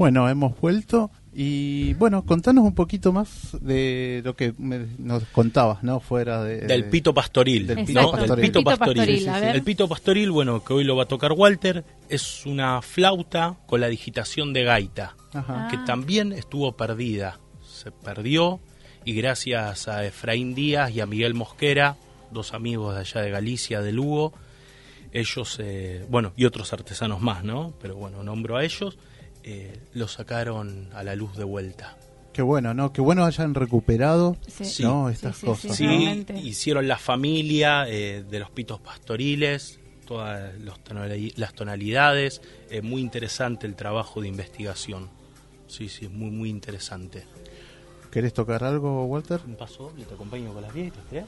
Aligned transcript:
Bueno, 0.00 0.26
hemos 0.30 0.58
vuelto 0.58 1.10
y 1.30 1.92
bueno, 1.92 2.24
contanos 2.24 2.64
un 2.64 2.74
poquito 2.74 3.12
más 3.12 3.54
de 3.60 4.22
lo 4.24 4.34
que 4.34 4.54
me- 4.56 4.86
nos 4.96 5.24
contabas, 5.24 5.82
¿no? 5.82 6.00
Fuera 6.00 6.42
de, 6.42 6.62
Del 6.62 6.86
pito 6.86 7.12
pastoril. 7.12 7.66
Del 7.66 7.84
pito 7.84 8.10
pastoril. 8.10 8.46
pito 8.46 8.58
Pito 8.60 8.78
pastoril. 8.78 9.26
ver. 9.30 9.56
El 9.56 9.62
pito 9.62 9.88
pastoril, 9.88 10.30
bueno, 10.30 10.64
que 10.64 10.72
hoy 10.72 10.84
lo 10.84 10.96
va 10.96 11.02
a 11.02 11.06
tocar 11.06 11.32
Walter, 11.32 11.84
es 12.08 12.46
una 12.46 12.80
flauta 12.80 13.58
con 13.66 13.82
la 13.82 13.88
digitación 13.88 14.54
de 14.54 14.64
gaita, 14.64 15.16
Ajá. 15.34 15.68
que 15.70 15.76
Ah. 15.76 15.84
también 15.84 16.32
estuvo 16.32 16.74
perdida. 16.78 17.38
Se 17.62 17.90
perdió 17.90 18.58
y 19.04 19.12
gracias 19.12 19.86
a 19.86 20.02
Efraín 20.06 20.54
Díaz 20.54 20.92
y 20.92 21.00
a 21.02 21.06
Miguel 21.06 21.34
Mosquera, 21.34 21.96
dos 22.30 22.54
amigos 22.54 22.94
de 22.94 23.00
allá 23.02 23.20
de 23.20 23.30
Galicia, 23.30 23.82
de 23.82 23.92
Lugo, 23.92 24.32
ellos, 25.12 25.58
eh, 25.60 26.06
bueno, 26.08 26.32
y 26.38 26.46
otros 26.46 26.72
artesanos 26.72 27.20
más, 27.20 27.44
¿no? 27.44 27.74
Pero 27.82 27.96
bueno, 27.96 28.22
nombro 28.22 28.56
a 28.56 28.64
ellos, 28.64 28.96
eh, 29.44 29.78
lo 29.94 30.08
sacaron 30.08 30.88
a 30.94 31.02
la 31.02 31.14
luz 31.16 31.36
de 31.36 31.44
vuelta. 31.44 31.96
Qué 32.32 32.42
bueno, 32.42 32.74
¿no? 32.74 32.92
Qué 32.92 33.00
bueno 33.00 33.24
hayan 33.24 33.54
recuperado, 33.54 34.36
Sí. 34.46 34.82
¿no? 34.84 35.08
Sí, 35.08 35.14
Estas 35.14 35.34
sí, 35.36 35.40
sí, 35.40 35.46
cosas. 35.46 35.76
Sí, 35.76 36.24
hicieron 36.44 36.86
la 36.86 36.96
familia 36.98 37.86
eh, 37.88 38.24
de 38.28 38.38
los 38.38 38.50
pitos 38.50 38.80
pastoriles, 38.80 39.80
todas 40.06 40.56
los 40.60 40.78
tonali- 40.84 41.32
las 41.36 41.54
tonalidades. 41.54 42.40
eh, 42.70 42.82
muy 42.82 43.00
interesante 43.00 43.66
el 43.66 43.74
trabajo 43.74 44.20
de 44.20 44.28
investigación. 44.28 45.08
Sí, 45.66 45.88
sí, 45.88 46.06
muy, 46.08 46.30
muy 46.30 46.48
interesante. 46.50 47.24
¿Querés 48.12 48.32
tocar 48.32 48.62
algo, 48.64 49.04
Walter? 49.06 49.40
Un 49.46 49.56
paso 49.56 49.84
doble, 49.90 50.04
te 50.04 50.14
acompaño 50.14 50.52
con 50.52 50.62
las 50.62 50.72
viejas, 50.72 50.98
¿querés? 51.10 51.26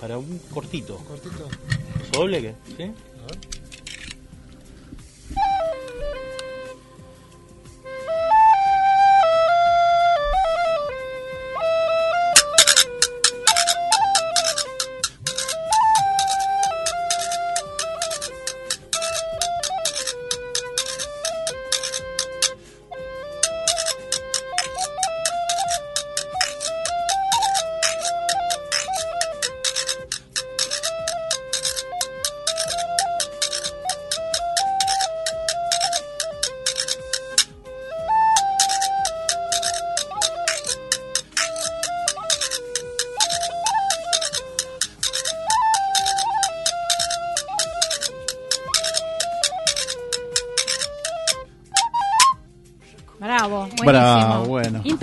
Para 0.00 0.18
un 0.18 0.38
cortito. 0.52 0.96
¿Cortito? 0.98 1.48
¿Paso 1.48 2.10
doble 2.20 2.40
qué? 2.42 2.54
¿Sí? 2.76 2.92
Bravo, 3.14 3.40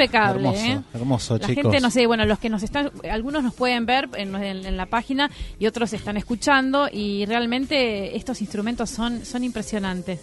Impecable, 0.04 0.48
Hermoso, 0.50 0.66
¿eh? 0.66 0.82
hermoso, 0.94 1.38
La 1.38 1.48
chicos. 1.48 1.64
gente, 1.64 1.80
no 1.82 1.90
sé, 1.92 2.06
bueno, 2.08 2.26
los 2.26 2.40
que 2.40 2.50
nos 2.50 2.64
están, 2.64 2.92
algunos 3.10 3.44
nos 3.44 3.54
pueden 3.54 3.86
ver 3.86 4.10
en, 4.16 4.36
en- 4.36 4.66
en 4.66 4.78
la 4.78 4.86
página 4.86 5.30
y 5.60 5.68
otros 5.68 5.94
están 5.94 6.18
escuchando 6.18 6.88
y 6.92 7.26
realmente 7.26 8.16
estos 8.18 8.42
instrumentos 8.42 8.90
son, 8.90 9.26
son 9.26 9.44
impresionantes. 9.44 10.20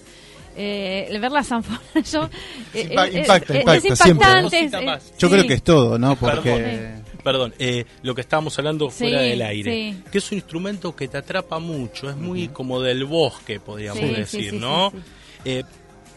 Eh, 0.57 1.07
el 1.09 1.21
ver 1.21 1.31
la 1.31 1.45
zanfona, 1.45 1.81
yo... 2.13 2.29
eh, 2.75 2.91
Impa- 2.91 3.07
es- 3.09 3.15
impacta, 3.15 3.55
es- 3.55 3.61
impacta, 3.61 3.75
es 3.93 3.99
siempre. 3.99 4.29
impactante. 4.61 4.65
Es- 4.65 5.19
Yo 5.19 5.29
sí. 5.29 5.35
creo 5.35 5.47
que 5.47 5.55
es 5.55 5.63
todo, 5.63 5.99
¿no? 5.99 6.17
Porque... 6.17 6.51
Perdón. 6.51 7.01
Perdón, 7.23 7.55
eh, 7.59 7.85
lo 8.03 8.15
que 8.15 8.23
estábamos 8.23 8.59
hablando 8.59 8.89
fuera 8.89 9.21
Sí, 9.21 9.29
del 9.29 9.43
aire, 9.43 9.73
sí. 9.93 10.03
que 10.11 10.19
es 10.19 10.33
un 10.33 10.39
instrumento 10.39 10.97
que 10.97 11.07
te 11.07 11.19
atrapa 11.19 11.59
mucho, 11.59 12.09
es 12.09 12.17
muy 12.17 12.49
como 12.49 12.81
del 12.81 13.05
bosque, 13.05 13.61
podríamos 13.61 14.01
Sí, 14.01 14.09
sí, 14.09 14.15
decir, 14.15 14.51
sí, 14.53 14.59
¿no? 14.59 14.91
sí, 14.91 14.97
sí. 14.97 15.03
Eh, 15.45 15.65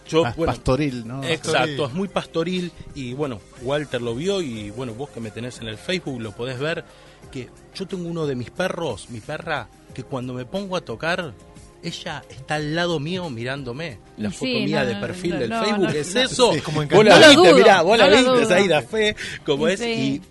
yo, 0.07 0.25
Ah, 0.25 0.33
bueno, 0.35 0.53
pastoril, 0.53 1.07
¿no? 1.07 1.23
Exacto, 1.23 1.85
es 1.85 1.93
muy 1.93 2.07
pastoril 2.07 2.71
y 2.95 3.13
bueno, 3.13 3.39
Walter 3.61 4.01
lo 4.01 4.15
vio 4.15 4.41
y 4.41 4.69
bueno, 4.71 4.93
vos 4.93 5.09
que 5.09 5.19
me 5.19 5.31
tenés 5.31 5.59
en 5.59 5.67
el 5.67 5.77
Facebook 5.77 6.21
lo 6.21 6.31
podés 6.31 6.59
ver 6.59 6.83
que 7.31 7.49
yo 7.73 7.87
tengo 7.87 8.07
uno 8.07 8.27
de 8.27 8.35
mis 8.35 8.51
perros, 8.51 9.09
mi 9.09 9.19
perra, 9.19 9.67
que 9.93 10.03
cuando 10.03 10.33
me 10.33 10.45
pongo 10.45 10.75
a 10.75 10.81
tocar, 10.81 11.33
ella 11.81 12.23
está 12.29 12.55
al 12.55 12.75
lado 12.75 12.99
mío 12.99 13.29
mirándome. 13.29 13.99
La 14.17 14.31
foto 14.31 14.45
mía 14.45 14.83
no, 14.83 14.89
de 14.89 14.95
perfil 14.95 15.33
no, 15.33 15.39
del 15.39 15.49
no, 15.49 15.63
Facebook 15.63 15.85
no, 15.85 15.89
es 15.89 16.15
no. 16.15 16.21
eso. 16.21 16.53
Sí, 16.53 16.61
como 16.61 16.85
vos 16.85 17.05
la 17.05 17.27
viste, 17.29 17.53
mirá, 17.53 17.81
vos 17.81 17.97
no 17.97 18.07
la 18.07 18.15
viste, 18.35 18.53
ahí 18.53 18.67
da 18.67 18.81
fe, 18.81 19.15
como 19.45 19.67
es. 19.67 19.79
Sí. 19.79 20.21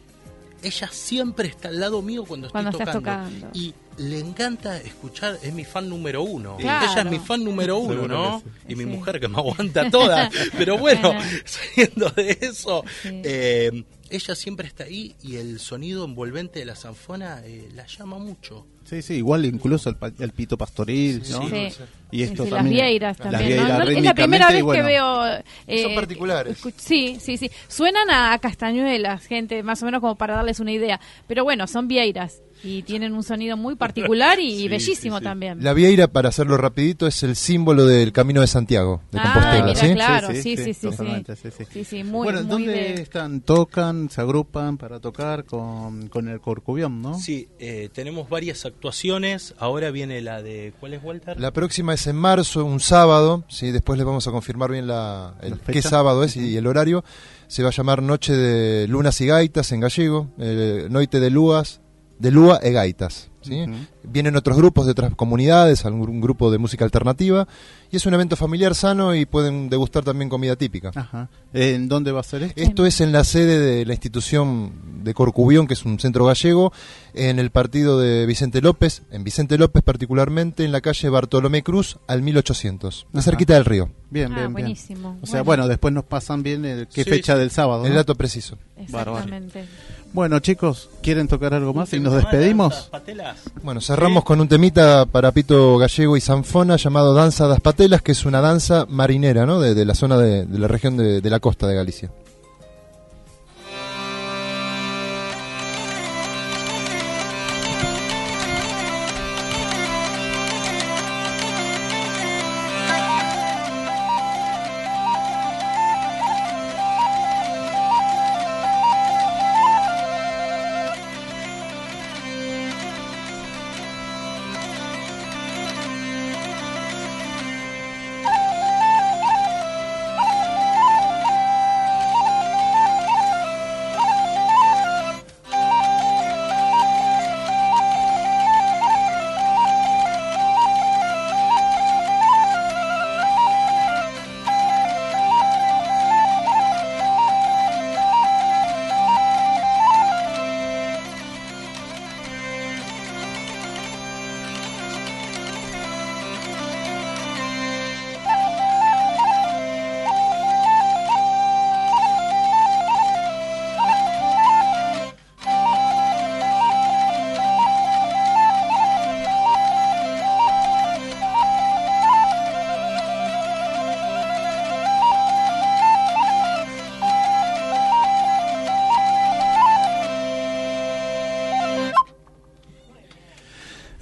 Ella 0.63 0.89
siempre 0.93 1.49
está 1.49 1.69
al 1.69 1.81
lado 1.81 2.03
mío 2.03 2.25
cuando 2.25 2.47
estoy 2.47 2.63
Cuando 2.63 2.79
estás 2.79 2.95
tocando. 2.95 3.31
tocando. 3.41 3.59
Y 3.59 3.75
le 3.99 4.19
encanta 4.21 4.77
escuchar, 4.79 5.39
es 5.43 5.53
mi 5.53 5.65
fan 5.65 5.89
número 5.89 6.23
uno. 6.23 6.57
Claro. 6.57 6.91
Ella 6.93 7.03
es 7.03 7.11
mi 7.11 7.19
fan 7.19 7.45
número 7.45 7.79
uno, 7.79 8.07
¿no? 8.09 8.43
Y 8.69 8.75
mi 8.77 8.85
Sí. 8.85 8.91
mujer 8.91 9.19
que 9.21 9.29
me 9.29 9.39
aguanta 9.39 9.91
toda. 9.91 10.31
Pero 10.57 10.79
bueno, 10.79 11.13
saliendo 11.45 12.09
de 12.11 12.39
eso, 12.41 12.85
Sí. 13.03 13.23
eh, 13.25 13.85
ella 14.11 14.35
siempre 14.35 14.69
está 14.69 14.85
ahí 14.85 15.15
y 15.23 15.37
el 15.37 15.59
sonido 15.59 16.05
envolvente 16.05 16.59
de 16.61 16.65
la 16.67 16.77
zanfona 16.77 17.41
eh, 17.45 17.69
la 17.75 17.87
llama 17.87 18.19
mucho. 18.19 18.67
Sí, 18.85 19.01
sí, 19.03 19.15
igual 19.15 19.45
incluso 19.47 19.89
el, 19.91 19.97
pa- 19.97 20.13
el 20.19 20.33
pito 20.33 20.59
pastoril, 20.59 21.23
¿no? 21.31 21.49
Sí. 21.49 21.69
Y 22.13 22.23
esto 22.23 22.45
Sí, 22.45 22.51
también. 22.51 22.77
las 22.77 22.87
vieiras 22.87 23.19
las 23.19 23.31
también. 23.31 23.49
vieiras 23.49 23.69
¿no? 23.79 23.85
No, 23.87 23.91
es 23.91 24.05
la 24.05 24.15
primera 24.15 24.49
vez 24.53 24.63
bueno, 24.63 24.83
que 24.85 24.87
veo. 24.87 25.27
eh, 25.67 25.83
Son 25.83 25.95
particulares. 25.97 26.63
escu- 26.65 26.73
Sí, 26.77 27.17
sí, 27.21 27.37
sí. 27.39 27.51
Suenan 27.69 28.09
a, 28.11 28.33
a 28.35 28.39
castañuelas, 28.39 29.27
gente, 29.27 29.63
más 29.65 29.83
o 29.83 29.87
menos 29.87 30.01
como 30.01 30.15
para 30.17 30.35
darles 30.37 30.61
una 30.61 30.73
idea. 30.73 31.01
Pero 31.27 31.43
bueno, 31.43 31.67
son 31.67 31.89
vieiras 31.89 32.43
y 32.65 32.83
tienen 32.83 33.13
un 33.15 33.25
sonido 33.25 33.57
muy 33.57 33.75
particular 33.75 34.39
y 34.39 34.57
Sí, 34.59 34.69
bellísimo 34.69 35.17
sí, 35.17 35.21
sí. 35.21 35.25
también. 35.25 35.65
La 35.65 35.73
vieira, 35.73 36.07
para 36.09 36.29
hacerlo 36.29 36.57
rapidito, 36.59 37.09
es 37.09 37.23
el 37.25 37.35
símbolo 37.35 37.87
del 37.87 38.13
Camino 38.13 38.41
de 38.41 38.47
Santiago, 38.47 39.03
de 39.11 39.19
Ah, 39.19 39.23
Compostela, 39.33 39.65
mira, 39.65 39.75
¿sí? 39.81 39.93
claro, 39.95 40.29
sí, 40.29 40.43
sí, 40.43 40.57
sí, 40.57 40.75
sí. 40.75 40.89
sí, 40.93 41.51
sí. 41.51 41.65
Sí, 41.73 41.85
sí, 41.85 42.05
muy, 42.05 42.25
bueno, 42.25 42.43
muy 42.43 42.49
¿dónde 42.51 42.73
de- 42.73 43.03
están? 43.03 43.41
Tocan, 43.41 44.11
se 44.11 44.21
agrupan 44.21 44.77
para 44.77 45.01
tocar 45.01 45.45
con, 45.45 46.09
con 46.09 46.29
el 46.29 46.41
corcubión, 46.41 47.03
¿no? 47.03 47.15
Sí, 47.19 47.49
eh, 47.59 47.89
tenemos 47.93 48.29
varias 48.29 48.65
actuaciones. 48.65 49.55
Ahora 49.59 49.91
viene 49.91 50.21
la 50.21 50.41
de. 50.43 50.73
¿Cuál 50.79 50.95
es 50.95 51.03
Walter? 51.03 51.41
La 51.41 51.51
próxima 51.53 51.95
es 51.95 52.02
en 52.07 52.17
marzo, 52.17 52.65
un 52.65 52.81
sábado, 52.81 53.45
¿sí? 53.49 53.71
después 53.71 53.99
les 53.99 54.07
vamos 54.07 54.27
a 54.27 54.31
confirmar 54.31 54.71
bien 54.71 54.87
la, 54.87 55.35
el, 55.43 55.51
La 55.51 55.73
qué 55.73 55.83
sábado 55.83 56.25
es 56.25 56.37
y, 56.37 56.51
y 56.51 56.57
el 56.57 56.67
horario. 56.67 57.05
Se 57.49 57.63
va 57.63 57.69
a 57.69 57.73
llamar 57.73 58.03
Noche 58.03 58.35
de 58.35 58.89
Lunas 58.89 59.21
y 59.21 59.27
Gaitas 59.27 59.73
en 59.73 59.81
gallego, 59.81 60.31
eh, 60.39 60.87
Noite 60.91 61.21
de 61.21 61.31
Luas, 61.31 61.81
de 62.19 62.31
Lua 62.31 62.61
e 62.63 62.71
Gaitas. 62.71 63.32
¿Sí? 63.43 63.63
Ujú. 63.63 63.73
Vienen 64.05 64.37
otros 64.37 64.57
grupos 64.57 64.87
de 64.87 64.93
otras 64.93 65.15
comunidades, 65.15 65.85
algún 65.85 66.21
grupo 66.21 66.51
de 66.51 66.59
música 66.59 66.85
alternativa, 66.85 67.47
y 67.91 67.97
es 67.97 68.07
un 68.07 68.15
evento 68.15 68.37
familiar 68.37 68.75
sano 68.75 69.15
y 69.15 69.27
pueden 69.27 69.69
degustar 69.69 70.03
también 70.05 70.29
comida 70.31 70.57
típica. 70.57 70.91
Ajá. 70.95 71.29
¿En 71.53 71.89
dónde 71.89 72.11
va 72.13 72.21
a 72.21 72.23
ser 72.25 72.43
esto? 72.45 72.61
Esto 72.61 72.87
es 72.87 73.01
en 73.03 73.13
la 73.13 73.25
sede 73.25 73.59
de 73.61 73.85
la 73.85 73.93
institución 73.93 75.03
de 75.05 75.13
Corcubión, 75.15 75.67
que 75.67 75.75
es 75.75 75.85
un 75.85 75.99
centro 76.01 76.25
gallego, 76.25 76.73
en 77.15 77.39
el 77.39 77.51
partido 77.51 77.99
de 78.01 78.25
Vicente 78.25 78.63
López, 78.63 79.03
en 79.11 79.25
Vicente 79.25 79.59
López 79.59 79.83
particularmente, 79.83 80.65
en 80.65 80.73
la 80.73 80.81
calle 80.81 81.09
Bartolomé 81.11 81.63
Cruz, 81.63 81.99
al 82.07 82.23
1800, 82.23 83.07
Ajá. 83.13 83.23
cerquita 83.23 83.55
del 83.55 83.67
río. 83.67 83.91
Bien, 84.09 84.27
Ah, 84.33 84.37
bien, 84.37 84.39
bien. 84.41 84.53
buenísimo. 84.53 85.19
O 85.23 85.27
sea, 85.27 85.43
bueno, 85.43 85.69
después 85.69 85.93
nos 85.93 86.05
pasan 86.05 86.43
bien 86.43 86.65
el, 86.65 86.87
qué 86.89 87.05
Sí, 87.05 87.11
fecha 87.11 87.35
sí. 87.35 87.41
del 87.41 87.51
sábado. 87.51 87.85
El 87.85 87.91
¿no? 87.93 87.97
dato 87.97 88.15
preciso. 88.15 88.57
Exactamente. 88.77 89.65
Bueno, 90.13 90.41
chicos, 90.41 90.91
¿quieren 91.03 91.27
tocar 91.27 91.55
algo 91.55 91.73
más 91.73 91.93
y 91.95 91.99
nos 92.01 92.13
¿Las 92.13 92.25
despedimos? 92.25 92.89
patelas? 92.91 93.39
Bueno, 93.63 93.81
cerramos 93.81 94.25
con 94.25 94.41
un 94.43 94.49
temita 94.49 95.07
para 95.07 95.33
Pito 95.33 95.79
Gallego 95.79 96.19
y 96.19 96.21
Sanfona 96.21 96.77
llamado 96.77 97.15
Danza 97.15 97.47
das 97.49 97.61
Patelas, 97.61 98.03
que 98.03 98.13
es 98.13 98.27
una 98.27 98.43
danza 98.43 98.85
marinera, 98.91 99.47
¿no? 99.47 99.59
De, 99.59 99.75
de 99.75 99.85
la 99.87 99.95
zona 99.95 100.19
de, 100.19 100.45
de 100.45 100.59
la 100.59 100.69
región 100.69 100.99
de, 100.99 101.23
de 101.23 101.31
la 101.31 101.41
costa 101.41 101.67
de 101.67 101.75
Galicia. 101.77 102.11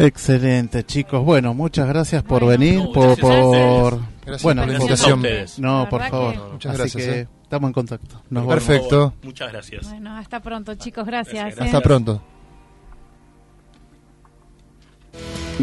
Excelente, 0.07 0.85
chicos. 0.85 1.25
Bueno, 1.25 1.53
muchas 1.55 1.87
gracias 1.89 2.23
por 2.23 2.43
Bueno, 2.45 2.59
venir, 2.59 2.79
no, 2.79 2.93
por, 2.93 3.19
por 3.21 4.01
Gracias 4.25 4.43
bueno, 4.43 4.63
por 4.63 4.69
la 4.71 4.77
invitación. 4.79 5.23
no, 5.59 5.89
por 5.91 6.03
favor. 6.09 6.33
que- 6.33 6.53
Muchas 6.53 6.73
Así 6.73 6.79
gracias, 6.81 7.05
que 7.07 7.21
eh. 7.21 7.29
estamos 7.43 7.69
en 7.69 7.73
contacto. 7.75 8.23
Nos. 8.31 8.47
Perfecto. 8.47 9.15
Muchas 9.23 9.53
gracias. 9.53 9.89
Bueno, 9.91 10.17
hasta 10.17 10.41
pronto, 10.41 10.75
chicos. 10.77 11.05
Gracias. 11.07 11.45
Gracias, 11.45 11.61
eh. 11.61 11.65
Hasta 11.67 11.81
pronto. 11.81 12.23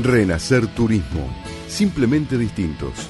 Renacer 0.01 0.68
Turismo. 0.68 1.28
Simplemente 1.68 2.38
distintos. 2.38 3.10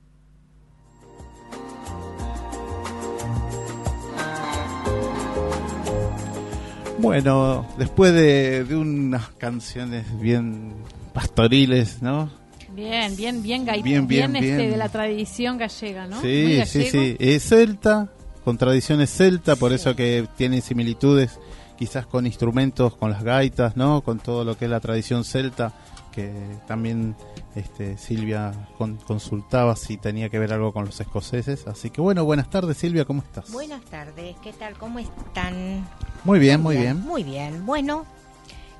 Bueno, 7.01 7.65
después 7.77 8.13
de, 8.13 8.63
de 8.63 8.75
unas 8.75 9.27
canciones 9.37 10.05
bien 10.19 10.73
pastoriles, 11.13 12.01
¿no? 12.01 12.29
Bien, 12.73 13.15
bien, 13.17 13.41
bien, 13.43 13.65
gai- 13.65 13.83
Bien, 13.83 14.07
bien, 14.07 14.35
este, 14.35 14.55
bien. 14.57 14.71
de 14.71 14.77
la 14.77 14.89
tradición 14.89 15.57
gallega, 15.57 16.07
¿no? 16.07 16.21
Sí, 16.21 16.61
sí, 16.65 16.85
sí. 16.85 17.17
Es 17.19 17.43
celta, 17.43 18.09
con 18.45 18.57
tradiciones 18.57 19.09
celta, 19.09 19.55
por 19.57 19.73
eso 19.73 19.95
que 19.95 20.27
tiene 20.37 20.61
similitudes 20.61 21.37
quizás 21.77 22.05
con 22.05 22.25
instrumentos, 22.27 22.95
con 22.95 23.11
las 23.11 23.23
gaitas, 23.23 23.75
¿no? 23.75 24.01
Con 24.01 24.19
todo 24.19 24.43
lo 24.45 24.55
que 24.57 24.65
es 24.65 24.71
la 24.71 24.79
tradición 24.79 25.23
celta, 25.25 25.73
que 26.11 26.31
también 26.67 27.15
este, 27.55 27.97
Silvia 27.97 28.51
con- 28.77 28.97
consultaba 28.97 29.75
si 29.75 29.97
tenía 29.97 30.29
que 30.29 30.39
ver 30.39 30.53
algo 30.53 30.73
con 30.73 30.85
los 30.85 30.99
escoceses. 30.99 31.67
Así 31.67 31.89
que 31.89 32.01
bueno, 32.01 32.23
buenas 32.25 32.49
tardes 32.49 32.77
Silvia, 32.77 33.05
¿cómo 33.05 33.21
estás? 33.21 33.51
Buenas 33.51 33.83
tardes, 33.85 34.35
¿qué 34.43 34.53
tal? 34.53 34.77
¿Cómo 34.77 34.99
están? 34.99 35.87
Muy 36.23 36.39
bien, 36.39 36.61
muy 36.61 36.77
bien. 36.77 36.99
Muy 37.01 37.23
bien. 37.23 37.65
Bueno, 37.65 38.05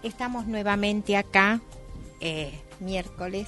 estamos 0.04 0.46
nuevamente 0.48 1.18
acá, 1.18 1.60
eh, 2.20 2.60
miércoles 2.80 3.48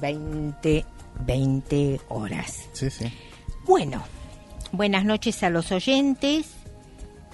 20, 0.00 0.84
20 1.26 2.00
horas. 2.08 2.68
Sí, 2.72 2.90
sí. 2.90 3.12
Bueno, 3.64 4.02
buenas 4.72 5.04
noches 5.04 5.42
a 5.42 5.50
los 5.50 5.72
oyentes. 5.72 6.50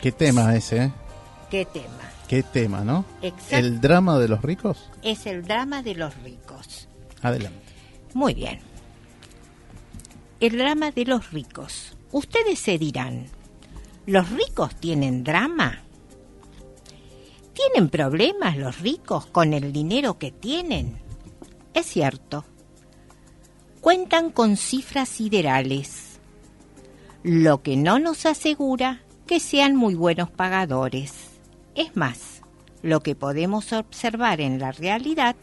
¿Qué 0.00 0.12
tema 0.12 0.54
ese? 0.54 0.84
eh? 0.84 0.92
¿qué 1.50 1.64
tema? 1.66 1.86
¿Qué 2.28 2.42
tema, 2.42 2.82
no? 2.82 3.04
Exacto. 3.20 3.56
¿El 3.56 3.80
drama 3.80 4.18
de 4.18 4.28
los 4.28 4.40
ricos? 4.40 4.88
Es 5.02 5.26
el 5.26 5.42
drama 5.44 5.82
de 5.82 5.94
los 5.94 6.14
ricos. 6.22 6.88
Adelante. 7.22 7.72
Muy 8.14 8.34
bien. 8.34 8.58
El 10.40 10.58
drama 10.58 10.90
de 10.90 11.04
los 11.04 11.32
ricos. 11.32 11.96
Ustedes 12.10 12.58
se 12.58 12.76
dirán, 12.78 13.26
¿los 14.06 14.28
ricos 14.30 14.74
tienen 14.74 15.24
drama? 15.24 15.82
¿Tienen 17.54 17.88
problemas 17.88 18.56
los 18.56 18.80
ricos 18.80 19.26
con 19.26 19.52
el 19.52 19.72
dinero 19.72 20.18
que 20.18 20.32
tienen? 20.32 20.98
Es 21.74 21.86
cierto. 21.86 22.44
Cuentan 23.80 24.30
con 24.30 24.56
cifras 24.56 25.08
siderales, 25.08 26.20
lo 27.22 27.62
que 27.62 27.76
no 27.76 27.98
nos 27.98 28.26
asegura 28.26 29.02
que 29.26 29.40
sean 29.40 29.76
muy 29.76 29.94
buenos 29.94 30.30
pagadores. 30.30 31.12
Es 31.74 31.96
más, 31.96 32.42
lo 32.82 33.00
que 33.00 33.14
podemos 33.14 33.72
observar 33.72 34.40
en 34.40 34.58
la 34.58 34.72
realidad 34.72 35.36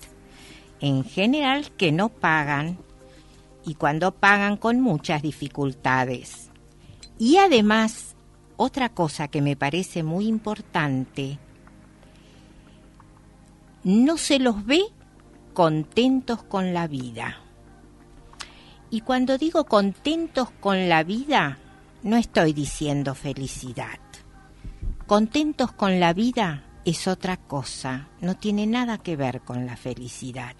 en 0.82 1.04
general 1.04 1.72
que 1.72 1.92
no 1.92 2.10
pagan 2.10 2.78
y 3.66 3.76
cuando 3.76 4.12
pagan 4.12 4.58
con 4.58 4.80
muchas 4.80 5.22
dificultades. 5.22 6.50
Y 7.18 7.38
además, 7.38 8.16
otra 8.58 8.90
cosa 8.90 9.28
que 9.28 9.42
me 9.42 9.56
parece 9.56 10.04
muy 10.04 10.28
importante, 10.28 11.38
no 13.84 14.18
se 14.18 14.40
los 14.40 14.66
ve 14.66 14.82
contentos 15.54 16.44
con 16.44 16.74
la 16.74 16.88
vida. 16.88 17.38
Y 18.90 19.02
cuando 19.02 19.38
digo 19.38 19.66
contentos 19.66 20.50
con 20.60 20.90
la 20.90 21.04
vida, 21.04 21.60
no 22.02 22.16
estoy 22.18 22.54
diciendo 22.54 23.14
felicidad. 23.14 24.00
Contentos 25.06 25.72
con 25.72 26.00
la 26.00 26.14
vida 26.14 26.64
es 26.86 27.08
otra 27.08 27.38
cosa, 27.38 28.08
no 28.22 28.36
tiene 28.36 28.68
nada 28.68 28.98
que 28.98 29.16
ver 29.16 29.42
con 29.42 29.66
la 29.66 29.78
felicidad. 29.78 30.56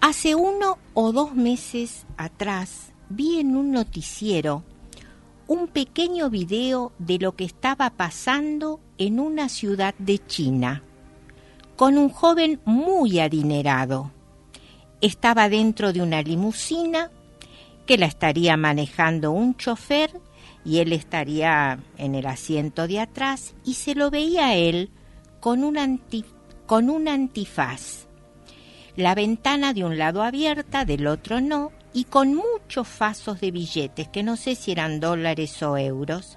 Hace 0.00 0.34
uno 0.34 0.78
o 0.94 1.12
dos 1.12 1.34
meses 1.34 2.06
atrás 2.16 2.92
vi 3.08 3.38
en 3.38 3.56
un 3.56 3.70
noticiero 3.70 4.64
un 5.46 5.68
pequeño 5.68 6.30
video 6.30 6.92
de 6.98 7.18
lo 7.18 7.36
que 7.36 7.44
estaba 7.44 7.90
pasando 7.90 8.80
en 8.98 9.20
una 9.20 9.48
ciudad 9.48 9.94
de 9.98 10.18
China, 10.18 10.82
con 11.76 11.98
un 11.98 12.08
joven 12.08 12.60
muy 12.64 13.20
adinerado. 13.20 14.10
Estaba 15.00 15.48
dentro 15.48 15.92
de 15.92 16.00
una 16.00 16.22
limusina 16.22 17.10
que 17.86 17.98
la 17.98 18.06
estaría 18.06 18.56
manejando 18.56 19.32
un 19.32 19.56
chofer 19.56 20.20
y 20.64 20.78
él 20.78 20.92
estaría 20.92 21.78
en 21.98 22.14
el 22.14 22.26
asiento 22.26 22.86
de 22.86 23.00
atrás 23.00 23.54
y 23.64 23.74
se 23.74 23.94
lo 23.94 24.10
veía 24.10 24.48
a 24.48 24.54
él 24.54 24.90
con 25.40 25.64
un, 25.64 25.76
anti- 25.76 26.24
con 26.66 26.88
un 26.88 27.08
antifaz. 27.08 28.06
La 28.96 29.14
ventana 29.14 29.72
de 29.72 29.84
un 29.84 29.98
lado 29.98 30.22
abierta, 30.22 30.84
del 30.84 31.06
otro 31.06 31.40
no, 31.40 31.72
y 31.94 32.04
con 32.04 32.34
muchos 32.34 32.86
fasos 32.88 33.40
de 33.40 33.50
billetes, 33.50 34.08
que 34.08 34.22
no 34.22 34.36
sé 34.36 34.54
si 34.54 34.72
eran 34.72 35.00
dólares 35.00 35.62
o 35.62 35.76
euros, 35.76 36.36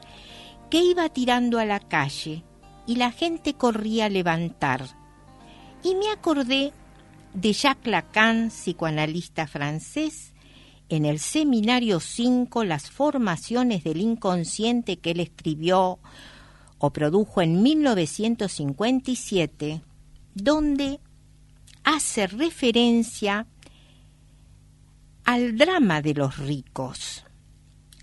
que 0.70 0.82
iba 0.84 1.08
tirando 1.10 1.60
a 1.60 1.66
la 1.66 1.80
calle 1.80 2.44
y 2.88 2.96
la 2.96 3.12
gente 3.12 3.54
corría 3.54 4.06
a 4.06 4.10
levantar. 4.10 4.86
Y 5.84 5.96
me 5.96 6.10
acordé 6.10 6.74
de 7.34 7.54
Jacques 7.54 7.92
Lacan, 7.92 8.50
psicoanalista 8.50 9.48
francés, 9.48 10.34
en 10.90 11.06
el 11.06 11.20
seminario 11.20 12.00
5, 12.00 12.64
las 12.64 12.92
formaciones 12.92 13.84
del 13.84 14.02
inconsciente 14.02 14.98
que 14.98 15.12
él 15.12 15.20
escribió 15.20 16.00
o 16.78 16.90
produjo 16.92 17.42
en 17.42 17.64
1957, 17.64 19.82
donde 20.36 21.00
hace 21.84 22.28
referencia 22.28 23.48
al 25.24 25.58
drama 25.58 26.02
de 26.02 26.14
los 26.14 26.38
ricos, 26.38 27.24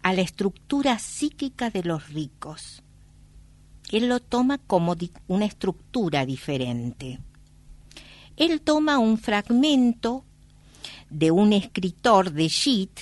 a 0.03 0.13
la 0.13 0.23
estructura 0.23 0.99
psíquica 0.99 1.71
de 1.71 1.85
los 1.85 2.09
ricos. 2.09 2.83
Él 3.93 4.09
lo 4.09 4.19
toma 4.19 4.59
como 4.59 4.97
una 5.29 5.45
estructura 5.45 6.27
diferente. 6.27 7.21
Él 8.37 8.61
toma 8.63 8.99
un 8.99 9.19
fragmento 9.19 10.25
de 11.13 11.31
un 11.31 11.53
escritor 11.53 12.33
de 12.33 12.49
Shit 12.49 13.01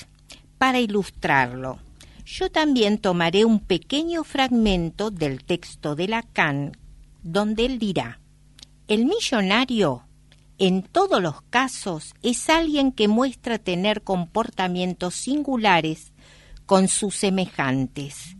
para 0.59 0.81
ilustrarlo. 0.81 1.79
yo 2.26 2.50
también 2.50 2.99
tomaré 2.99 3.45
un 3.45 3.61
pequeño 3.61 4.25
fragmento 4.25 5.11
del 5.11 5.43
texto 5.43 5.97
de 5.97 6.07
Lacan, 6.07 6.76
donde 7.23 7.67
él 7.67 7.79
dirá, 7.79 8.21
el 8.87 9.05
millonario 9.07 10.05
en 10.59 10.83
todos 10.83 11.23
los 11.23 11.40
casos 11.43 12.14
es 12.23 12.50
alguien 12.50 12.93
que 12.93 13.09
muestra 13.09 13.59
tener 13.59 14.02
comportamientos 14.02 15.14
singulares 15.14 16.12
con 16.67 16.88
sus 16.88 17.17
semejantes. 17.17 18.37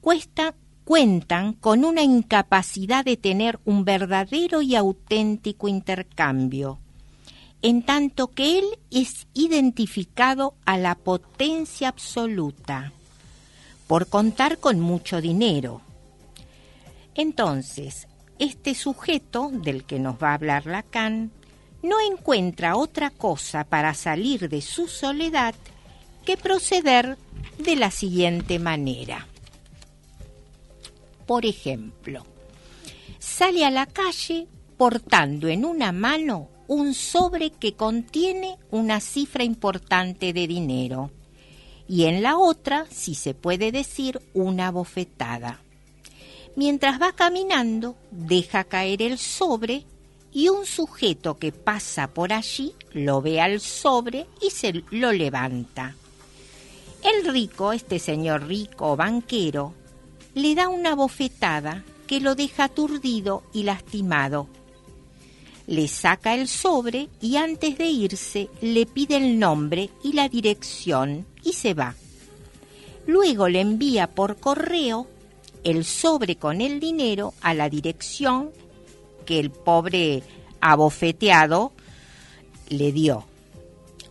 Cuesta, 0.00 0.54
cuentan 0.84 1.52
con 1.52 1.84
una 1.84 2.02
incapacidad 2.02 3.04
de 3.04 3.16
tener 3.16 3.60
un 3.64 3.84
verdadero 3.84 4.60
y 4.60 4.74
auténtico 4.74 5.68
intercambio, 5.68 6.79
en 7.62 7.82
tanto 7.82 8.28
que 8.28 8.58
él 8.58 8.64
es 8.90 9.26
identificado 9.34 10.54
a 10.64 10.78
la 10.78 10.94
potencia 10.94 11.88
absoluta, 11.88 12.92
por 13.86 14.08
contar 14.08 14.58
con 14.58 14.80
mucho 14.80 15.20
dinero. 15.20 15.82
Entonces, 17.14 18.08
este 18.38 18.74
sujeto 18.74 19.50
del 19.52 19.84
que 19.84 19.98
nos 19.98 20.16
va 20.22 20.30
a 20.30 20.34
hablar 20.34 20.66
Lacan 20.66 21.30
no 21.82 21.96
encuentra 22.00 22.76
otra 22.76 23.10
cosa 23.10 23.64
para 23.64 23.94
salir 23.94 24.48
de 24.48 24.62
su 24.62 24.86
soledad 24.86 25.54
que 26.24 26.36
proceder 26.36 27.18
de 27.58 27.76
la 27.76 27.90
siguiente 27.90 28.58
manera. 28.58 29.26
Por 31.26 31.46
ejemplo, 31.46 32.24
sale 33.18 33.64
a 33.64 33.70
la 33.70 33.86
calle 33.86 34.46
portando 34.76 35.48
en 35.48 35.64
una 35.64 35.92
mano 35.92 36.49
un 36.70 36.94
sobre 36.94 37.50
que 37.50 37.72
contiene 37.72 38.56
una 38.70 39.00
cifra 39.00 39.42
importante 39.42 40.32
de 40.32 40.46
dinero 40.46 41.10
y 41.88 42.04
en 42.04 42.22
la 42.22 42.38
otra, 42.38 42.86
si 42.90 43.16
se 43.16 43.34
puede 43.34 43.72
decir, 43.72 44.22
una 44.34 44.70
bofetada. 44.70 45.58
Mientras 46.54 47.02
va 47.02 47.10
caminando, 47.10 47.96
deja 48.12 48.62
caer 48.62 49.02
el 49.02 49.18
sobre 49.18 49.84
y 50.32 50.48
un 50.48 50.64
sujeto 50.64 51.38
que 51.38 51.50
pasa 51.50 52.06
por 52.06 52.32
allí 52.32 52.72
lo 52.92 53.20
ve 53.20 53.40
al 53.40 53.58
sobre 53.58 54.28
y 54.40 54.50
se 54.50 54.84
lo 54.92 55.10
levanta. 55.10 55.96
El 57.02 57.32
rico, 57.32 57.72
este 57.72 57.98
señor 57.98 58.46
rico 58.46 58.94
banquero, 58.94 59.74
le 60.34 60.54
da 60.54 60.68
una 60.68 60.94
bofetada 60.94 61.82
que 62.06 62.20
lo 62.20 62.36
deja 62.36 62.64
aturdido 62.64 63.42
y 63.52 63.64
lastimado. 63.64 64.46
Le 65.70 65.86
saca 65.86 66.34
el 66.34 66.48
sobre 66.48 67.08
y 67.20 67.36
antes 67.36 67.78
de 67.78 67.86
irse 67.86 68.50
le 68.60 68.86
pide 68.86 69.16
el 69.18 69.38
nombre 69.38 69.88
y 70.02 70.14
la 70.14 70.28
dirección 70.28 71.28
y 71.44 71.52
se 71.52 71.74
va. 71.74 71.94
Luego 73.06 73.48
le 73.48 73.60
envía 73.60 74.08
por 74.08 74.38
correo 74.38 75.06
el 75.62 75.84
sobre 75.84 76.34
con 76.34 76.60
el 76.60 76.80
dinero 76.80 77.34
a 77.40 77.54
la 77.54 77.68
dirección 77.68 78.50
que 79.24 79.38
el 79.38 79.52
pobre 79.52 80.24
abofeteado 80.60 81.70
le 82.68 82.90
dio. 82.90 83.24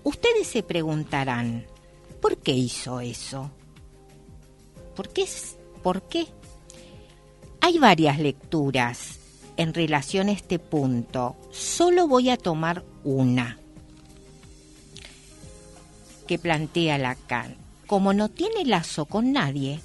Ustedes 0.06 0.48
se 0.48 0.64
preguntarán, 0.64 1.66
¿por 2.22 2.38
qué 2.38 2.54
hizo 2.54 3.02
eso? 3.02 3.52
¿Por 4.96 5.10
qué? 5.10 5.26
¿Por 5.84 6.04
qué? 6.04 6.26
Hay 7.60 7.80
varias 7.80 8.18
lecturas 8.18 9.19
en 9.60 9.74
relación 9.74 10.30
a 10.30 10.32
este 10.32 10.58
punto. 10.58 11.36
Solo 11.52 12.08
voy 12.08 12.30
a 12.30 12.38
tomar 12.38 12.86
una 13.04 13.60
que 16.26 16.40
plantea 16.40 16.98
Lacan. 16.98 17.58
Como 17.86 18.14
no 18.14 18.30
tiene 18.30 18.64
lazo 18.64 19.04
con 19.04 19.34
nadie, 19.34 19.82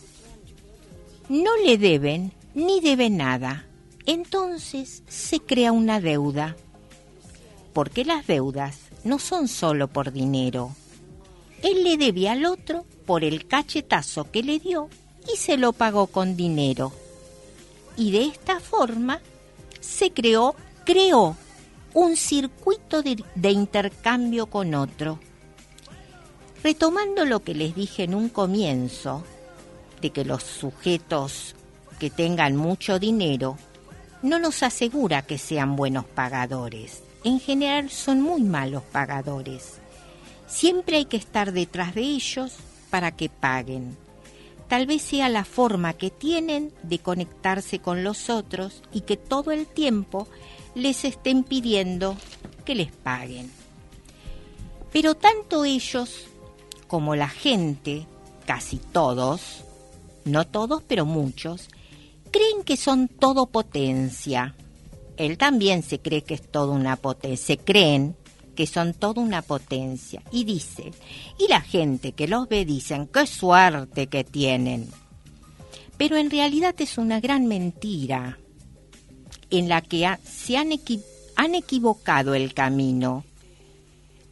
no 1.28 1.56
le 1.56 1.76
deben 1.76 2.32
ni 2.54 2.80
debe 2.80 3.10
nada. 3.10 3.66
Entonces 4.06 5.02
se 5.08 5.40
crea 5.40 5.72
una 5.72 6.00
deuda. 6.00 6.54
Porque 7.72 8.04
las 8.04 8.28
deudas 8.28 8.78
no 9.02 9.18
son 9.18 9.48
solo 9.48 9.88
por 9.88 10.12
dinero. 10.12 10.70
Él 11.62 11.82
le 11.82 11.96
debe 11.96 12.28
al 12.28 12.44
otro 12.44 12.84
por 13.06 13.24
el 13.24 13.48
cachetazo 13.48 14.30
que 14.30 14.44
le 14.44 14.60
dio 14.60 14.88
y 15.32 15.36
se 15.36 15.56
lo 15.56 15.72
pagó 15.72 16.06
con 16.06 16.36
dinero. 16.36 16.92
Y 17.96 18.12
de 18.12 18.26
esta 18.26 18.60
forma 18.60 19.20
se 19.84 20.12
creó, 20.12 20.56
creó 20.84 21.36
un 21.92 22.16
circuito 22.16 23.02
de, 23.02 23.50
intercambio 23.50 24.46
con 24.46 24.74
otro. 24.74 25.20
Retomando 26.62 27.24
lo 27.24 27.40
que 27.40 27.54
les 27.54 27.74
dije 27.74 28.04
en 28.04 28.14
un 28.14 28.28
comienzo, 28.28 29.22
de 30.00 30.10
que 30.10 30.24
los 30.24 30.42
sujetos 30.42 31.54
que 31.98 32.10
tengan 32.10 32.56
mucho 32.56 32.98
dinero 32.98 33.56
no 34.22 34.38
nos 34.38 34.62
asegura 34.62 35.22
que 35.22 35.38
sean 35.38 35.76
buenos 35.76 36.04
pagadores. 36.04 37.02
En 37.22 37.40
general 37.40 37.90
son 37.90 38.20
muy 38.20 38.42
malos 38.42 38.82
pagadores. 38.82 39.78
Siempre 40.46 40.96
hay 40.96 41.04
que 41.04 41.16
estar 41.16 41.52
detrás 41.52 41.94
de 41.94 42.02
ellos 42.02 42.54
para 42.90 43.12
que 43.12 43.28
paguen. 43.28 43.96
Tal 44.68 44.86
vez 44.86 45.02
sea 45.02 45.28
la 45.28 45.44
forma 45.44 45.92
que 45.92 46.10
tienen 46.10 46.72
de 46.82 46.98
conectarse 46.98 47.80
con 47.80 48.02
los 48.02 48.30
otros 48.30 48.82
y 48.92 49.02
que 49.02 49.16
todo 49.16 49.52
el 49.52 49.66
tiempo 49.66 50.26
les 50.74 51.04
estén 51.04 51.44
pidiendo 51.44 52.16
que 52.64 52.74
les 52.74 52.90
paguen. 52.90 53.50
Pero 54.92 55.14
tanto 55.14 55.64
ellos 55.64 56.26
como 56.86 57.16
la 57.16 57.28
gente, 57.28 58.06
casi 58.46 58.78
todos, 58.78 59.64
no 60.24 60.46
todos, 60.46 60.82
pero 60.86 61.04
muchos, 61.04 61.68
creen 62.30 62.64
que 62.64 62.76
son 62.76 63.08
todo 63.08 63.46
potencia. 63.46 64.54
Él 65.16 65.38
también 65.38 65.82
se 65.82 66.00
cree 66.00 66.22
que 66.22 66.34
es 66.34 66.42
toda 66.50 66.72
una 66.72 66.96
potencia, 66.96 67.46
se 67.46 67.58
creen 67.58 68.16
que 68.54 68.66
son 68.66 68.94
toda 68.94 69.20
una 69.20 69.42
potencia. 69.42 70.22
Y 70.30 70.44
dice, 70.44 70.92
y 71.38 71.48
la 71.48 71.60
gente 71.60 72.12
que 72.12 72.28
los 72.28 72.48
ve 72.48 72.64
dicen, 72.64 73.06
qué 73.06 73.26
suerte 73.26 74.06
que 74.06 74.24
tienen. 74.24 74.88
Pero 75.96 76.16
en 76.16 76.30
realidad 76.30 76.74
es 76.78 76.98
una 76.98 77.20
gran 77.20 77.46
mentira 77.46 78.38
en 79.50 79.68
la 79.68 79.80
que 79.80 80.08
se 80.24 80.56
han, 80.56 80.70
han 81.36 81.54
equivocado 81.54 82.34
el 82.34 82.54
camino, 82.54 83.24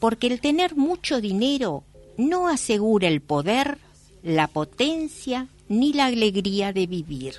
porque 0.01 0.27
el 0.27 0.41
tener 0.41 0.77
mucho 0.77 1.21
dinero 1.21 1.85
no 2.17 2.49
asegura 2.49 3.09
el 3.09 3.21
poder, 3.21 3.79
la 4.23 4.49
potencia 4.49 5.49
ni 5.69 5.93
la 5.93 6.07
alegría 6.07 6.73
de 6.73 6.87
vivir. 6.87 7.35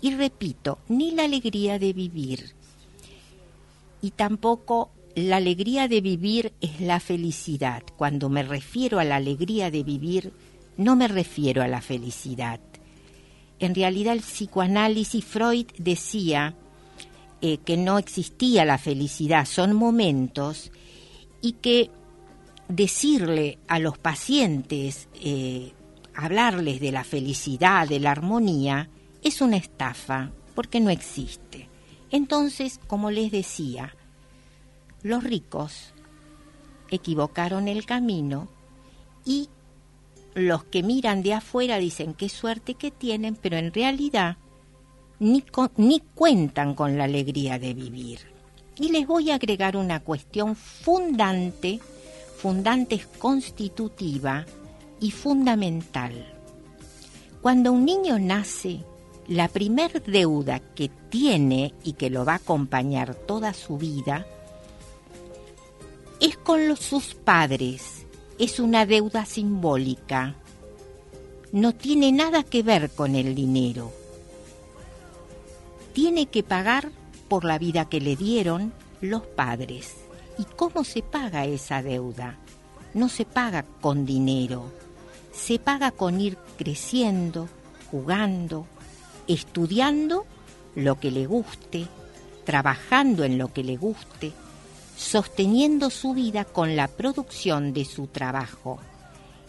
Y 0.00 0.14
repito, 0.14 0.78
ni 0.88 1.10
la 1.10 1.24
alegría 1.24 1.78
de 1.78 1.92
vivir. 1.92 2.54
Y 4.00 4.12
tampoco 4.12 4.90
la 5.18 5.36
alegría 5.36 5.88
de 5.88 6.00
vivir 6.00 6.52
es 6.60 6.80
la 6.80 7.00
felicidad. 7.00 7.82
Cuando 7.96 8.28
me 8.28 8.42
refiero 8.42 9.00
a 9.00 9.04
la 9.04 9.16
alegría 9.16 9.70
de 9.70 9.82
vivir, 9.82 10.32
no 10.76 10.94
me 10.94 11.08
refiero 11.08 11.62
a 11.62 11.68
la 11.68 11.80
felicidad. 11.80 12.60
En 13.58 13.74
realidad 13.74 14.14
el 14.14 14.20
psicoanálisis 14.20 15.24
Freud 15.24 15.66
decía 15.76 16.54
eh, 17.40 17.58
que 17.58 17.76
no 17.76 17.98
existía 17.98 18.64
la 18.64 18.78
felicidad, 18.78 19.44
son 19.44 19.74
momentos 19.74 20.70
y 21.40 21.52
que 21.54 21.90
decirle 22.68 23.58
a 23.66 23.80
los 23.80 23.98
pacientes 23.98 25.08
eh, 25.20 25.72
hablarles 26.14 26.80
de 26.80 26.92
la 26.92 27.02
felicidad, 27.02 27.88
de 27.88 27.98
la 27.98 28.12
armonía, 28.12 28.88
es 29.22 29.40
una 29.40 29.56
estafa, 29.56 30.30
porque 30.54 30.78
no 30.78 30.90
existe. 30.90 31.68
Entonces, 32.10 32.78
como 32.86 33.10
les 33.10 33.32
decía, 33.32 33.94
los 35.02 35.24
ricos 35.24 35.92
equivocaron 36.90 37.68
el 37.68 37.84
camino 37.86 38.48
y 39.24 39.48
los 40.34 40.64
que 40.64 40.82
miran 40.82 41.22
de 41.22 41.34
afuera 41.34 41.78
dicen 41.78 42.14
qué 42.14 42.28
suerte 42.28 42.74
que 42.74 42.90
tienen, 42.90 43.34
pero 43.34 43.56
en 43.56 43.72
realidad 43.72 44.36
ni, 45.18 45.44
ni 45.76 46.00
cuentan 46.00 46.74
con 46.74 46.96
la 46.96 47.04
alegría 47.04 47.58
de 47.58 47.74
vivir. 47.74 48.20
Y 48.76 48.90
les 48.90 49.06
voy 49.06 49.30
a 49.30 49.34
agregar 49.34 49.76
una 49.76 50.00
cuestión 50.00 50.54
fundante, 50.54 51.80
fundante 52.36 53.04
constitutiva, 53.18 54.46
y 55.00 55.10
fundamental. 55.10 56.12
Cuando 57.40 57.72
un 57.72 57.84
niño 57.84 58.18
nace, 58.18 58.80
la 59.28 59.48
primer 59.48 60.02
deuda 60.02 60.60
que 60.60 60.90
tiene 61.10 61.74
y 61.84 61.92
que 61.94 62.10
lo 62.10 62.24
va 62.24 62.32
a 62.32 62.36
acompañar 62.36 63.14
toda 63.14 63.52
su 63.54 63.78
vida 63.78 64.26
es 66.20 66.36
con 66.36 66.68
los, 66.68 66.80
sus 66.80 67.14
padres. 67.14 68.06
Es 68.38 68.60
una 68.60 68.86
deuda 68.86 69.24
simbólica. 69.24 70.34
No 71.52 71.74
tiene 71.74 72.12
nada 72.12 72.42
que 72.42 72.62
ver 72.62 72.90
con 72.90 73.14
el 73.14 73.34
dinero. 73.34 73.92
Tiene 75.92 76.26
que 76.26 76.42
pagar 76.42 76.90
por 77.28 77.44
la 77.44 77.58
vida 77.58 77.88
que 77.88 78.00
le 78.00 78.16
dieron 78.16 78.72
los 79.00 79.22
padres. 79.22 79.94
¿Y 80.38 80.44
cómo 80.44 80.84
se 80.84 81.02
paga 81.02 81.44
esa 81.46 81.82
deuda? 81.82 82.38
No 82.94 83.08
se 83.08 83.24
paga 83.24 83.64
con 83.80 84.06
dinero 84.06 84.70
se 85.38 85.58
paga 85.58 85.92
con 85.92 86.20
ir 86.20 86.36
creciendo, 86.56 87.48
jugando, 87.90 88.66
estudiando 89.28 90.26
lo 90.74 90.98
que 90.98 91.10
le 91.10 91.26
guste, 91.26 91.86
trabajando 92.44 93.24
en 93.24 93.38
lo 93.38 93.52
que 93.52 93.62
le 93.62 93.76
guste, 93.76 94.32
sosteniendo 94.98 95.90
su 95.90 96.12
vida 96.12 96.44
con 96.44 96.74
la 96.74 96.88
producción 96.88 97.72
de 97.72 97.84
su 97.84 98.08
trabajo. 98.08 98.78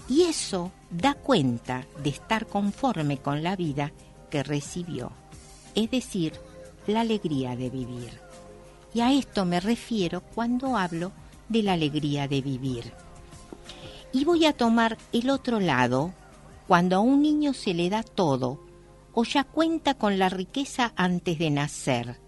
Y 0.08 0.22
eso 0.24 0.72
da 0.92 1.16
cuenta 1.16 1.88
de 2.04 2.12
estar 2.12 2.46
conforme 2.46 3.18
con 3.18 3.42
la 3.42 3.56
vida 3.56 3.92
que 4.30 4.44
recibió, 4.44 5.12
es 5.74 5.90
decir, 5.90 6.34
la 6.86 7.02
alegría 7.02 7.56
de 7.56 7.72
vivir. 7.72 8.20
Y 8.94 9.02
a 9.02 9.12
esto 9.12 9.44
me 9.44 9.60
refiero 9.60 10.22
cuando 10.22 10.78
hablo 10.78 11.12
de 11.48 11.64
la 11.64 11.74
alegría 11.74 12.28
de 12.28 12.42
vivir. 12.42 12.94
Y 14.14 14.26
voy 14.26 14.46
a 14.46 14.54
tomar 14.54 15.00
el 15.14 15.32
otro 15.32 15.60
lado, 15.60 16.14
cuando 16.68 16.98
a 16.98 17.00
un 17.00 17.24
niño 17.24 17.54
se 17.54 17.74
le 17.74 17.90
da 17.90 18.04
todo, 18.04 18.64
o 19.14 19.24
ya 19.24 19.44
cuenta 19.44 19.96
con 19.96 20.20
la 20.20 20.30
riqueza 20.30 20.94
antes 20.96 21.40
de 21.40 21.50
nacer, 21.50 22.20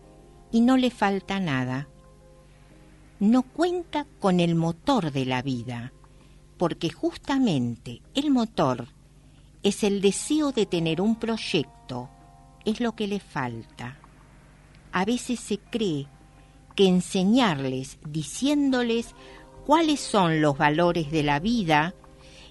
y 0.51 0.62
no 0.62 0.75
le 0.75 0.90
falta 0.90 1.40
nada. 1.40 1.88
No 3.22 3.44
cuenta 3.44 4.08
con 4.20 4.40
el 4.40 4.56
motor 4.56 5.12
de 5.12 5.25
la 5.25 5.44
vida, 5.44 5.94
porque 6.58 6.90
justamente 6.90 8.01
el 8.16 8.32
motor 8.32 8.88
es 9.62 9.84
el 9.84 10.01
deseo 10.01 10.51
de 10.51 10.66
tener 10.66 11.01
un 11.01 11.18
proyecto, 11.18 12.10
es 12.66 12.80
lo 12.80 12.94
que 12.94 13.06
le 13.06 13.20
falta. 13.20 14.00
A 14.92 15.06
veces 15.06 15.40
se 15.40 15.60
cree 15.60 16.08
que 16.75 16.88
enseñarles 16.88 18.00
diciéndoles 18.04 19.13
cuáles 19.68 20.00
son 20.00 20.42
los 20.42 20.57
valores 20.57 21.12
de 21.12 21.22
la 21.22 21.40
vida 21.40 21.94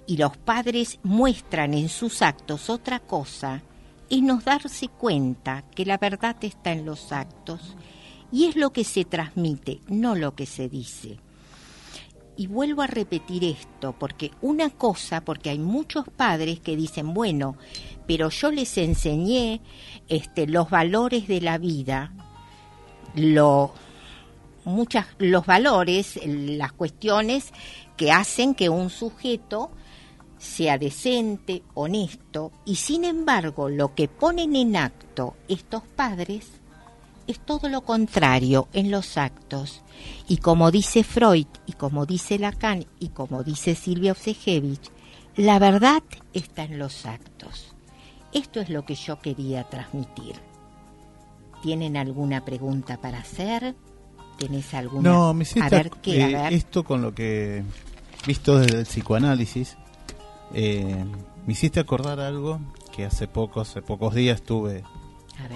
y 0.07 0.19
los 0.19 0.37
padres 0.37 1.01
muestran 1.03 1.75
en 1.75 1.89
sus 1.89 2.23
actos 2.23 2.71
otra 2.71 3.01
cosa, 3.01 3.65
es 4.09 4.23
nos 4.23 4.45
darse 4.45 4.87
cuenta 4.87 5.65
que 5.75 5.85
la 5.85 5.99
verdad 5.99 6.37
está 6.43 6.71
en 6.71 6.87
los 6.87 7.11
actos 7.11 7.75
y 8.33 8.47
es 8.47 8.57
lo 8.57 8.73
que 8.73 8.85
se 8.85 9.05
transmite, 9.05 9.81
no 9.89 10.15
lo 10.15 10.35
que 10.35 10.47
se 10.47 10.69
dice. 10.69 11.19
Y 12.37 12.47
vuelvo 12.47 12.83
a 12.83 12.87
repetir 12.87 13.45
esto, 13.45 13.95
porque 13.99 14.31
una 14.41 14.71
cosa, 14.71 15.23
porque 15.23 15.51
hay 15.51 15.59
muchos 15.59 16.07
padres 16.09 16.61
que 16.61 16.77
dicen, 16.77 17.13
bueno, 17.13 17.57
pero 18.07 18.31
yo 18.31 18.51
les 18.51 18.79
enseñé 18.79 19.61
este, 20.09 20.47
los 20.47 20.71
valores 20.71 21.29
de 21.29 21.41
la 21.41 21.59
vida, 21.59 22.13
lo, 23.15 23.75
muchas, 24.65 25.07
los 25.19 25.45
valores, 25.45 26.19
las 26.25 26.73
cuestiones 26.73 27.53
que 27.97 28.13
hacen 28.13 28.55
que 28.55 28.71
un 28.71 28.89
sujeto 28.89 29.71
sea 30.39 30.79
decente, 30.79 31.63
honesto, 31.75 32.53
y 32.65 32.77
sin 32.77 33.05
embargo 33.05 33.69
lo 33.69 33.95
que 33.95 34.09
ponen 34.09 34.57
en 34.57 34.77
acto 34.77 35.37
estos 35.49 35.83
padres 35.83 36.60
es 37.31 37.41
todo 37.41 37.69
lo 37.69 37.83
contrario 37.83 38.69
en 38.73 38.91
los 38.91 39.17
actos. 39.17 39.83
Y 40.29 40.39
como 40.39 40.71
dice 40.71 41.05
Freud, 41.05 41.47
y 41.67 41.73
como 41.73 42.07
dice 42.07 42.39
Lacan, 42.39 42.87
y 42.99 43.09
como 43.09 43.43
dice 43.43 43.75
Silvia 43.75 44.13
Osejevich, 44.13 44.91
la 45.37 45.59
verdad 45.59 46.03
está 46.33 46.65
en 46.65 46.79
los 46.79 47.07
actos. 47.07 47.75
Esto 48.33 48.61
es 48.61 48.71
lo 48.71 48.85
que 48.85 48.95
yo 48.95 49.21
quería 49.21 49.65
transmitir. 49.65 50.35
¿Tienen 51.63 51.97
alguna 51.97 52.45
pregunta 52.45 53.01
para 53.01 53.19
hacer? 53.19 53.75
¿Tenés 54.39 54.73
alguna? 54.75 55.11
No, 55.11 55.35
me 55.35 55.43
hiciste 55.43 55.63
a 55.63 55.69
ver, 55.69 55.91
¿qué? 56.03 56.23
A 56.37 56.49
eh, 56.49 56.55
esto 56.55 56.85
con 56.85 57.03
lo 57.03 57.15
que 57.15 57.63
visto 58.27 58.59
desde 58.59 58.79
el 58.81 58.87
psicoanálisis, 58.87 59.77
eh, 60.55 61.05
me 61.47 61.53
hiciste 61.53 61.81
acordar 61.81 62.21
algo 62.21 62.61
que 62.95 63.05
hace 63.05 63.29
pocos, 63.29 63.69
hace 63.69 63.83
pocos 63.83 64.15
días 64.15 64.43
tuve 64.43 64.83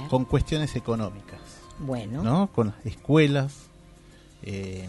con 0.09 0.25
cuestiones 0.25 0.77
económicas, 0.77 1.34
Bueno, 1.79 2.23
¿no? 2.23 2.47
Con 2.53 2.69
las 2.69 2.87
escuelas. 2.87 3.55
eh, 4.47 4.87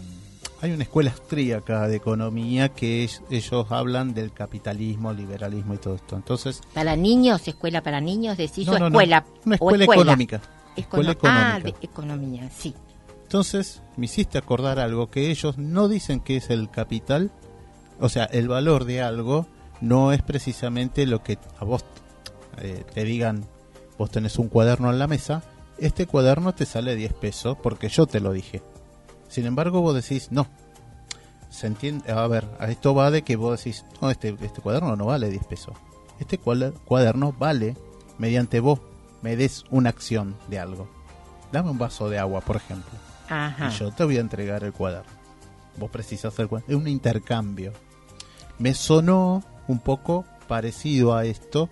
hay 0.60 0.70
una 0.72 0.82
escuela 0.84 1.10
austríaca 1.12 1.86
de 1.88 1.96
economía 1.96 2.70
que 2.70 3.04
es- 3.04 3.22
ellos 3.30 3.66
hablan 3.70 4.12
del 4.14 4.32
capitalismo, 4.32 5.12
liberalismo 5.12 5.74
y 5.74 5.78
todo 5.78 5.94
esto. 5.96 6.14
Entonces, 6.16 6.60
para 6.74 6.94
niños, 6.96 7.46
escuela 7.48 7.82
para 7.82 8.00
niños, 8.00 8.36
decís 8.36 8.66
no, 8.66 8.72
no, 8.74 8.78
no, 8.80 8.86
escuela. 8.88 9.24
una 9.46 9.56
o 9.60 9.70
escuela, 9.70 9.84
económica. 9.84 10.40
Escuela 10.76 11.12
Econo- 11.12 11.30
Ah, 11.32 11.56
económica. 11.56 11.78
de 11.80 11.86
economía, 11.86 12.50
sí. 12.56 12.74
Entonces, 13.22 13.82
me 13.96 14.04
hiciste 14.06 14.36
acordar 14.38 14.78
algo 14.78 15.10
que 15.10 15.30
ellos 15.30 15.56
no 15.58 15.88
dicen 15.88 16.20
que 16.20 16.36
es 16.36 16.50
el 16.50 16.70
capital, 16.70 17.30
o 17.98 18.08
sea, 18.10 18.24
el 18.24 18.48
valor 18.48 18.84
de 18.84 19.00
algo 19.02 19.46
no 19.80 20.12
es 20.12 20.22
precisamente 20.22 21.06
lo 21.06 21.22
que 21.22 21.38
a 21.58 21.64
vos 21.64 21.84
eh, 22.58 22.84
te 22.94 23.04
digan, 23.04 23.44
vos 23.98 24.10
tenés 24.10 24.38
un 24.38 24.48
cuaderno 24.48 24.90
en 24.90 24.98
la 24.98 25.06
mesa, 25.06 25.42
este 25.78 26.06
cuaderno 26.06 26.54
te 26.54 26.66
sale 26.66 26.96
10 26.96 27.12
pesos 27.14 27.56
porque 27.62 27.88
yo 27.88 28.06
te 28.06 28.20
lo 28.20 28.32
dije. 28.32 28.62
Sin 29.28 29.46
embargo, 29.46 29.80
vos 29.80 29.94
decís, 29.94 30.28
no. 30.30 30.46
Se 31.50 31.66
entiende, 31.66 32.10
a 32.12 32.26
ver, 32.26 32.46
a 32.58 32.66
esto 32.66 32.94
va 32.94 33.10
de 33.10 33.22
que 33.22 33.36
vos 33.36 33.58
decís, 33.58 33.84
no, 34.00 34.10
este, 34.10 34.36
este 34.40 34.60
cuaderno 34.60 34.96
no 34.96 35.06
vale 35.06 35.30
10 35.30 35.44
pesos. 35.46 35.74
Este 36.18 36.38
cuaderno 36.38 37.32
vale 37.32 37.76
mediante 38.18 38.60
vos 38.60 38.80
me 39.22 39.36
des 39.36 39.64
una 39.70 39.90
acción 39.90 40.36
de 40.48 40.58
algo. 40.58 40.88
Dame 41.52 41.70
un 41.70 41.78
vaso 41.78 42.08
de 42.08 42.18
agua, 42.18 42.40
por 42.40 42.56
ejemplo 42.56 42.98
Ajá. 43.28 43.68
y 43.68 43.70
yo 43.70 43.90
te 43.92 44.04
voy 44.04 44.18
a 44.18 44.20
entregar 44.20 44.64
el 44.64 44.72
cuaderno. 44.72 45.10
Vos 45.78 45.90
precisas 45.90 46.38
el 46.38 46.48
cuaderno. 46.48 46.74
Es 46.74 46.80
un 46.80 46.88
intercambio. 46.88 47.72
Me 48.58 48.74
sonó 48.74 49.42
un 49.68 49.78
poco 49.78 50.24
parecido 50.48 51.14
a 51.14 51.24
esto, 51.24 51.68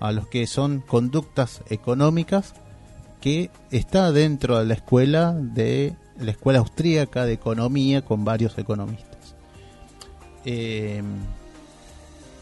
a 0.00 0.12
los 0.12 0.26
que 0.28 0.46
son 0.46 0.80
conductas 0.80 1.62
económicas 1.68 2.54
que 3.26 3.50
está 3.72 4.12
dentro 4.12 4.56
de 4.60 4.66
la 4.66 4.74
escuela 4.74 5.32
de 5.32 5.96
la 6.20 6.30
escuela 6.30 6.60
austríaca 6.60 7.24
de 7.26 7.32
economía 7.32 8.02
con 8.02 8.24
varios 8.24 8.56
economistas. 8.56 9.34
Eh, 10.44 11.02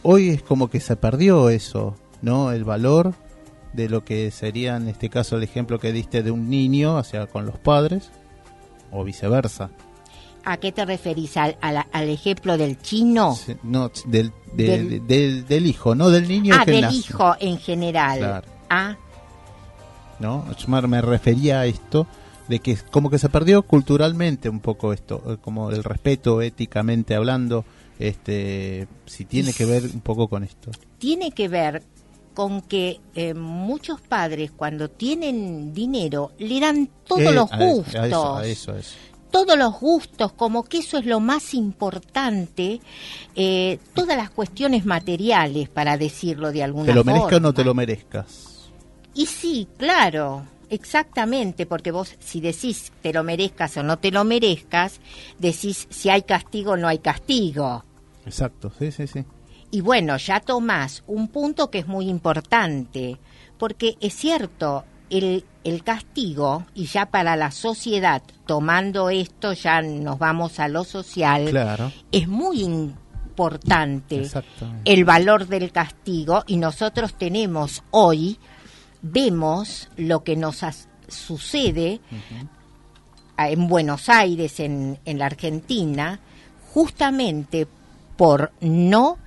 hoy 0.03 0.29
es 0.29 0.43
como 0.43 0.69
que 0.69 0.81
se 0.81 0.95
perdió 0.97 1.49
eso, 1.49 1.97
¿no? 2.21 2.53
El 2.53 2.65
valor 2.65 3.15
de 3.73 3.89
lo 3.89 4.05
que 4.05 4.31
sería 4.31 4.77
en 4.77 4.89
este 4.89 5.09
caso 5.09 5.39
el 5.39 5.43
ejemplo 5.43 5.81
que 5.81 5.91
diste 5.91 6.23
de 6.23 6.31
un 6.31 6.51
niño 6.51 6.99
hacia 6.99 7.29
con 7.29 7.47
los 7.47 7.57
padres 7.59 8.11
o 8.93 9.05
viceversa. 9.05 9.71
¿A 10.45 10.59
qué 10.59 10.71
te 10.71 10.85
referís? 10.85 11.39
¿Al, 11.39 11.57
al- 11.63 11.87
al 11.93 12.09
ejemplo 12.11 12.59
del 12.59 12.79
chino? 12.79 13.39
No, 13.63 13.91
del, 14.05 14.33
de- 14.53 14.65
Del- 14.69 14.89
de- 14.91 15.01
del, 15.01 15.47
del 15.47 15.67
hijo, 15.67 15.95
no 15.95 16.11
del 16.11 16.29
niño 16.29 16.55
ah, 16.55 16.67
que 16.67 16.73
del 16.73 16.81
nace, 16.83 16.97
hijo 16.99 17.35
en 17.41 17.57
general. 17.59 18.19
Claro. 18.19 18.49
Ah, 18.69 18.97
¿no? 20.21 20.45
Yo 20.57 20.69
me- 20.69 21.01
refería 21.03 21.61
a 21.61 21.67
esto 21.67 22.07
de 22.49 22.59
que 22.61 22.77
como 22.91 23.09
que 23.11 23.19
se 23.19 23.29
perdió 23.29 23.63
culturalmente 23.63 24.49
un 24.49 24.61
poco 24.61 24.93
esto, 24.93 25.23
eh, 25.27 25.37
como 25.41 25.71
el 25.71 25.83
respeto 25.85 26.43
éticamente 26.43 27.15
hablando, 27.15 27.65
este 27.99 28.87
si 29.07 29.25
tiene 29.25 29.53
que 29.53 29.65
ver 29.65 29.85
un 29.85 30.01
poco 30.01 30.29
con 30.29 30.45
esto. 30.45 30.71
tiene 30.99 31.31
que 31.33 31.49
ver 31.49 31.83
con 32.35 32.61
que 32.63 33.01
eh, 33.15 33.33
muchos 33.35 34.01
padres 34.01 34.51
cuando 34.51 34.91
tienen 34.91 35.73
dinero 35.73 36.33
le 36.39 36.59
dan 36.61 36.89
todos 37.07 37.23
Eh, 37.23 37.33
los 37.33 37.49
gustos. 37.51 37.95
A, 37.95 38.07
eso, 38.09 38.37
a 38.37 38.47
eso, 38.47 38.73
a 38.73 38.79
eso. 38.79 38.97
todos 39.31 39.57
los 39.57 39.79
gustos, 39.81 40.33
como 40.33 40.65
que 40.65 40.79
eso 40.79 40.99
es 40.99 41.07
lo 41.07 41.21
más 41.21 41.55
importante, 41.55 42.81
eh, 43.37 43.79
todas 43.95 44.17
las 44.17 44.31
cuestiones 44.31 44.85
materiales, 44.85 45.69
para 45.69 45.97
decirlo 45.97 46.51
de 46.53 46.63
alguna 46.65 46.87
Te 46.87 46.93
lo 46.95 47.05
forma. 47.05 47.13
merezca 47.19 47.37
o 47.37 47.41
no 47.41 47.55
te 47.55 47.65
lo 47.65 47.75
merezcas. 47.75 48.51
Y 49.15 49.27
sí, 49.27 49.69
claro, 49.79 50.45
exactamente, 50.71 51.67
porque 51.67 51.91
vos 51.93 52.15
si 52.19 52.41
decís 52.41 52.93
te 53.03 53.13
lo 53.13 53.23
merezcas 53.23 53.77
o 53.77 53.83
no 53.83 53.99
te 53.99 54.11
lo 54.11 54.25
merezcas, 54.25 55.01
decís 55.39 55.87
si 55.91 56.09
hay 56.11 56.23
castigo 56.23 56.73
o 56.73 56.77
no 56.77 56.89
hay 56.89 56.99
castigo. 56.99 57.85
Exacto, 58.27 58.73
sí, 58.79 58.91
sí, 58.91 59.07
sí. 59.07 59.25
Y 59.71 59.81
bueno, 59.81 60.17
ya 60.17 60.41
tomás 60.41 61.03
un 61.07 61.29
punto 61.29 61.71
que 61.71 61.79
es 61.81 61.87
muy 61.87 62.09
importante, 62.09 63.19
porque 63.59 63.97
es 64.01 64.15
cierto, 64.15 64.85
el, 65.11 65.45
el 65.65 65.83
castigo, 65.85 66.65
y 66.75 66.87
ya 66.87 67.07
para 67.07 67.37
la 67.37 67.51
sociedad, 67.51 68.23
tomando 68.47 69.11
esto, 69.11 69.53
ya 69.53 69.83
nos 69.83 70.19
vamos 70.19 70.59
a 70.61 70.69
lo 70.69 70.85
social, 70.85 71.51
Claro. 71.51 71.93
es 72.13 72.27
muy 72.29 72.63
importante 72.63 74.23
el 74.85 75.05
valor 75.05 75.47
del 75.49 75.73
castigo 75.73 76.45
y 76.47 76.57
nosotros 76.57 77.15
tenemos 77.15 77.83
hoy, 77.91 78.39
vemos 79.07 79.89
lo 79.97 80.25
que 80.25 80.35
nos 80.35 80.65
sucede 81.09 82.01
en 83.37 83.69
Buenos 83.69 84.09
Aires, 84.09 84.59
en, 84.61 84.99
en 85.05 85.19
la 85.19 85.27
Argentina, 85.27 86.21
justamente 86.73 87.67
por 88.17 88.53
no, 88.61 89.19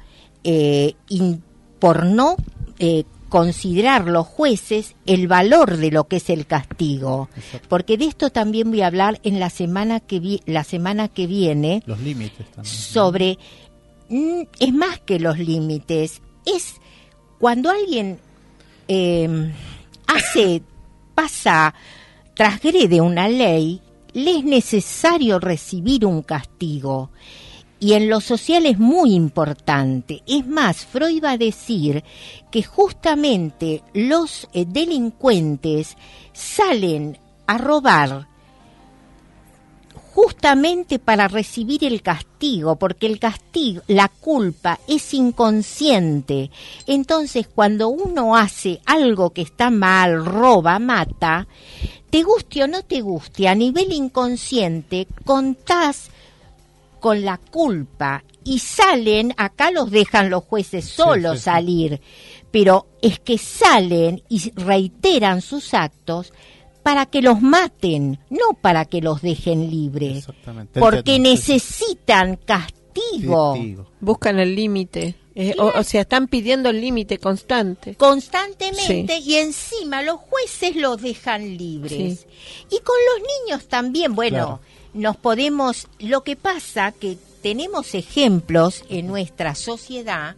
eh, 0.44 0.96
in- 1.10 1.44
por 1.80 2.06
no 2.06 2.36
eh, 2.80 3.04
considerar 3.30 4.08
los 4.08 4.26
jueces 4.26 4.96
el 5.06 5.28
valor 5.28 5.78
de 5.78 5.92
lo 5.92 6.08
que 6.08 6.16
es 6.18 6.30
el 6.30 6.46
castigo. 6.48 7.30
Porque 7.68 7.98
de 7.98 8.06
esto 8.06 8.30
también 8.30 8.72
voy 8.72 8.82
a 8.82 8.88
hablar 8.88 9.20
en 9.24 9.40
la 9.40 9.50
semana 9.50 10.00
que, 10.00 10.20
vi- 10.20 10.42
la 10.46 10.64
semana 10.64 11.08
que 11.10 11.28
viene 11.28 11.84
Los 11.86 12.00
límites 12.00 12.46
también. 12.52 12.66
sobre 12.74 13.38
mm, 14.10 14.42
es 14.60 14.74
más 14.74 15.00
que 15.02 15.20
los 15.20 15.38
límites 15.38 16.22
es 16.46 16.76
cuando 17.40 17.70
alguien 17.70 18.20
eh, 18.88 19.54
hace, 20.08 20.62
pasa, 21.14 21.74
transgrede 22.34 23.02
una 23.02 23.28
ley, 23.28 23.82
le 24.14 24.38
es 24.38 24.44
necesario 24.44 25.40
recibir 25.40 26.06
un 26.06 26.22
castigo. 26.24 27.12
Y 27.80 27.94
en 27.94 28.10
lo 28.10 28.22
social 28.22 28.66
es 28.66 28.80
muy 28.80 29.14
importante. 29.14 30.24
Es 30.26 30.48
más, 30.48 30.86
Freud 30.86 31.24
va 31.24 31.32
a 31.32 31.38
decir 31.38 32.04
que 32.50 32.64
justamente 32.64 33.84
los 33.94 34.48
eh, 34.54 34.66
delincuentes 34.68 35.96
salen 36.34 37.20
a 37.46 37.58
robar 37.60 38.28
justamente 40.18 40.98
para 40.98 41.28
recibir 41.28 41.84
el 41.84 42.02
castigo, 42.02 42.76
porque 42.78 43.06
el 43.06 43.20
castigo, 43.20 43.84
la 43.86 44.08
culpa 44.08 44.80
es 44.88 45.14
inconsciente. 45.14 46.50
Entonces, 46.88 47.48
cuando 47.54 47.90
uno 47.90 48.36
hace 48.36 48.82
algo 48.88 49.30
que 49.30 49.44
está 49.44 49.70
mal, 49.70 50.26
roba, 50.26 50.80
mata, 50.80 51.48
te 52.10 52.24
guste 52.24 52.64
o 52.64 52.68
no 52.68 52.82
te 52.82 53.02
guste, 53.02 53.48
a 53.48 53.54
nivel 53.54 53.94
inconsciente, 53.94 55.06
contás 55.24 56.10
con 57.00 57.24
la 57.24 57.38
culpa 57.38 58.24
y 58.44 58.58
salen, 58.58 59.36
acá 59.38 59.70
los 59.70 59.92
dejan 59.92 60.32
los 60.32 60.44
jueces 60.46 60.86
solos 60.86 61.34
sí, 61.34 61.38
sí. 61.38 61.44
salir, 61.44 62.02
pero 62.50 62.88
es 63.04 63.20
que 63.20 63.38
salen 63.38 64.24
y 64.30 64.52
reiteran 64.56 65.44
sus 65.44 65.76
actos 65.76 66.34
para 66.88 67.06
que 67.06 67.22
los 67.22 67.42
maten, 67.42 68.18
no 68.30 68.54
para 68.62 68.86
que 68.86 69.02
los 69.02 69.22
dejen 69.22 69.70
libres, 69.70 70.20
Exactamente. 70.20 70.80
porque 70.80 71.20
necesitan 71.20 72.38
castigo. 72.38 73.56
Castigo. 73.56 73.88
Buscan 74.00 74.40
el 74.40 74.56
límite. 74.56 75.16
Eh, 75.36 75.54
o, 75.60 75.66
o 75.78 75.84
sea, 75.84 76.02
están 76.02 76.30
pidiendo 76.30 76.70
el 76.70 76.80
límite 76.80 77.18
constante. 77.18 77.96
constantemente 77.96 79.18
y 79.20 79.36
encima 79.36 80.02
los 80.02 80.22
jueces 80.22 80.78
los 80.78 81.02
dejan 81.02 81.58
libres. 81.58 82.26
Y 82.72 82.80
con 82.80 82.96
los 83.12 83.28
niños 83.46 83.68
también, 83.68 84.16
bueno, 84.16 84.38
Claro. 84.38 84.60
nos 84.94 85.18
podemos, 85.18 85.88
lo 86.00 86.24
que 86.24 86.38
pasa 86.38 86.94
que 86.94 87.18
tenemos 87.42 87.96
ejemplos 87.96 88.86
en 88.88 89.08
nuestra 89.08 89.56
sociedad, 89.56 90.38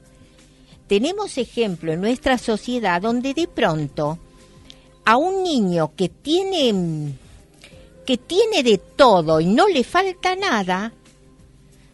tenemos 0.88 1.38
ejemplo 1.38 1.94
en 1.94 2.02
nuestra 2.02 2.40
sociedad 2.40 3.00
donde 3.04 3.36
de 3.36 3.48
pronto 3.48 4.18
a 5.10 5.18
un 5.18 5.42
niño 5.42 5.96
que 5.96 6.08
tiene 6.08 7.16
que 8.06 8.18
tiene 8.18 8.62
de 8.62 8.78
todo 8.78 9.42
y 9.42 9.48
no 9.48 9.68
le 9.68 9.84
falta 9.84 10.36
nada, 10.36 10.94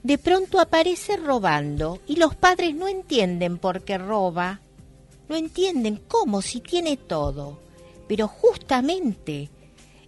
de 0.04 0.18
pronto 0.18 0.60
aparece 0.60 1.16
robando 1.16 2.02
y 2.08 2.18
los 2.18 2.36
padres 2.36 2.76
no 2.76 2.90
entienden 2.90 3.58
por 3.58 3.84
qué 3.84 3.98
roba, 3.98 4.60
no 5.30 5.38
entienden 5.38 6.02
cómo 6.10 6.42
si 6.42 6.60
tiene 6.60 6.98
todo, 6.98 7.58
pero 8.06 8.28
justamente 8.28 9.50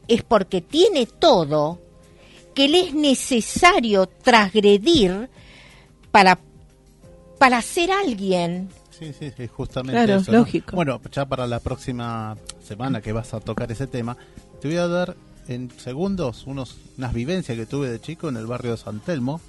es 0.09 0.23
porque 0.23 0.59
tiene 0.59 1.05
todo 1.05 1.79
que 2.53 2.67
le 2.67 2.87
es 2.87 2.93
necesario 2.93 4.07
transgredir 4.07 5.29
para 6.11 6.39
para 7.37 7.61
ser 7.61 7.89
alguien. 7.89 8.67
Sí, 8.97 9.13
sí, 9.13 9.31
sí, 9.35 9.47
justamente 9.47 10.03
Claro, 10.03 10.21
eso, 10.21 10.31
¿no? 10.31 10.39
lógico. 10.39 10.75
Bueno, 10.75 10.99
ya 11.11 11.25
para 11.25 11.45
la 11.47 11.59
próxima 11.59 12.35
semana 12.63 13.01
que 13.01 13.11
vas 13.11 13.33
a 13.33 13.39
tocar 13.39 13.71
ese 13.71 13.87
tema, 13.87 14.17
te 14.61 14.67
voy 14.67 14.77
a 14.77 14.87
dar 14.87 15.15
en 15.47 15.69
segundos 15.77 16.45
unos, 16.47 16.77
unas 16.97 17.13
vivencias 17.13 17.57
que 17.57 17.65
tuve 17.65 17.89
de 17.89 18.01
chico 18.01 18.27
en 18.29 18.37
el 18.37 18.47
barrio 18.47 18.71
de 18.71 18.77
San 18.77 18.99
Telmo. 18.99 19.39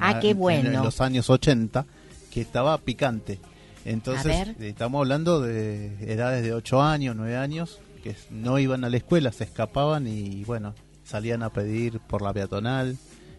Ah, 0.00 0.12
en- 0.12 0.20
qué 0.20 0.30
en- 0.30 0.36
bueno. 0.38 0.70
En, 0.70 0.82
los 0.82 1.00
años 1.00 1.28
80, 1.30 1.84
que 2.32 2.40
estaba 2.40 2.78
picante. 2.78 3.38
Entonces, 3.84 4.48
eh, 4.48 4.54
estamos 4.60 5.00
hablando 5.00 5.40
de 5.40 6.12
edades 6.12 6.42
de 6.42 6.54
8 6.54 6.82
años, 6.82 7.14
9 7.14 7.36
años, 7.36 7.78
que 8.02 8.16
no 8.30 8.58
iban 8.58 8.84
a 8.84 8.88
la 8.90 8.96
escuela, 8.96 9.30
se 9.32 9.44
escapaban 9.44 10.06
y, 10.08 10.42
bueno, 10.44 10.74
salían 11.04 11.42
a 11.42 11.50
pedir 11.50 12.00
por 12.00 12.22
la 12.22 12.32
peatonal. 12.32 12.96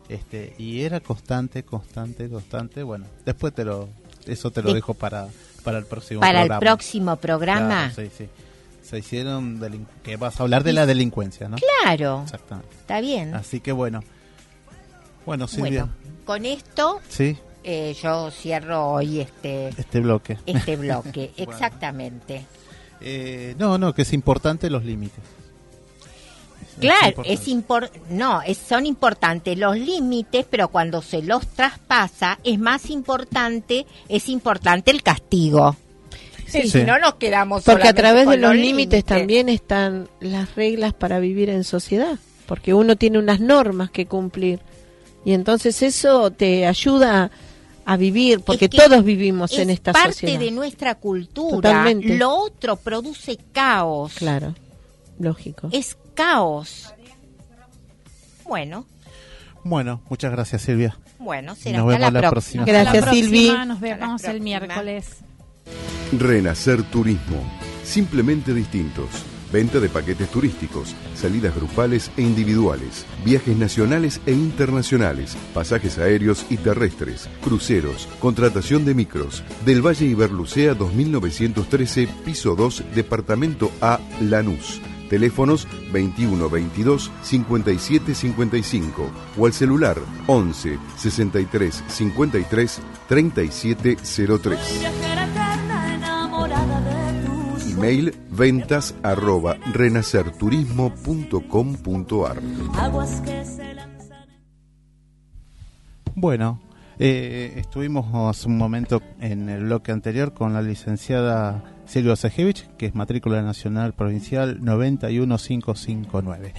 Este, 0.08 0.54
y 0.60 0.82
era 0.82 1.00
constante, 1.00 1.64
constante, 1.64 2.30
constante. 2.30 2.84
Bueno, 2.84 3.06
después 3.26 3.54
te 3.56 3.66
lo, 3.66 3.90
eso 4.28 4.52
te 4.52 4.62
lo 4.62 4.70
De- 4.70 4.76
dejo 4.76 4.94
para, 4.94 5.28
para 5.66 5.80
el 5.80 5.86
próximo 5.86 6.22
para 6.22 6.44
el 6.44 6.48
programa. 6.48 6.60
próximo 6.60 7.16
programa. 7.18 7.92
Claro, 7.94 8.10
sí, 8.10 8.10
sí. 8.18 8.30
Se 8.84 9.00
hicieron 9.00 9.60
que 10.04 10.16
vas 10.16 10.40
a 10.40 10.44
hablar 10.44 10.64
de 10.64 10.72
la 10.72 10.86
delincuencia, 10.86 11.50
¿no? 11.50 11.58
Claro, 11.84 12.22
Exactamente. 12.24 12.70
está 12.80 13.02
bien. 13.02 13.34
Así 13.36 13.60
que 13.60 13.72
bueno. 13.74 14.02
Bueno, 15.26 15.48
Silvia, 15.48 15.86
Bueno, 15.86 15.94
con 16.26 16.46
esto 16.46 17.02
sí, 17.10 17.36
eh, 17.64 17.96
yo 18.02 18.30
cierro 18.30 18.90
hoy 18.90 19.22
este 19.22 19.70
este 19.70 20.00
bloque. 20.00 20.38
este 20.46 20.76
bloque. 20.76 21.32
Exactamente. 21.38 22.46
Eh, 23.02 23.56
no, 23.58 23.78
no, 23.80 23.94
que 23.94 24.04
es 24.04 24.14
importante 24.14 24.70
los 24.70 24.86
límites. 24.86 25.24
Claro, 26.80 27.08
importante. 27.08 27.34
es 27.34 27.48
impor 27.48 27.90
no, 28.10 28.42
es- 28.42 28.58
son 28.58 28.86
importantes 28.86 29.58
los 29.58 29.78
límites, 29.78 30.46
pero 30.50 30.68
cuando 30.70 31.02
se 31.02 31.22
los 31.22 31.48
traspasa 31.48 32.40
es 32.44 32.60
más 32.60 32.90
importante, 32.90 33.86
es 34.10 34.28
importante 34.30 34.92
el 34.92 35.02
castigo. 35.04 35.76
Sí. 36.48 36.70
Si 36.70 36.84
no 36.84 37.00
nos 37.00 37.16
quedamos 37.16 37.64
Porque 37.64 37.88
a 37.88 37.94
través 37.94 38.28
de 38.28 38.38
los 38.38 38.56
límites 38.56 39.04
también 39.04 39.50
están 39.50 40.08
las 40.20 40.54
reglas 40.56 40.94
para 40.94 41.20
vivir 41.20 41.50
en 41.50 41.64
sociedad. 41.64 42.20
Porque 42.46 42.74
uno 42.76 42.96
tiene 42.96 43.18
unas 43.18 43.40
normas 43.40 43.90
que 43.90 44.06
cumplir. 44.06 44.60
Y 45.26 45.34
entonces 45.34 45.82
eso 45.82 46.30
te 46.30 46.68
ayuda 46.68 47.32
a 47.84 47.98
vivir, 47.98 48.42
porque 48.42 48.66
Es 48.66 48.72
que 48.72 48.78
todos 48.78 49.04
vivimos 49.04 49.52
en 49.58 49.72
es 49.72 49.78
esta 49.78 49.92
parte 49.94 50.14
sociedad. 50.14 50.40
de 50.40 50.52
nuestra 50.52 50.96
cultura. 50.96 51.56
Totalmente. 51.56 52.16
Lo 52.18 52.36
otro 52.36 52.76
produce 52.76 53.38
caos. 53.52 54.14
Claro, 54.14 54.54
lógico. 55.18 55.70
Es 55.72 55.98
caos. 56.16 56.94
Bueno, 58.46 58.86
Bueno, 59.64 60.02
muchas 60.10 60.32
gracias, 60.32 60.62
Silvia. 60.62 60.98
bueno, 61.18 61.56
será 61.56 61.80
Nos 61.80 61.88
hasta 61.94 61.98
vemos 61.98 62.14
la, 62.14 62.22
la 62.22 62.30
próxima. 62.30 62.64
próxima. 62.64 62.66
Gracias, 62.66 62.88
Hasta 62.88 63.00
la 63.00 63.12
próxima, 63.12 63.28
Silvi. 63.30 63.68
Nos 63.68 63.80
vemos 63.80 64.24
el 64.26 64.42
miércoles. 64.42 65.08
Renacer 66.18 66.84
Turismo. 66.84 67.44
Simplemente 67.84 68.54
distintos. 68.54 69.10
Venta 69.52 69.80
de 69.80 69.90
paquetes 69.90 70.30
turísticos, 70.30 70.94
salidas 71.16 71.56
grupales 71.56 72.12
e 72.18 72.24
individuales, 72.24 73.06
viajes 73.24 73.56
nacionales 73.56 74.20
e 74.26 74.32
internacionales, 74.32 75.38
pasajes 75.54 75.98
aéreos 75.98 76.46
y 76.50 76.58
terrestres, 76.58 77.30
cruceros, 77.42 78.08
contratación 78.20 78.84
de 78.86 78.96
micros. 78.96 79.44
Del 79.64 79.86
Valle 79.86 80.06
Iberlucea 80.08 80.74
2913, 80.74 82.08
piso 82.26 82.56
2, 82.56 82.84
departamento 82.96 83.72
A, 83.82 84.00
Lanús. 84.20 84.82
Teléfonos 85.10 85.68
21 85.92 86.50
22 86.50 87.12
57 87.22 88.16
55 88.16 89.12
o 89.38 89.46
al 89.46 89.52
celular 89.54 89.98
11 90.28 90.80
63 90.98 91.84
53 91.88 92.82
37 93.08 93.98
03. 94.40 94.60
Email 97.68 98.16
ventas 98.32 98.96
arroba 99.04 99.58
renacerturismo.com.ar 99.74 102.42
Bueno, 106.16 106.60
eh, 107.00 107.54
estuvimos 107.58 108.06
hace 108.30 108.48
un 108.48 108.58
momento 108.58 109.02
en 109.20 109.50
el 109.50 109.66
bloque 109.66 109.92
anterior 109.92 110.34
con 110.34 110.54
la 110.54 110.62
licenciada 110.62 111.64
Silvia 111.86 112.16
Sejevich, 112.16 112.68
que 112.78 112.86
es 112.88 112.96
matrícula 112.96 113.42
nacional 113.42 113.94
provincial 113.94 114.64
91559. 114.64 116.54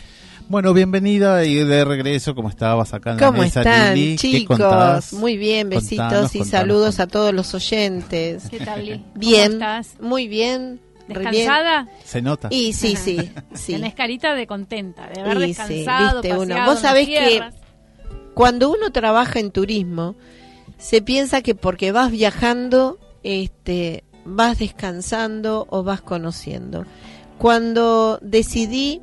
Bueno, 0.49 0.73
bienvenida 0.75 1.45
y 1.45 1.57
de 1.57 1.85
regreso, 1.85 2.37
como 2.37 2.49
estabas 2.49 2.95
acá 2.95 3.13
en 3.13 3.17
la 3.17 3.27
¿Cómo 3.27 3.43
mesa, 3.43 3.61
están, 3.63 3.97
chicos? 4.17 5.13
Muy 5.15 5.37
bien, 5.37 5.69
besitos 5.69 6.05
Contanos, 6.05 6.35
y 6.35 6.39
contanos, 6.39 6.51
saludos 6.61 6.87
contanos. 6.97 7.01
a 7.01 7.07
todos 7.13 7.35
los 7.35 7.55
oyentes. 7.55 8.45
¿Qué 8.49 8.59
tal, 8.61 8.85
Li? 8.87 8.99
¿Cómo 8.99 9.13
Bien, 9.17 9.53
estás? 9.55 9.97
muy 10.01 10.29
bien. 10.29 10.81
bien. 11.09 11.23
¿Descansada? 11.25 11.89
Se 12.05 12.23
nota. 12.23 12.49
Y 12.53 12.73
sí, 12.75 12.95
sí, 12.95 13.29
sí. 13.55 13.73
Tenés 13.73 13.95
carita 13.95 14.35
de 14.35 14.47
contenta, 14.47 15.09
de 15.09 15.21
haber 15.21 15.37
Y 15.39 15.41
sí, 15.41 15.47
descansado, 15.49 16.23
viste 16.23 16.39
uno. 16.39 16.65
Vos 16.65 16.79
sabés 16.79 17.09
que 17.09 17.27
tierras. 17.29 17.55
Cuando 18.37 18.71
uno 18.71 18.93
trabaja 18.93 19.41
en 19.41 19.51
turismo, 19.51 20.15
se 20.77 21.01
piensa 21.01 21.41
que 21.41 21.55
porque 21.55 21.91
vas 21.91 22.11
viajando, 22.11 22.99
este, 23.23 24.05
vas 24.27 24.59
descansando 24.59 25.67
o 25.71 25.83
vas 25.83 26.03
conociendo. 26.03 26.85
Cuando 27.39 28.19
decidí 28.21 29.01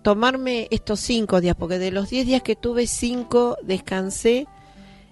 tomarme 0.00 0.68
estos 0.70 1.00
cinco 1.00 1.42
días, 1.42 1.54
porque 1.54 1.78
de 1.78 1.90
los 1.90 2.08
diez 2.08 2.26
días 2.26 2.42
que 2.42 2.56
tuve, 2.56 2.86
cinco 2.86 3.58
descansé, 3.62 4.46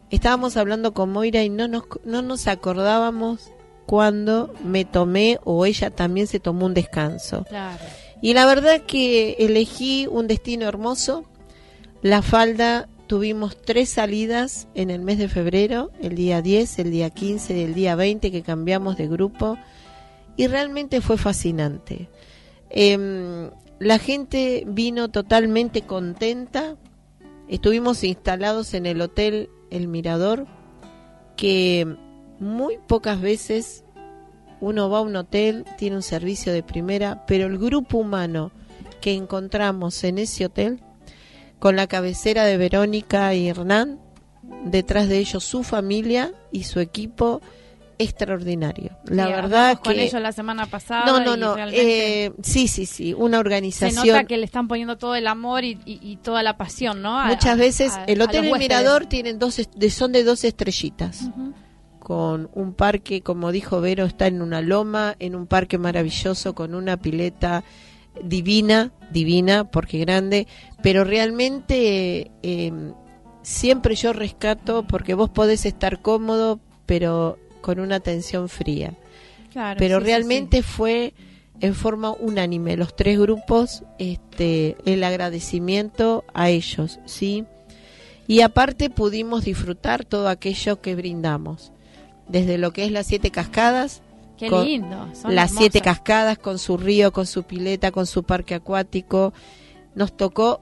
estábamos 0.09 0.57
hablando 0.57 0.95
con 0.95 1.13
Moira 1.13 1.43
y 1.43 1.51
no 1.51 1.69
nos, 1.69 1.83
no 2.07 2.23
nos 2.23 2.47
acordábamos 2.47 3.51
cuando 3.85 4.55
me 4.65 4.87
tomé 4.87 5.39
o 5.45 5.67
ella 5.67 5.91
también 5.91 6.29
se 6.29 6.41
tomó 6.41 6.65
un 6.65 6.73
descanso. 6.73 7.45
Claro. 7.45 7.85
Y 8.23 8.33
la 8.33 8.47
verdad 8.47 8.81
que 8.87 9.37
elegí 9.39 10.07
un 10.11 10.29
destino 10.29 10.67
hermoso. 10.67 11.27
La 12.07 12.23
falda 12.23 12.89
tuvimos 13.09 13.61
tres 13.61 13.89
salidas 13.89 14.69
en 14.77 14.91
el 14.91 15.01
mes 15.01 15.19
de 15.19 15.27
febrero, 15.27 15.91
el 16.01 16.15
día 16.15 16.41
10, 16.41 16.79
el 16.79 16.93
día 16.93 17.11
15 17.11 17.59
y 17.59 17.63
el 17.65 17.75
día 17.75 17.97
20 17.97 18.31
que 18.31 18.43
cambiamos 18.43 18.97
de 18.97 19.09
grupo 19.09 19.59
y 20.37 20.47
realmente 20.47 21.01
fue 21.01 21.19
fascinante. 21.19 22.09
Em, 22.71 23.51
la 23.81 23.99
gente 23.99 24.63
vino 24.69 25.09
totalmente 25.09 25.83
contenta. 25.83 26.77
Estuvimos 27.49 28.05
instalados 28.05 28.75
en 28.75 28.87
el 28.87 29.01
hotel 29.01 29.51
El 29.73 29.89
Mirador, 29.89 30.47
que 31.37 31.93
muy 32.39 32.79
pocas 32.87 33.21
veces 33.21 33.83
uno 34.61 34.89
va 34.89 34.99
a 34.99 35.01
un 35.01 35.17
hotel, 35.17 35.65
tiene 35.77 35.97
un 35.97 36.03
servicio 36.03 36.53
de 36.53 36.63
primera, 36.63 37.25
pero 37.27 37.49
el 37.49 37.59
grupo 37.59 37.99
humano 37.99 38.53
que 39.01 39.13
encontramos 39.13 40.05
en 40.05 40.19
ese 40.19 40.47
hotel, 40.47 40.81
con 41.59 41.77
la 41.77 41.87
cabecera 41.87 42.45
de 42.45 42.57
Verónica 42.57 43.35
y 43.35 43.49
Hernán, 43.49 43.99
detrás 44.65 45.09
de 45.09 45.19
ellos 45.19 45.45
su 45.45 45.63
familia 45.63 46.33
y 46.53 46.65
su 46.65 46.81
equipo, 46.81 47.41
extraordinario. 47.99 48.91
La 49.07 49.27
Sí, 49.27 49.33
verdad 49.33 49.77
que... 49.79 49.83
con 49.91 49.99
ellos 49.99 50.21
la 50.21 50.33
semana 50.33 50.67
pasada. 50.67 51.07
No, 51.07 51.21
no, 51.21 51.37
no. 51.37 51.57
eh, 51.73 52.33
sí, 52.43 52.69
sí, 52.69 52.85
sí. 52.87 53.15
Una 53.15 53.39
se 53.39 53.41
organización. 53.41 54.07
nota 54.07 54.25
que 54.25 54.37
le 54.37 54.45
están 54.45 54.69
poniendo 54.69 54.99
todo 54.99 55.15
el 55.15 55.27
amor 55.27 55.65
y, 55.65 55.79
y- 55.87 55.99
y 56.03 56.17
toda 56.17 56.43
la 56.43 56.57
pasión, 56.57 57.01
¿no? 57.03 57.19
A- 57.19 57.27
Muchas 57.27 57.57
veces 57.59 57.93
a- 57.95 58.05
el 58.05 58.21
Hotel 58.21 58.45
El. 58.45 58.59
Mirador 58.59 59.07
tienen 59.07 59.39
dos, 59.39 59.59
son 59.91 60.13
de 60.13 60.25
dos 60.25 60.45
estrellitas. 60.45 61.31
Con 61.99 62.51
un 62.55 62.73
parque, 62.75 63.23
como 63.23 63.51
dijo 63.51 63.81
Vero, 63.81 64.05
está 64.05 64.27
en 64.29 64.41
una 64.43 64.61
loma, 64.61 65.17
en 65.19 65.35
un 65.35 65.47
parque 65.49 65.77
maravilloso, 65.79 66.55
con 66.55 66.75
una 66.75 66.97
pileta 66.99 67.65
divina, 68.23 68.93
divina, 69.11 69.71
porque 69.71 69.99
grande, 69.99 70.47
pero 70.83 71.05
realmente 71.05 72.31
eh, 72.43 72.73
siempre 73.43 73.95
yo 73.95 74.13
rescato, 74.13 74.87
porque 74.87 75.15
vos 75.15 75.31
podés 75.31 75.67
estar 75.67 76.03
cómodo, 76.03 76.61
pero 76.87 77.39
con 77.61 77.81
una 77.81 77.97
atención 77.97 78.49
fría. 78.49 78.95
Claro, 79.53 79.79
pero 79.79 79.99
sí, 79.99 80.05
sí, 80.05 80.07
realmente 80.07 80.63
fue 80.63 81.15
en 81.61 81.75
forma 81.75 82.11
unánime 82.11 82.77
los 82.77 82.95
tres 82.95 83.19
grupos 83.19 83.83
este 83.99 84.77
el 84.85 85.03
agradecimiento 85.03 86.23
a 86.35 86.51
ellos 86.51 87.01
sí 87.07 87.47
y 88.27 88.43
aparte 88.43 88.91
pudimos 88.91 89.45
disfrutar 89.45 90.05
todo 90.05 90.29
aquello 90.29 90.83
que 90.83 90.95
brindamos 90.95 91.73
desde 92.29 92.59
lo 92.59 92.73
que 92.73 92.85
es 92.85 92.93
las 92.93 93.07
siete 93.07 93.31
cascadas. 93.31 94.03
Qué 94.37 94.51
lindo. 94.51 95.09
son 95.15 95.35
las 95.35 95.53
siete 95.53 95.81
cascadas 95.81 96.39
con 96.39 96.59
su 96.59 96.77
río 96.77 97.13
con 97.13 97.27
su 97.27 97.45
pileta 97.45 97.91
con 97.91 98.07
su 98.07 98.23
parque 98.25 98.55
acuático 98.55 99.33
nos 99.95 100.17
tocó 100.17 100.61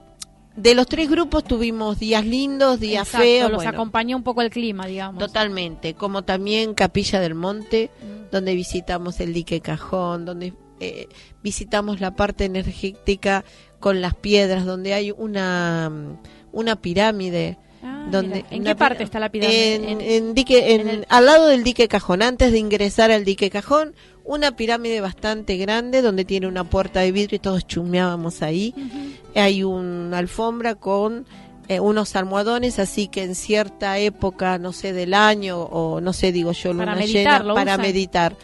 de 0.55 0.73
los 0.73 0.87
tres 0.87 1.09
grupos 1.09 1.43
tuvimos 1.43 1.99
días 1.99 2.25
lindos 2.25 2.79
días 2.79 3.07
Exacto, 3.07 3.25
feos 3.25 3.51
Los 3.51 3.57
bueno, 3.57 3.71
acompañó 3.71 4.15
un 4.15 4.23
poco 4.23 4.41
el 4.41 4.49
clima, 4.49 4.85
digamos. 4.87 5.19
Totalmente, 5.19 5.95
como 5.95 6.23
también 6.23 6.73
Capilla 6.73 7.19
del 7.19 7.35
Monte, 7.35 7.91
Mm. 8.01 8.31
donde 8.31 8.55
visitamos 8.55 9.19
el 9.19 9.33
dique 9.33 9.59
Cajón, 9.59 10.23
donde 10.23 10.53
eh, 10.79 11.09
visitamos 11.43 11.99
la 11.99 12.15
parte 12.15 12.45
energética 12.45 13.43
con 13.81 13.99
las 14.01 14.13
piedras, 14.15 14.65
donde 14.65 14.93
hay 14.93 15.11
una, 15.11 15.91
una 16.53 16.75
pirámide. 16.77 17.57
Ah, 17.85 18.07
donde, 18.09 18.35
mira. 18.37 18.47
¿En 18.51 18.63
qué 18.63 18.75
parte 18.75 19.03
está 19.03 19.19
la 19.19 19.29
pirámide? 19.29 19.75
En, 19.75 19.83
En- 19.89 20.01
en 20.01 20.33
dique, 20.33 20.73
en- 20.73 20.81
en 20.81 20.89
el- 20.89 21.05
Al 21.09 21.25
lado 21.25 21.47
del 21.47 21.63
dique 21.63 21.87
Cajón, 21.87 22.21
antes 22.21 22.51
de 22.51 22.57
ingresar 22.57 23.11
al 23.11 23.23
dique 23.25 23.49
Cajón, 23.49 23.93
una 24.23 24.55
pirámide 24.55 25.01
bastante 25.01 25.57
grande 25.57 26.01
donde 26.01 26.25
tiene 26.25 26.47
una 26.47 26.63
puerta 26.63 27.01
de 27.01 27.11
vidrio 27.11 27.35
y 27.35 27.39
todos 27.39 27.67
chumeábamos 27.67 28.41
ahí. 28.41 28.73
Hay 29.35 29.63
una 29.63 30.17
alfombra 30.17 30.75
con 30.75 31.25
eh, 31.67 31.79
unos 31.79 32.15
almohadones, 32.15 32.77
así 32.77 33.07
que 33.07 33.23
en 33.23 33.33
cierta 33.33 33.97
época, 33.97 34.59
no 34.59 34.71
sé, 34.71 34.93
del 34.93 35.13
año 35.15 35.59
o 35.61 35.99
no 35.99 36.13
sé, 36.13 36.31
digo 36.31 36.51
yo, 36.51 36.69
Para 36.77 36.91
luna 36.93 36.95
meditar, 36.95 37.41
llena, 37.41 37.43
¿lo 37.43 37.55
para 37.55 37.73
usan? 37.73 37.81
meditar. 37.81 38.35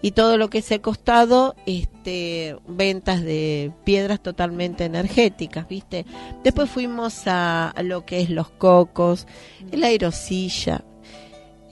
Y 0.00 0.12
todo 0.12 0.36
lo 0.36 0.48
que 0.48 0.58
es 0.58 0.70
el 0.70 0.80
costado, 0.80 1.56
este, 1.66 2.56
ventas 2.68 3.22
de 3.22 3.72
piedras 3.84 4.22
totalmente 4.22 4.84
energéticas, 4.84 5.66
¿viste? 5.66 6.06
Después 6.44 6.70
fuimos 6.70 7.26
a, 7.26 7.70
a 7.70 7.82
lo 7.82 8.06
que 8.06 8.20
es 8.20 8.30
los 8.30 8.48
cocos, 8.48 9.26
la 9.72 9.88
aerosilla. 9.88 10.84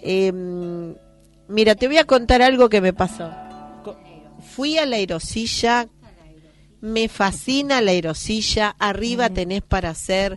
Em, 0.02 0.94
mira, 1.48 1.74
te 1.76 1.86
voy 1.86 1.98
a 1.98 2.04
contar 2.04 2.42
algo 2.42 2.68
que 2.68 2.80
me 2.80 2.92
pasó. 2.92 3.30
Fui 4.40 4.78
a 4.78 4.86
la 4.86 4.96
aerosilla, 4.96 5.88
me 6.80 7.08
fascina 7.08 7.80
la 7.80 7.92
aerosilla, 7.92 8.74
arriba 8.78 9.30
tenés 9.30 9.62
para 9.62 9.90
hacer 9.90 10.36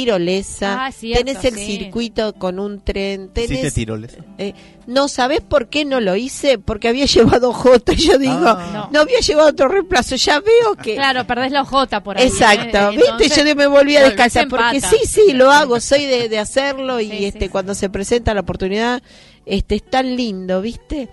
tirolesa, 0.00 0.86
Ah, 0.86 0.92
cierto, 0.92 1.24
tenés 1.24 1.44
el 1.44 1.54
sí. 1.56 1.78
circuito 1.78 2.32
con 2.34 2.58
un 2.58 2.80
tren, 2.80 3.30
¿Hiciste 3.34 3.56
tenés... 3.56 3.74
tiroles? 3.74 4.16
eh, 4.38 4.52
no, 4.86 5.08
¿sabés 5.08 5.40
por 5.40 5.68
qué 5.68 5.84
no 5.84 6.00
lo 6.00 6.14
hice? 6.16 6.58
Porque 6.58 6.88
había 6.88 7.04
llevado 7.06 7.52
J 7.52 7.92
y 7.92 7.96
yo 7.96 8.18
digo, 8.18 8.34
Ah. 8.46 8.70
no. 8.72 8.88
No. 8.92 9.00
había 9.00 9.20
llevado 9.20 9.48
otro 9.48 9.68
reemplazo, 9.68 10.16
ya 10.16 10.40
veo 10.40 10.74
que... 10.82 10.94
Claro, 10.94 11.26
perdés 11.26 11.50
la 11.52 11.62
ojota 11.62 12.02
por 12.02 12.18
ahí. 12.18 12.26
Exacto, 12.26 12.78
¿eh? 12.78 12.90
viste, 12.90 13.10
Entonces, 13.10 13.44
yo 13.44 13.56
me 13.56 13.66
volví 13.66 13.96
a 13.96 14.02
descansar 14.04 14.48
porque 14.48 14.80
sí, 14.80 14.98
sí, 15.06 15.32
lo 15.32 15.50
hago, 15.50 15.80
soy 15.80 16.04
de, 16.04 16.28
de 16.28 16.38
hacerlo 16.38 17.00
y 17.00 17.10
Sí, 17.10 17.24
este 17.24 17.46
sí. 17.46 17.48
cuando 17.48 17.74
se 17.74 17.88
presenta 17.90 18.34
la 18.34 18.40
oportunidad, 18.42 19.02
este 19.44 19.76
es 19.76 19.82
tan 19.88 20.14
lindo, 20.16 20.60
¿viste? 20.60 21.08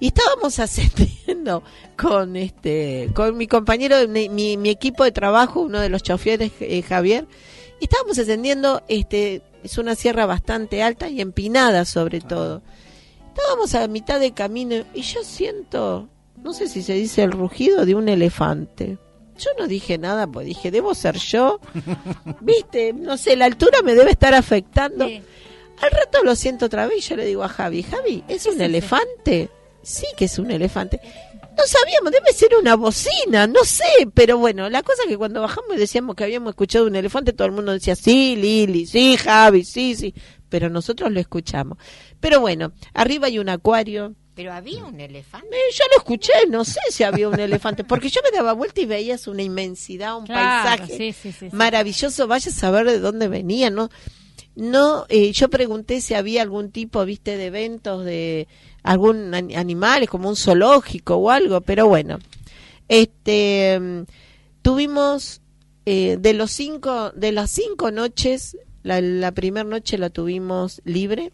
Y 0.00 0.08
estábamos 0.08 0.58
ascendiendo 0.60 1.62
con 1.96 2.36
este 2.36 3.10
con 3.14 3.36
mi 3.36 3.46
compañero, 3.48 3.96
mi, 4.08 4.28
mi, 4.28 4.56
mi 4.56 4.70
equipo 4.70 5.02
de 5.04 5.10
trabajo, 5.12 5.60
uno 5.60 5.80
de 5.80 5.88
los 5.88 6.02
choferes, 6.04 6.52
eh, 6.60 6.82
Javier, 6.82 7.26
y 7.80 7.84
estábamos 7.84 8.18
ascendiendo, 8.18 8.82
este 8.88 9.42
es 9.62 9.78
una 9.78 9.94
sierra 9.94 10.26
bastante 10.26 10.82
alta 10.82 11.08
y 11.08 11.20
empinada 11.20 11.84
sobre 11.84 12.20
todo. 12.20 12.62
Estábamos 13.28 13.74
a 13.74 13.86
mitad 13.88 14.18
de 14.18 14.32
camino 14.32 14.84
y 14.94 15.02
yo 15.02 15.22
siento, 15.22 16.08
no 16.42 16.52
sé 16.52 16.68
si 16.68 16.82
se 16.82 16.94
dice 16.94 17.22
el 17.22 17.32
rugido 17.32 17.86
de 17.86 17.94
un 17.94 18.08
elefante. 18.08 18.98
Yo 19.38 19.50
no 19.56 19.68
dije 19.68 19.98
nada, 19.98 20.26
pues 20.26 20.46
dije, 20.46 20.72
debo 20.72 20.94
ser 20.94 21.16
yo. 21.16 21.60
Viste, 22.40 22.92
no 22.92 23.16
sé, 23.16 23.36
la 23.36 23.44
altura 23.44 23.82
me 23.82 23.94
debe 23.94 24.10
estar 24.10 24.34
afectando. 24.34 25.06
Sí. 25.06 25.22
Al 25.80 25.90
rato 25.92 26.24
lo 26.24 26.34
siento 26.34 26.66
otra 26.66 26.88
vez 26.88 26.98
y 26.98 27.08
yo 27.08 27.16
le 27.16 27.24
digo 27.24 27.44
a 27.44 27.48
Javi, 27.48 27.84
Javi, 27.84 28.24
¿es 28.26 28.46
un 28.46 28.60
elefante? 28.60 29.48
Sí 29.82 30.06
que 30.16 30.24
es 30.24 30.38
un 30.40 30.50
elefante. 30.50 31.00
No 31.58 31.64
sabíamos, 31.66 32.12
debe 32.12 32.32
ser 32.32 32.50
una 32.60 32.76
bocina, 32.76 33.46
no 33.48 33.64
sé, 33.64 33.82
pero 34.14 34.38
bueno, 34.38 34.70
la 34.70 34.82
cosa 34.84 35.02
es 35.02 35.08
que 35.08 35.16
cuando 35.18 35.40
bajamos 35.40 35.74
y 35.74 35.78
decíamos 35.80 36.14
que 36.14 36.22
habíamos 36.24 36.50
escuchado 36.50 36.86
un 36.86 36.94
elefante, 36.94 37.32
todo 37.32 37.46
el 37.46 37.52
mundo 37.52 37.72
decía, 37.72 37.96
sí, 37.96 38.36
Lili, 38.36 38.86
sí, 38.86 39.16
Javi, 39.16 39.64
sí, 39.64 39.96
sí, 39.96 40.14
pero 40.48 40.70
nosotros 40.70 41.10
lo 41.10 41.18
escuchamos. 41.18 41.76
Pero 42.20 42.40
bueno, 42.40 42.72
arriba 42.94 43.26
hay 43.26 43.38
un 43.40 43.48
acuario, 43.48 44.14
Pero 44.36 44.52
había 44.52 44.84
un 44.84 45.00
elefante. 45.00 45.48
eh, 45.48 45.72
yo 45.76 45.84
lo 45.90 45.98
escuché, 45.98 46.32
no 46.48 46.64
sé 46.64 46.78
si 46.90 47.02
había 47.02 47.28
un 47.28 47.40
elefante, 47.40 47.82
porque 47.82 48.08
yo 48.08 48.20
me 48.22 48.30
daba 48.36 48.52
vuelta 48.52 48.80
y 48.80 48.86
veías 48.86 49.26
una 49.26 49.42
inmensidad, 49.42 50.16
un 50.16 50.26
Claro, 50.26 50.68
paisaje 50.78 50.96
sí, 50.96 51.12
sí, 51.12 51.32
sí, 51.32 51.50
sí. 51.50 51.56
maravilloso, 51.56 52.28
vaya 52.28 52.50
a 52.52 52.54
saber 52.54 52.86
de 52.86 53.00
dónde 53.00 53.26
venía, 53.26 53.68
¿no? 53.70 53.90
No, 54.54 55.06
eh, 55.08 55.32
yo 55.32 55.48
pregunté 55.50 56.00
si 56.00 56.14
había 56.14 56.42
algún 56.42 56.70
tipo, 56.70 57.04
viste, 57.04 57.36
de 57.36 57.46
eventos 57.46 58.04
de 58.04 58.48
algún 58.90 59.34
an- 59.34 59.54
animales, 59.54 60.08
como 60.08 60.28
un 60.28 60.36
zoológico 60.36 61.16
o 61.16 61.30
algo, 61.30 61.60
pero 61.60 61.86
bueno. 61.88 62.18
Este, 62.88 63.78
tuvimos 64.62 65.42
eh, 65.84 66.16
de 66.18 66.32
los 66.32 66.50
cinco, 66.50 67.10
de 67.12 67.32
las 67.32 67.50
cinco 67.50 67.90
noches, 67.90 68.56
la, 68.82 69.00
la 69.00 69.32
primera 69.32 69.64
noche 69.68 69.98
la 69.98 70.10
tuvimos 70.10 70.80
libre, 70.84 71.32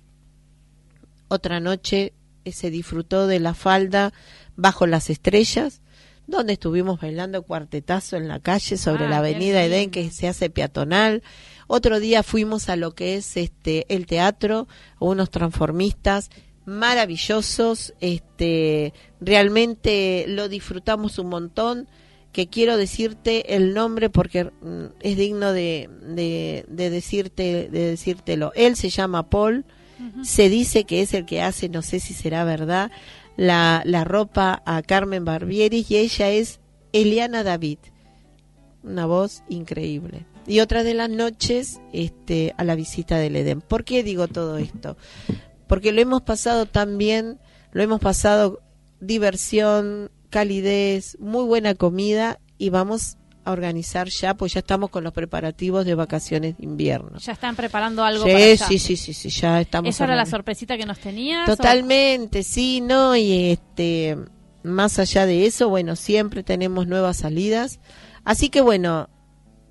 otra 1.29 1.61
noche 1.61 2.12
eh, 2.45 2.53
se 2.53 2.71
disfrutó 2.71 3.27
de 3.27 3.38
la 3.40 3.55
falda 3.55 4.12
bajo 4.57 4.87
las 4.87 5.11
estrellas, 5.11 5.81
donde 6.27 6.55
estuvimos 6.55 7.01
bailando 7.01 7.43
cuartetazo 7.43 8.17
en 8.17 8.29
la 8.29 8.40
calle 8.40 8.77
sobre 8.77 9.05
Ah, 9.05 9.09
la 9.11 9.19
avenida 9.19 9.62
Edén 9.62 9.90
que 9.90 10.11
se 10.11 10.27
hace 10.27 10.51
peatonal. 10.51 11.23
Otro 11.67 12.01
día 12.01 12.23
fuimos 12.23 12.69
a 12.69 12.77
lo 12.77 12.95
que 12.95 13.17
es 13.17 13.37
este 13.37 13.85
el 13.95 14.07
teatro, 14.07 14.67
unos 14.99 15.31
transformistas 15.31 16.31
maravillosos, 16.66 17.94
este 18.00 18.92
realmente 19.20 20.24
lo 20.29 20.48
disfrutamos 20.48 21.18
un 21.18 21.29
montón 21.29 21.88
que 22.33 22.48
quiero 22.48 22.77
decirte 22.77 23.55
el 23.55 23.74
nombre 23.74 24.11
porque 24.11 24.44
mm, 24.44 24.87
es 25.00 25.16
digno 25.16 25.53
de, 25.53 25.88
de, 26.03 26.64
de 26.68 26.90
decirte 26.90 27.68
de 27.70 27.90
decírtelo. 27.90 28.53
Él 28.55 28.77
se 28.77 28.90
llama 28.90 29.31
Paul, 29.31 29.64
se 30.22 30.48
dice 30.48 30.85
que 30.85 31.00
es 31.00 31.14
el 31.14 31.24
que 31.24 31.40
hace, 31.40 31.68
no 31.68 31.81
sé 31.81 32.00
si 32.00 32.12
será 32.12 32.44
verdad, 32.44 32.90
la, 33.37 33.83
la 33.85 34.05
ropa 34.05 34.62
a 34.66 34.83
Carmen 34.83 35.24
Barbieri 35.24 35.87
y 35.88 35.96
ella 35.96 36.31
es 36.31 36.61
Eliana 36.92 37.42
David. 37.42 37.79
Una 38.83 39.07
voz 39.07 39.42
increíble. 39.48 40.27
Y 40.46 40.61
otra 40.61 40.83
de 40.83 40.94
las 40.94 41.09
noches 41.09 41.81
este, 41.92 42.55
a 42.59 42.64
la 42.64 42.74
visita 42.74 43.18
del 43.18 43.37
Edén. 43.37 43.61
¿Por 43.61 43.85
qué 43.85 44.03
digo 44.03 44.29
todo 44.29 44.59
esto? 44.59 44.96
Porque 45.66 45.92
lo 45.92 46.00
hemos 46.00 46.22
pasado 46.22 46.66
tan 46.66 46.98
bien, 46.98 47.38
lo 47.72 47.83
hemos 47.83 48.00
pasado 48.00 48.61
diversión, 49.00 50.11
calidez, 50.31 51.16
muy 51.20 51.44
buena 51.44 51.74
comida 51.74 52.38
y 52.59 52.70
vamos 52.70 53.16
a 53.44 53.53
organizar 53.53 54.09
ya, 54.09 54.35
pues 54.35 54.55
ya 54.55 54.61
estamos 54.61 54.90
con 54.90 55.05
los 55.05 55.12
preparativos 55.12 55.85
de 55.85 55.94
vacaciones 55.94 56.57
de 56.57 56.64
invierno. 56.64 57.18
Ya 57.18 57.33
están 57.33 57.55
preparando 57.57 58.03
algo 58.03 58.24
Sí, 58.24 58.33
para 58.33 58.44
allá. 58.44 58.66
sí, 58.66 58.79
sí, 58.79 58.96
sí, 58.96 59.12
sí, 59.12 59.29
ya 59.29 59.61
estamos. 59.61 59.88
¿Esa 59.90 60.05
era 60.05 60.16
la 60.16 60.24
sorpresita 60.27 60.77
que 60.79 60.87
nos 60.87 60.98
tenías? 60.98 61.46
Totalmente, 61.46 62.42
sí, 62.42 62.81
no, 62.81 63.14
y 63.16 63.50
este, 63.50 64.16
más 64.62 64.98
allá 64.98 65.27
de 65.27 65.46
eso, 65.46 65.68
bueno, 65.68 65.94
siempre 65.94 66.42
tenemos 66.42 66.87
nuevas 66.87 67.18
salidas. 67.18 67.81
Así 68.24 68.48
que 68.48 68.62
bueno, 68.62 69.11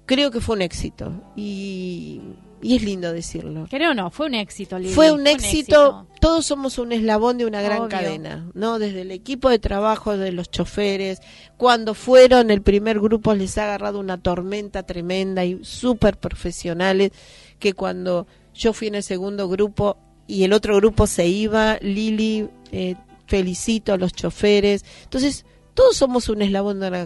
creo 0.06 0.30
que 0.30 0.40
fue 0.40 0.56
un 0.56 0.62
éxito 0.62 1.12
y, 1.36 2.22
y 2.64 2.78
es 2.78 2.84
lindo 2.84 3.12
decirlo. 3.14 3.64
O- 3.64 3.68
Creo 3.68 3.94
no, 3.94 4.10
fue 4.10 4.26
un 4.28 4.34
éxito, 4.36 4.80
Lili. 4.80 4.94
Fue 4.94 5.12
un 5.12 5.28
éxito, 5.28 6.08
todos 6.20 6.46
somos 6.46 6.78
un 6.80 6.92
eslabón 6.94 7.38
de 7.38 7.46
una 7.46 7.62
gran 7.62 7.88
cadena, 7.90 8.50
¿no? 8.54 8.80
Desde 8.80 9.02
el 9.02 9.12
equipo 9.12 9.50
de 9.50 9.60
trabajo, 9.60 10.18
de 10.18 10.32
los 10.32 10.50
choferes, 10.50 11.20
cuando 11.58 11.94
fueron 11.94 12.50
el 12.50 12.62
primer 12.62 13.00
grupo 13.00 13.34
les 13.36 13.58
ha 13.58 13.64
agarrado 13.66 14.00
una 14.00 14.18
tormenta 14.22 14.84
tremenda 14.84 15.46
y 15.46 15.60
súper 15.64 16.18
profesionales, 16.18 17.12
que 17.60 17.74
cuando 17.74 18.28
yo 18.54 18.74
fui 18.74 18.88
en 18.88 18.96
el 18.96 19.04
segundo 19.04 19.48
grupo 19.50 19.98
y 20.28 20.44
el 20.44 20.54
otro 20.54 20.76
grupo 20.78 21.06
se 21.08 21.28
iba, 21.28 21.78
Lili, 21.82 22.48
eh, 22.72 22.96
felicito 23.28 23.94
a 23.94 23.98
los 23.98 24.14
choferes, 24.14 24.86
entonces 25.04 25.46
todos 25.74 25.96
somos 25.96 26.30
un 26.30 26.42
eslabón 26.42 26.80
de 26.80 26.88
una, 26.88 27.00
de 27.00 27.06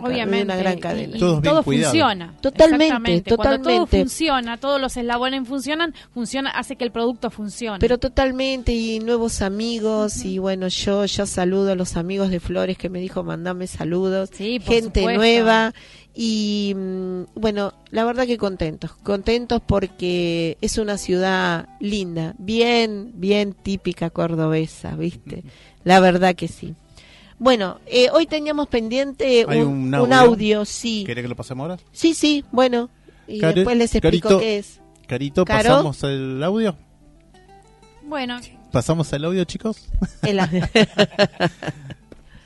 gran 0.61 0.79
cadena. 0.79 1.15
y 1.15 1.19
Todos 1.19 1.41
bien 1.41 1.53
todo 1.53 1.63
funciona. 1.63 2.35
Totalmente, 2.41 2.85
Exactamente. 2.85 3.35
Cuando 3.35 3.55
todo 3.57 3.63
totalmente. 3.63 3.99
funciona, 3.99 4.57
todos 4.57 4.81
los 4.81 4.97
eslabones 4.97 5.47
funcionan, 5.47 5.93
funciona, 6.13 6.49
hace 6.51 6.75
que 6.75 6.83
el 6.83 6.91
producto 6.91 7.29
funcione. 7.29 7.79
Pero 7.79 7.97
totalmente, 7.97 8.73
y 8.73 8.99
nuevos 8.99 9.41
amigos, 9.41 10.25
y 10.25 10.37
bueno, 10.39 10.67
yo 10.67 11.05
ya 11.05 11.25
saludo 11.25 11.71
a 11.71 11.75
los 11.75 11.95
amigos 11.95 12.29
de 12.29 12.39
Flores 12.39 12.77
que 12.77 12.89
me 12.89 12.99
dijo 12.99 13.23
mandame 13.23 13.67
saludos, 13.67 14.29
Sí, 14.33 14.59
por 14.59 14.73
gente 14.73 14.99
supuesto. 14.99 15.19
nueva, 15.19 15.73
y 16.13 16.73
mm, 16.75 17.21
bueno, 17.35 17.73
la 17.91 18.03
verdad 18.03 18.25
que 18.25 18.37
contentos, 18.37 18.91
contentos 19.03 19.61
porque 19.65 20.57
es 20.61 20.77
una 20.77 20.97
ciudad 20.97 21.69
linda, 21.79 22.33
bien, 22.37 23.11
bien 23.15 23.53
típica 23.53 24.09
cordobesa, 24.09 24.95
¿viste? 24.95 25.43
La 25.83 25.99
verdad 25.99 26.35
que 26.35 26.47
sí. 26.47 26.75
Bueno, 27.39 27.79
eh, 27.85 28.09
hoy 28.11 28.25
teníamos 28.25 28.67
pendiente 28.67 29.45
Hay 29.47 29.61
un, 29.61 29.93
audio. 29.93 30.15
audio, 30.15 30.65
sí. 30.65 31.03
¿Quiere 31.05 31.21
que 31.21 31.27
lo 31.27 31.35
pasemos 31.35 31.63
ahora? 31.69 31.77
Sí, 31.91 32.13
sí, 32.13 32.43
bueno, 32.51 32.89
y 33.27 33.39
Care- 33.39 33.53
después 33.55 33.77
les 33.77 33.93
explico 33.93 34.29
Carito. 34.29 34.39
qué 34.39 34.57
es. 34.57 34.79
Carito, 35.07 35.45
Caro. 35.45 35.69
¿pasamos 35.69 36.03
el 36.03 36.43
audio? 36.43 36.75
Bueno, 38.03 38.39
¿Pasamos 38.71 39.11
el 39.13 39.23
audio, 39.25 39.43
chicos? 39.45 39.87
El- 40.23 40.39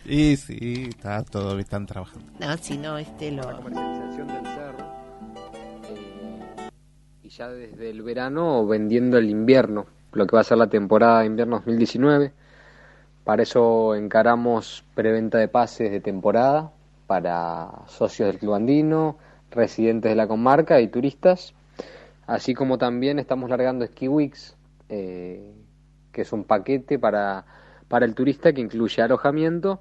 Y 0.06 0.36
sí, 0.36 0.88
está 0.90 1.24
todo, 1.24 1.58
están 1.60 1.86
trabajando. 1.86 2.26
no, 2.40 2.58
si 2.58 2.78
no, 2.78 2.98
este 2.98 3.32
lo... 3.32 3.44
la 3.44 3.56
comercialización 3.58 4.28
del 4.28 4.44
cerro 4.44 4.86
eh, 5.90 6.70
y 7.24 7.30
ya 7.30 7.48
desde 7.50 7.92
el 7.92 8.02
verano 8.02 8.66
vendiendo 8.66 9.18
el 9.18 9.30
invierno, 9.30 9.86
lo 10.12 10.26
que 10.28 10.36
va 10.36 10.42
a 10.42 10.44
ser 10.44 10.58
la 10.58 10.68
temporada 10.68 11.22
de 11.22 11.28
invierno 11.28 11.58
2019. 11.58 12.34
Para 13.24 13.44
eso 13.44 13.96
encaramos 13.96 14.84
preventa 14.96 15.38
de 15.38 15.48
pases 15.48 15.92
de 15.92 16.00
temporada 16.02 16.72
para 17.08 17.70
socios 17.88 18.28
del 18.28 18.40
Club 18.40 18.56
Andino, 18.56 19.18
residentes 19.52 20.12
de 20.12 20.16
la 20.16 20.28
comarca 20.28 20.82
y 20.82 20.88
turistas, 20.88 21.54
así 22.28 22.54
como 22.54 22.78
también 22.78 23.20
estamos 23.20 23.50
largando 23.50 23.86
Ski 23.86 24.08
Weeks, 24.08 24.58
eh, 24.90 25.54
que 26.12 26.22
es 26.24 26.34
un 26.34 26.46
paquete 26.46 27.00
para, 27.00 27.46
para 27.88 28.06
el 28.06 28.16
turista 28.16 28.54
que 28.54 28.62
incluye 28.62 29.02
alojamiento 29.02 29.80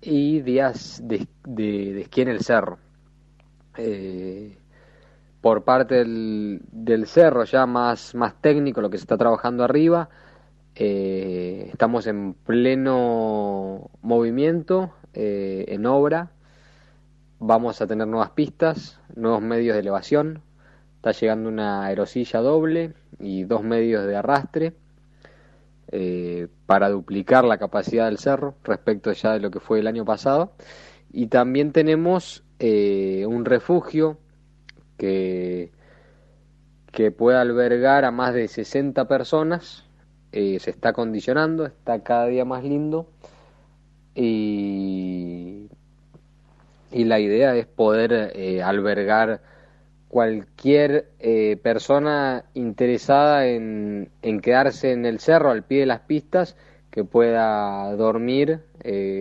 y 0.00 0.40
días 0.42 1.00
de, 1.04 1.26
de- 1.46 2.02
esquí 2.02 2.22
en 2.22 2.28
el 2.28 2.40
cerro. 2.42 2.78
Eh, 3.76 4.56
por 5.40 5.64
parte 5.64 5.96
del, 5.96 6.62
del 6.72 7.06
cerro, 7.06 7.44
ya 7.44 7.66
más, 7.66 8.14
más 8.14 8.34
técnico, 8.40 8.80
lo 8.80 8.90
que 8.90 8.98
se 8.98 9.04
está 9.04 9.18
trabajando 9.18 9.64
arriba, 9.64 10.08
eh, 10.74 11.68
estamos 11.70 12.06
en 12.06 12.34
pleno 12.34 13.90
movimiento, 14.00 14.94
eh, 15.12 15.66
en 15.68 15.86
obra. 15.86 16.30
Vamos 17.38 17.82
a 17.82 17.86
tener 17.86 18.06
nuevas 18.06 18.30
pistas, 18.30 18.98
nuevos 19.14 19.42
medios 19.42 19.74
de 19.74 19.80
elevación. 19.80 20.42
Está 20.96 21.12
llegando 21.12 21.48
una 21.48 21.84
aerosilla 21.84 22.40
doble 22.40 22.94
y 23.18 23.44
dos 23.44 23.62
medios 23.62 24.06
de 24.06 24.16
arrastre 24.16 24.74
eh, 25.88 26.48
para 26.66 26.88
duplicar 26.88 27.44
la 27.44 27.58
capacidad 27.58 28.06
del 28.06 28.18
cerro 28.18 28.54
respecto 28.64 29.12
ya 29.12 29.32
de 29.32 29.40
lo 29.40 29.50
que 29.50 29.60
fue 29.60 29.80
el 29.80 29.86
año 29.86 30.04
pasado. 30.04 30.52
Y 31.12 31.26
también 31.26 31.72
tenemos 31.72 32.44
un 32.60 33.44
refugio 33.44 34.18
que, 34.96 35.72
que 36.92 37.10
puede 37.10 37.36
albergar 37.36 38.04
a 38.04 38.12
más 38.12 38.34
de 38.34 38.46
60 38.46 39.08
personas. 39.08 39.84
Eh, 40.32 40.58
se 40.60 40.70
está 40.70 40.92
condicionando, 40.94 41.66
está 41.66 42.02
cada 42.02 42.26
día 42.26 42.44
más 42.44 42.64
lindo. 42.64 43.06
Y, 44.14 45.68
y 46.90 47.04
la 47.04 47.20
idea 47.20 47.54
es 47.56 47.66
poder 47.66 48.32
eh, 48.34 48.62
albergar 48.62 49.42
cualquier 50.08 51.10
eh, 51.20 51.58
persona 51.62 52.44
interesada 52.54 53.46
en, 53.46 54.10
en 54.22 54.40
quedarse 54.40 54.92
en 54.92 55.06
el 55.06 55.20
cerro 55.20 55.50
al 55.50 55.64
pie 55.64 55.80
de 55.80 55.86
las 55.86 56.00
pistas 56.00 56.56
que 56.90 57.04
pueda 57.04 57.90
dormir 57.96 58.60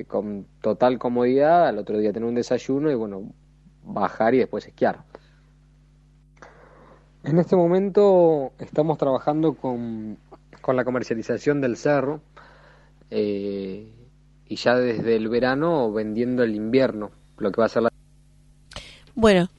con 0.08 0.46
total 0.60 1.00
comodidad, 1.00 1.68
al 1.68 1.78
otro 1.78 1.98
día 1.98 2.12
tener 2.12 2.28
un 2.28 2.36
desayuno 2.36 2.92
y 2.92 2.96
bueno, 2.96 3.32
bajar 3.84 4.34
y 4.34 4.40
después 4.40 4.68
esquiar. 4.68 5.04
En 7.24 7.38
este 7.38 7.56
momento 7.56 8.52
estamos 8.58 8.98
trabajando 8.98 9.54
con, 9.54 10.18
con 10.62 10.76
la 10.76 10.86
comercialización 10.86 11.62
del 11.62 11.78
cerro 11.78 12.22
eh, 13.10 13.92
y 14.48 14.56
ya 14.56 14.76
desde 14.76 15.16
el 15.16 15.30
verano 15.30 15.92
vendiendo 15.92 16.44
el 16.44 16.56
invierno, 16.56 17.12
lo 17.38 17.52
que 17.52 17.62
va 17.62 17.66
a 17.66 17.70
ser 17.70 17.84
la... 17.84 17.90
Bueno, 19.16 19.50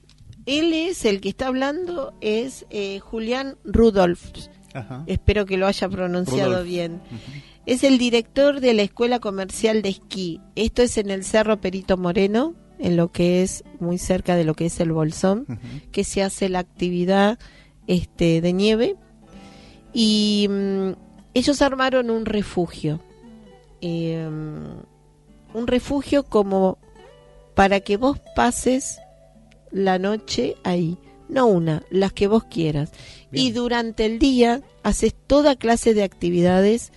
él 0.47 0.72
es 0.72 1.05
el 1.05 1.20
que 1.20 1.29
está 1.29 1.49
hablando, 1.49 2.14
es 2.20 2.66
eh, 2.70 2.99
Julián 3.01 3.57
Rudolf. 3.64 4.33
Ajá. 4.74 5.05
Espero 5.07 5.45
que 5.47 5.57
lo 5.57 5.66
haya 5.66 5.89
pronunciado 5.89 6.53
Rudolf. 6.53 6.66
bien. 6.66 7.01
Es 7.66 7.85
el 7.85 7.99
director 7.99 8.61
de 8.61 8.74
la 8.74 8.83
Escuela 8.83 9.20
Comercial 9.20 9.83
de 9.83 9.91
Esquí. 9.91 10.41
Esto 10.57 10.83
es 10.83 10.99
en 10.99 11.11
el 11.11 11.24
Cerro 11.24 11.61
Perito 11.61 11.97
Moreno, 11.97 12.55
en 12.79 12.97
lo 12.97 13.12
que 13.12 13.43
es 13.43 13.62
muy 13.79 13.99
cerca 13.99 14.35
de 14.35 14.45
lo 14.45 14.55
que 14.55 14.66
es 14.66 14.81
el 14.81 14.93
Bolsón, 14.93 15.47
que 15.93 16.03
se 16.03 16.22
hace 16.22 16.49
la 16.49 16.59
actividad 16.59 17.39
este, 17.87 18.41
de 18.41 18.53
nieve. 18.53 18.97
Y 19.93 20.47
mm, 20.49 20.93
ellos 21.34 21.62
armaron 21.62 22.11
un 22.11 22.24
refugio. 22.24 23.01
Eh, 23.80 24.28
un 25.55 25.66
refugio 25.66 26.22
como 26.22 26.78
para 27.55 27.80
que 27.80 27.97
vos 27.97 28.18
pases 28.34 28.99
la 29.70 29.99
noche 29.99 30.57
ahí. 30.64 30.99
No 31.28 31.47
una, 31.47 31.82
las 31.90 32.12
que 32.12 32.26
vos 32.26 32.45
quieras. 32.45 32.93
Y 33.32 33.53
durante 33.53 34.05
el 34.05 34.18
día 34.18 34.61
haces 34.82 35.14
toda 35.14 35.57
clase 35.57 35.95
de 35.95 36.03
actividades 36.03 36.93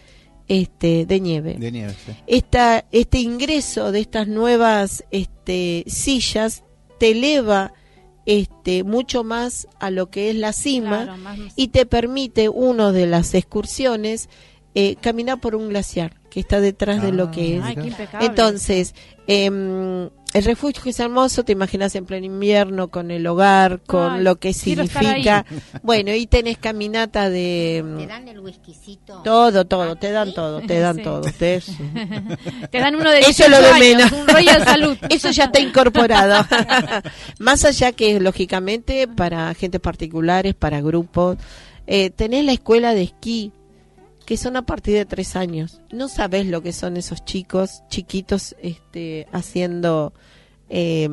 este, 0.48 1.06
de 1.06 1.20
nieve. 1.22 1.56
De 1.58 1.72
nieve, 1.72 1.94
sí. 2.06 2.12
Esta, 2.28 2.86
este 2.92 3.20
ingreso 3.20 3.92
de 3.92 4.02
estas 4.02 4.28
nuevas 4.28 5.06
este, 5.12 5.86
sillas 5.88 6.64
te 7.00 7.12
eleva 7.12 7.74
este, 8.26 8.84
mucho 8.84 9.24
más 9.24 9.68
a 9.80 9.90
lo 9.92 10.10
que 10.10 10.30
es 10.30 10.36
la 10.36 10.52
cima 10.54 11.04
claro, 11.06 11.18
más- 11.18 11.40
y 11.56 11.68
te 11.70 11.86
permite, 11.86 12.50
uno 12.50 12.92
de 12.92 13.06
las 13.08 13.34
excursiones, 13.34 14.30
eh, 14.74 14.96
caminar 15.00 15.40
por 15.40 15.56
un 15.56 15.70
glaciar 15.70 16.20
que 16.30 16.40
está 16.42 16.60
detrás 16.60 17.02
de 17.02 17.12
lo 17.12 17.26
Ah, 17.26 17.32
que 17.32 17.58
es. 17.58 17.64
Ay, 17.64 17.76
qué 17.76 17.88
impecable. 17.88 18.28
Entonces, 18.28 18.94
em, 19.28 20.10
el 20.36 20.44
refugio 20.44 20.82
es 20.92 21.00
hermoso, 21.00 21.44
te 21.44 21.54
imaginas 21.54 21.96
en 21.96 22.06
pleno 22.06 22.26
invierno, 22.26 22.90
con 22.90 23.10
el 23.10 23.26
hogar, 23.26 23.80
con 23.88 24.14
Ay, 24.16 24.24
lo 24.24 24.36
que 24.36 24.54
significa. 24.54 25.46
Bueno, 25.82 26.14
y 26.14 26.28
tenés 26.28 26.58
caminata 26.58 27.30
de... 27.30 27.84
¿Te 27.98 28.06
dan 28.08 28.28
el 28.28 28.40
whiskycito? 28.40 29.22
Todo, 29.24 29.66
todo, 29.66 29.96
te 29.96 30.12
dan 30.12 30.34
todo, 30.34 30.62
te 30.62 30.80
dan 30.80 30.98
Sí. 30.98 31.04
todo. 31.04 31.22
te- 31.22 31.62
Te 32.72 32.80
dan 32.80 32.96
uno 32.96 33.10
de 33.12 33.20
Eso 33.20 33.46
es 33.46 33.50
lo 33.50 33.58
18 33.60 33.62
de 33.62 33.70
años, 33.72 34.12
menos. 34.12 34.12
un 34.12 34.28
Royal 34.28 34.64
Salud. 34.66 34.98
Eso 35.10 35.32
ya 35.32 35.46
está 35.46 35.60
incorporado. 35.60 36.46
Más 37.40 37.64
allá 37.66 37.92
que, 37.92 38.20
lógicamente, 38.20 39.08
para 39.08 39.50
agentes 39.50 39.80
particulares, 39.82 40.54
para 40.54 40.82
grupos, 40.82 41.38
eh, 41.88 42.10
tenés 42.10 42.46
la 42.46 42.52
escuela 42.54 42.94
de 42.94 43.04
esquí, 43.04 43.52
que 44.26 44.38
son 44.38 44.58
a 44.58 44.64
partir 44.64 44.96
de 44.96 45.06
tres 45.06 45.36
años. 45.36 45.82
No 45.92 46.08
sabés 46.08 46.46
lo 46.48 46.62
que 46.62 46.74
son 46.74 46.98
esos 46.98 47.24
chicos, 47.26 47.84
chiquitos, 47.90 48.56
este, 48.62 49.28
haciendo 49.32 50.14
eh, 50.70 51.10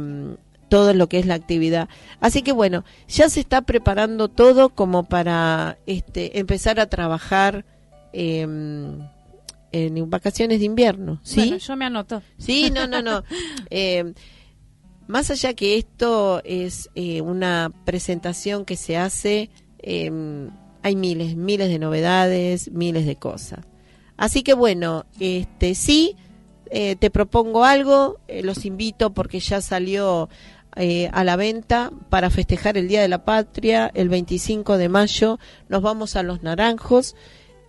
todo 0.69 0.95
lo 0.95 1.09
que 1.09 1.19
es 1.19 1.27
la 1.27 1.35
actividad. 1.35 1.89
Así 2.21 2.43
que 2.43 2.53
bueno, 2.53 2.85
ya 3.07 3.29
se 3.29 3.41
está 3.41 3.61
preparando 3.63 4.29
todo 4.29 4.71
como 4.71 5.05
para 5.05 5.79
este, 5.87 6.39
empezar 6.39 6.81
a 6.81 6.87
trabajar 6.87 7.67
eh, 8.15 8.41
en 9.73 10.11
vacaciones 10.11 10.61
de 10.61 10.65
invierno. 10.65 11.21
¿sí? 11.23 11.41
Bueno, 11.41 11.57
yo 11.59 11.77
me 11.77 11.85
anoto. 11.85 12.23
Sí, 12.39 12.71
no, 12.71 12.87
no, 12.87 13.03
no. 13.03 13.23
Eh, 13.71 14.15
más 15.07 15.31
allá 15.31 15.53
que 15.53 15.77
esto 15.77 16.41
es 16.45 16.89
eh, 16.95 17.21
una 17.21 17.71
presentación 17.85 18.65
que 18.65 18.77
se 18.77 18.97
hace, 18.97 19.51
em, 19.79 20.51
hay 20.83 20.97
miles, 20.97 21.37
miles 21.37 21.69
de 21.69 21.79
novedades, 21.79 22.71
miles 22.71 23.07
de 23.07 23.17
cosas. 23.17 23.61
Así 24.17 24.43
que 24.43 24.55
bueno, 24.55 25.07
este 25.21 25.75
sí, 25.75 26.17
eh, 26.71 26.97
te 26.97 27.11
propongo 27.11 27.65
algo, 27.65 28.19
eh, 28.29 28.43
los 28.43 28.65
invito 28.65 29.13
porque 29.13 29.41
ya 29.41 29.61
salió 29.61 30.29
eh, 30.77 31.11
a 31.13 31.23
la 31.23 31.37
venta 31.37 31.91
para 32.09 32.31
festejar 32.31 32.79
el 32.79 32.89
Día 32.89 33.03
de 33.03 33.09
la 33.09 33.25
Patria, 33.25 33.91
el 33.95 34.09
25 34.09 34.79
de 34.79 34.89
mayo, 34.89 35.39
nos 35.69 35.83
vamos 35.83 36.17
a 36.17 36.23
Los 36.23 36.43
Naranjos, 36.43 37.15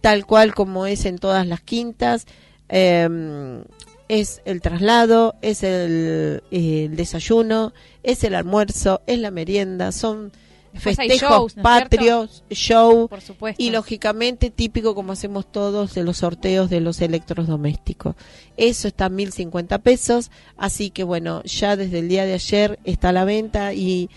tal 0.02 0.26
cual 0.26 0.54
como 0.54 0.86
es 0.86 1.06
en 1.06 1.18
todas 1.18 1.46
las 1.48 1.62
quintas. 1.62 2.28
Em, 2.70 3.64
es 4.08 4.42
el 4.46 4.62
traslado, 4.62 5.36
es 5.42 5.64
el, 5.64 6.44
el 6.52 6.96
desayuno, 6.96 7.74
es 8.04 8.24
el 8.24 8.36
almuerzo, 8.36 9.02
es 9.08 9.20
la 9.20 9.32
merienda, 9.32 9.92
son 9.92 10.32
Después 10.74 10.96
festejos 10.96 11.30
shows, 11.30 11.56
¿no 11.56 11.62
es 11.62 11.64
patrios, 11.64 12.44
show 12.50 13.08
Por 13.08 13.22
supuesto. 13.22 13.62
y 13.62 13.70
lógicamente 13.70 14.50
típico 14.50 14.96
como 14.96 15.14
hacemos 15.14 15.52
todos 15.52 15.94
de 15.94 16.04
los 16.04 16.18
sorteos 16.18 16.70
de 16.70 16.82
los 16.82 17.00
electrodomésticos. 17.00 18.16
Eso 18.58 18.88
está 18.88 19.06
a 19.06 19.10
1050 19.10 19.78
pesos, 19.80 20.32
así 20.58 20.90
que 20.90 21.04
bueno, 21.04 21.44
ya 21.44 21.76
desde 21.76 22.00
el 22.00 22.10
día 22.10 22.26
de 22.26 22.34
ayer 22.34 22.80
está 22.84 23.10
a 23.10 23.14
la 23.14 23.24
venta 23.24 23.74
y 23.74 24.10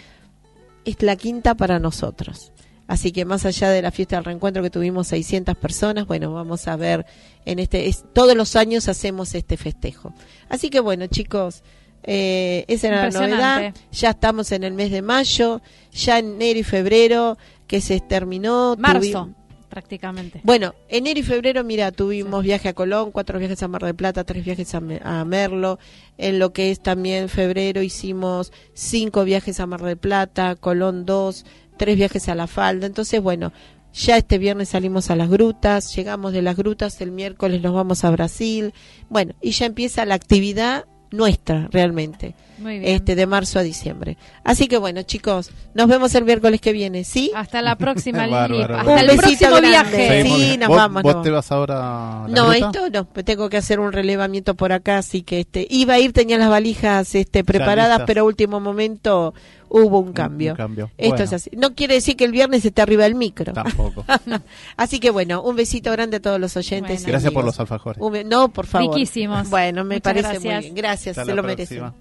es 0.86 1.02
la 1.02 1.16
quinta 1.16 1.54
para 1.54 1.78
nosotros. 1.78 2.52
Así 2.86 3.10
que 3.10 3.24
más 3.24 3.44
allá 3.44 3.70
de 3.70 3.82
la 3.82 3.90
fiesta 3.90 4.16
del 4.16 4.24
reencuentro 4.24 4.62
que 4.62 4.70
tuvimos 4.70 5.08
600 5.08 5.56
personas, 5.56 6.06
bueno, 6.06 6.32
vamos 6.32 6.68
a 6.68 6.76
ver 6.76 7.04
en 7.44 7.58
este 7.58 7.88
es, 7.88 8.04
todos 8.12 8.36
los 8.36 8.54
años 8.56 8.88
hacemos 8.88 9.34
este 9.34 9.56
festejo. 9.56 10.14
Así 10.48 10.70
que 10.70 10.80
bueno, 10.80 11.06
chicos, 11.08 11.64
eh, 12.06 12.64
esa 12.68 12.88
era 12.88 13.10
la 13.10 13.10
novedad. 13.10 13.74
Ya 13.92 14.10
estamos 14.10 14.52
en 14.52 14.64
el 14.64 14.72
mes 14.72 14.90
de 14.90 15.02
mayo, 15.02 15.60
ya 15.92 16.18
enero 16.18 16.58
y 16.58 16.62
febrero 16.62 17.36
que 17.66 17.80
se 17.80 18.00
terminó. 18.00 18.76
Marzo, 18.78 19.30
prácticamente. 19.68 20.40
bueno, 20.44 20.74
enero 20.88 21.20
y 21.20 21.22
febrero, 21.22 21.64
mira, 21.64 21.90
tuvimos 21.92 22.42
viaje 22.44 22.68
a 22.68 22.72
Colón, 22.74 23.10
cuatro 23.10 23.38
viajes 23.38 23.62
a 23.62 23.68
Mar 23.68 23.82
del 23.82 23.94
Plata, 23.94 24.24
tres 24.24 24.44
viajes 24.44 24.74
a, 24.74 24.80
Me- 24.80 25.00
a 25.04 25.24
Merlo. 25.24 25.78
En 26.16 26.38
lo 26.38 26.52
que 26.52 26.70
es 26.70 26.80
también 26.80 27.28
febrero 27.28 27.82
hicimos 27.82 28.52
cinco 28.72 29.24
viajes 29.24 29.60
a 29.60 29.66
Mar 29.66 29.82
del 29.82 29.96
Plata, 29.98 30.54
Colón 30.56 31.04
dos, 31.04 31.44
tres 31.76 31.96
viajes 31.96 32.28
a 32.28 32.34
La 32.34 32.46
Falda. 32.46 32.86
Entonces, 32.86 33.20
bueno, 33.20 33.52
ya 33.92 34.16
este 34.16 34.38
viernes 34.38 34.68
salimos 34.70 35.10
a 35.10 35.16
las 35.16 35.28
grutas, 35.28 35.94
llegamos 35.96 36.32
de 36.32 36.42
las 36.42 36.56
grutas, 36.56 37.00
el 37.00 37.10
miércoles 37.10 37.60
nos 37.62 37.74
vamos 37.74 38.04
a 38.04 38.10
Brasil. 38.10 38.72
Bueno, 39.08 39.34
y 39.42 39.50
ya 39.50 39.66
empieza 39.66 40.04
la 40.06 40.14
actividad 40.14 40.84
nuestra 41.10 41.68
realmente, 41.70 42.34
Muy 42.58 42.78
bien. 42.80 42.94
este 42.96 43.14
de 43.14 43.26
marzo 43.26 43.58
a 43.58 43.62
diciembre. 43.62 44.16
Así 44.44 44.66
que 44.68 44.76
bueno, 44.78 45.02
chicos, 45.02 45.50
nos 45.74 45.88
vemos 45.88 46.14
el 46.14 46.24
miércoles 46.24 46.60
que 46.60 46.72
viene, 46.72 47.04
¿sí? 47.04 47.30
Hasta 47.34 47.62
la 47.62 47.76
próxima, 47.76 48.26
Lili. 48.48 48.62
Hasta 48.62 48.82
Un 48.84 48.98
el 48.98 49.16
próximo 49.16 49.50
grande. 49.50 49.68
viaje. 49.68 50.22
Sí, 50.24 50.56
nos 50.58 50.68
¿Vos, 50.68 50.76
vamos, 50.76 51.02
¿Vos 51.02 51.14
nos 51.14 51.24
te 51.24 51.30
vas 51.30 51.52
ahora 51.52 52.24
a 52.24 52.28
la 52.28 52.34
No, 52.34 52.52
esto 52.52 52.90
no, 52.92 53.04
tengo 53.06 53.48
que 53.48 53.56
hacer 53.56 53.80
un 53.80 53.92
relevamiento 53.92 54.54
por 54.54 54.72
acá, 54.72 54.98
así 54.98 55.22
que 55.22 55.40
este 55.40 55.66
iba 55.70 55.94
a 55.94 55.98
ir, 55.98 56.12
tenía 56.12 56.38
las 56.38 56.48
valijas 56.48 57.14
este 57.14 57.44
preparadas, 57.44 58.02
pero 58.06 58.22
a 58.22 58.24
último 58.24 58.60
momento 58.60 59.34
hubo 59.68 59.98
un 60.00 60.12
cambio. 60.12 60.52
Un 60.52 60.56
cambio. 60.56 60.90
Esto 60.96 61.08
Bueno. 61.10 61.24
es 61.24 61.32
así. 61.32 61.50
No 61.56 61.74
quiere 61.74 61.94
decir 61.94 62.16
que 62.16 62.24
el 62.24 62.32
viernes 62.32 62.64
esté 62.64 62.82
arriba 62.82 63.06
el 63.06 63.14
micro. 63.14 63.52
Tampoco. 63.52 64.04
así 64.76 65.00
que 65.00 65.10
bueno, 65.10 65.42
un 65.42 65.56
besito 65.56 65.90
grande 65.92 66.18
a 66.18 66.20
todos 66.20 66.40
los 66.40 66.56
oyentes. 66.56 67.00
Bueno. 67.02 67.08
Gracias 67.12 67.32
por 67.32 67.44
los 67.44 67.58
alfajores. 67.60 68.00
Un 68.02 68.28
no, 68.28 68.48
por 68.48 68.66
favor. 68.66 68.94
Riquísimos. 68.94 69.48
Bueno, 69.50 69.84
me 69.84 69.96
Muchas 69.96 70.02
parece 70.02 70.28
gracias. 70.28 70.54
muy 70.54 70.62
bien. 70.62 70.74
Gracias, 70.74 71.18
Hasta 71.18 71.30
se 71.30 71.34
la 71.36 71.42
lo 71.42 71.46
merecen. 71.48 71.78
próxima. 71.78 71.94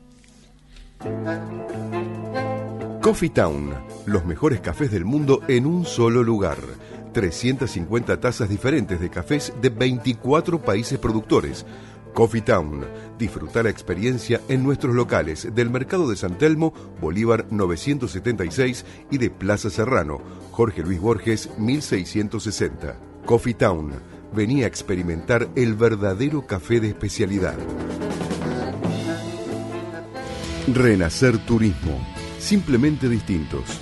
Coffee 3.01 3.30
Town, 3.30 3.74
los 4.05 4.26
mejores 4.26 4.61
cafés 4.61 4.91
del 4.91 5.05
mundo 5.05 5.41
en 5.47 5.66
un 5.66 5.86
solo 5.86 6.24
lugar. 6.24 6.57
350 7.13 8.20
tazas 8.20 8.49
diferentes 8.49 8.99
de 8.99 9.09
cafés 9.09 9.53
de 9.61 9.70
24 9.70 10.61
países 10.61 10.97
productores. 10.99 11.66
Coffee 12.16 12.41
Town, 12.41 12.86
disfruta 13.20 13.61
la 13.61 13.70
experiencia 13.70 14.39
en 14.47 14.63
nuestros 14.63 14.95
locales 14.95 15.53
del 15.53 15.70
Mercado 15.70 16.09
de 16.09 16.16
San 16.16 16.38
Telmo, 16.38 16.74
Bolívar 17.01 17.45
976 17.51 18.86
y 19.11 19.18
de 19.18 19.30
Plaza 19.30 19.70
Serrano, 19.70 20.22
Jorge 20.51 20.82
Luis 20.82 21.01
Borges 21.01 21.49
1660. 21.57 22.95
Coffee 23.26 23.53
Town, 23.53 23.91
venía 24.34 24.63
a 24.63 24.70
experimentar 24.70 25.49
el 25.57 25.74
verdadero 25.74 26.47
café 26.47 26.80
de 26.80 26.88
especialidad. 26.88 27.57
Renacer 30.74 31.38
Turismo. 31.39 31.99
Simplemente 32.39 33.09
distintos. 33.09 33.82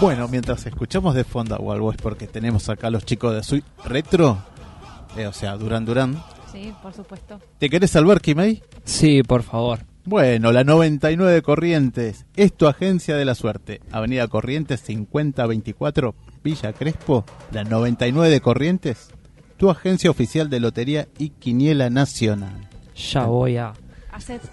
Bueno, 0.00 0.28
mientras 0.28 0.64
escuchamos 0.64 1.14
de 1.14 1.24
fondo 1.24 1.56
algo 1.70 1.92
es 1.92 1.98
porque 1.98 2.26
tenemos 2.26 2.70
acá 2.70 2.86
a 2.86 2.90
los 2.90 3.04
chicos 3.04 3.34
de 3.34 3.42
Sui 3.42 3.62
Retro, 3.84 4.38
eh, 5.14 5.26
o 5.26 5.32
sea, 5.34 5.58
Durán 5.58 5.84
Durán. 5.84 6.22
Sí, 6.50 6.72
por 6.82 6.94
supuesto. 6.94 7.38
¿Te 7.58 7.68
querés 7.68 7.90
salvar, 7.90 8.22
Kimei? 8.22 8.62
Sí, 8.84 9.22
por 9.22 9.42
favor. 9.42 9.80
Bueno, 10.06 10.52
la 10.52 10.64
99 10.64 11.42
Corrientes 11.42 12.24
es 12.34 12.54
tu 12.54 12.66
agencia 12.66 13.14
de 13.14 13.26
la 13.26 13.34
suerte. 13.34 13.82
Avenida 13.92 14.26
Corrientes 14.28 14.80
5024, 14.80 16.14
Villa 16.42 16.72
Crespo. 16.72 17.26
La 17.52 17.64
99 17.64 18.30
de 18.30 18.40
Corrientes, 18.40 19.10
tu 19.58 19.68
agencia 19.68 20.10
oficial 20.10 20.48
de 20.48 20.60
lotería 20.60 21.08
y 21.18 21.28
quiniela 21.28 21.90
nacional. 21.90 22.70
Ya 22.96 23.26
voy 23.26 23.58
a... 23.58 23.74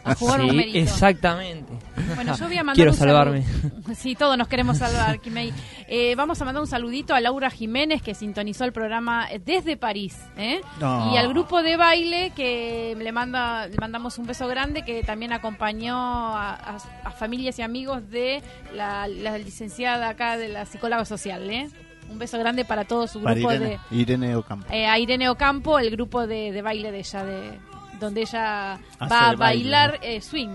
A 0.04 0.16
jugar 0.16 0.40
un 0.42 0.46
Sí, 0.50 0.52
numerito. 0.56 0.78
exactamente. 0.80 1.74
Bueno, 2.16 2.36
yo 2.38 2.46
voy 2.48 2.58
a 2.58 2.64
mandar 2.64 2.76
Quiero 2.76 2.92
un 2.92 2.98
salvarme. 2.98 3.44
saludo. 3.44 3.78
Sí, 3.96 4.16
todos 4.16 4.38
nos 4.38 4.48
queremos 4.48 4.78
salvar, 4.78 5.20
Kimei. 5.20 5.54
Eh, 5.88 6.14
vamos 6.16 6.42
a 6.42 6.46
mandar 6.46 6.62
un 6.62 6.68
saludito 6.68 7.14
a 7.16 7.22
Laura 7.22 7.50
Jiménez, 7.50 8.02
que 8.02 8.14
sintonizó 8.16 8.66
el 8.66 8.74
programa 8.74 9.28
desde 9.46 9.78
París. 9.78 10.18
¿eh? 10.38 10.62
No. 10.80 11.14
Y 11.14 11.18
al 11.18 11.30
grupo 11.30 11.64
de 11.64 11.78
baile, 11.78 12.32
que 12.36 12.96
le, 12.98 13.12
manda, 13.12 13.68
le 13.68 13.78
mandamos 13.80 14.18
un 14.18 14.26
beso 14.28 14.48
grande, 14.48 14.84
que 14.84 15.04
también 15.04 15.32
acompañó 15.34 15.96
a, 15.98 16.54
a- 16.54 16.78
a 17.06 17.12
familias 17.12 17.58
y 17.60 17.62
amigos 17.62 18.10
de 18.10 18.42
la, 18.76 19.08
la 19.08 19.38
licenciada 19.38 20.10
acá 20.10 20.38
de 20.38 20.50
la 20.50 20.66
psicóloga 20.66 21.06
social. 21.06 21.50
¿eh? 21.50 21.70
Un 22.10 22.20
beso 22.20 22.38
grande 22.40 22.64
para 22.66 22.86
todo 22.86 23.08
su 23.08 23.22
Para 23.22 23.36
grupo 23.36 23.52
Irene, 23.54 23.80
de... 23.90 23.98
Irene 23.98 24.36
Ocampo. 24.36 24.68
eh, 24.72 24.86
a 24.88 24.98
Irene 25.00 25.28
Ocampo, 25.30 25.80
el 25.80 25.90
grupo 25.92 26.28
de, 26.28 26.52
de 26.52 26.62
baile 26.62 26.92
de 26.92 27.00
ella, 27.00 27.24
de, 27.26 27.52
donde 28.00 28.22
ella 28.22 28.74
Hace 29.00 29.14
va 29.14 29.30
a 29.30 29.36
bailar 29.36 30.00
eh, 30.02 30.22
swing. 30.22 30.50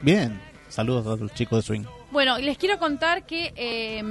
Bien, 0.00 0.40
saludos 0.68 1.06
a 1.06 1.16
los 1.22 1.32
chicos 1.34 1.58
de 1.58 1.62
Swing. 1.62 1.84
Bueno, 2.10 2.38
les 2.38 2.56
quiero 2.58 2.78
contar 2.78 3.24
que, 3.26 3.52
eh, 3.54 4.02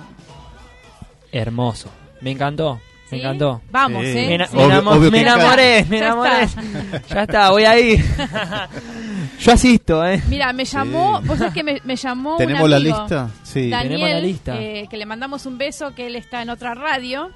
Hermoso. 1.33 1.91
Me 2.21 2.33
encantó. 2.33 2.81
Me 3.11 3.19
¿Sí? 3.19 3.25
encantó. 3.25 3.61
Vamos, 3.71 4.03
Sí. 4.05 4.11
¿eh? 4.11 4.27
Me, 4.27 4.35
ena- 4.37 4.47
Sí. 4.47 4.57
me 4.57 4.63
Obvio- 4.65 4.73
enamo- 4.81 4.91
obvio 4.93 5.11
me 5.11 5.19
que 5.19 5.23
enamoré, 5.23 5.85
me 5.89 5.99
Ya 5.99 6.07
enamoré. 6.07 6.43
está. 6.43 6.63
Ya 7.15 7.23
está, 7.23 7.51
voy 7.51 7.65
a 7.65 7.79
ir. 7.79 8.05
Yo 9.41 9.53
asisto, 9.53 10.07
¿eh? 10.07 10.23
Mira, 10.29 10.53
me 10.53 10.65
llamó, 10.65 11.21
Sí. 11.21 11.29
vos 11.29 11.39
sabés 11.39 11.53
que 11.55 11.65
me, 11.65 11.81
me 11.85 11.97
llamó 11.97 12.37
¿Tenemos 12.37 12.63
un 12.63 12.71
la 12.71 12.79
lista? 12.79 13.31
Sí. 13.43 13.71
Daniel, 13.71 13.89
Tenemos 14.01 14.11
la 14.11 14.21
lista. 14.21 14.61
eh, 14.63 14.87
que 14.89 14.97
le 14.97 15.07
mandamos 15.07 15.47
un 15.47 15.59
beso, 15.59 15.95
que 15.95 16.07
él 16.07 16.17
está 16.17 16.43
en 16.43 16.51
otra 16.51 16.75
radio. 16.75 17.31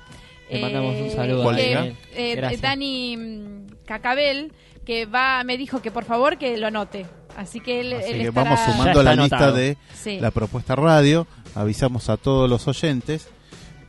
Le 0.51 0.61
mandamos 0.61 0.95
un 1.01 1.11
saludo 1.11 1.51
a 1.51 1.59
eh, 1.59 1.95
Gracias. 2.37 2.61
Dani 2.61 3.17
mm, 3.17 3.67
Cacabel, 3.85 4.53
que 4.85 5.05
va, 5.07 5.43
me 5.43 5.57
dijo 5.59 5.83
que 5.83 5.91
por 5.91 6.05
favor 6.05 6.39
que 6.39 6.57
lo 6.57 6.69
anote. 6.69 7.07
Así 7.37 7.59
que 7.61 7.81
él, 7.81 7.93
Así 7.95 8.13
él 8.13 8.19
que 8.23 8.29
estará- 8.29 8.51
vamos 8.51 8.61
sumando 8.65 9.03
la 9.03 9.17
lista 9.17 9.51
de 9.53 9.77
Sí. 9.95 10.21
la 10.21 10.31
propuesta 10.31 10.77
radio. 10.77 11.27
Avisamos 11.57 12.09
a 12.09 12.17
todos 12.17 12.49
los 12.49 12.69
oyentes, 12.69 13.29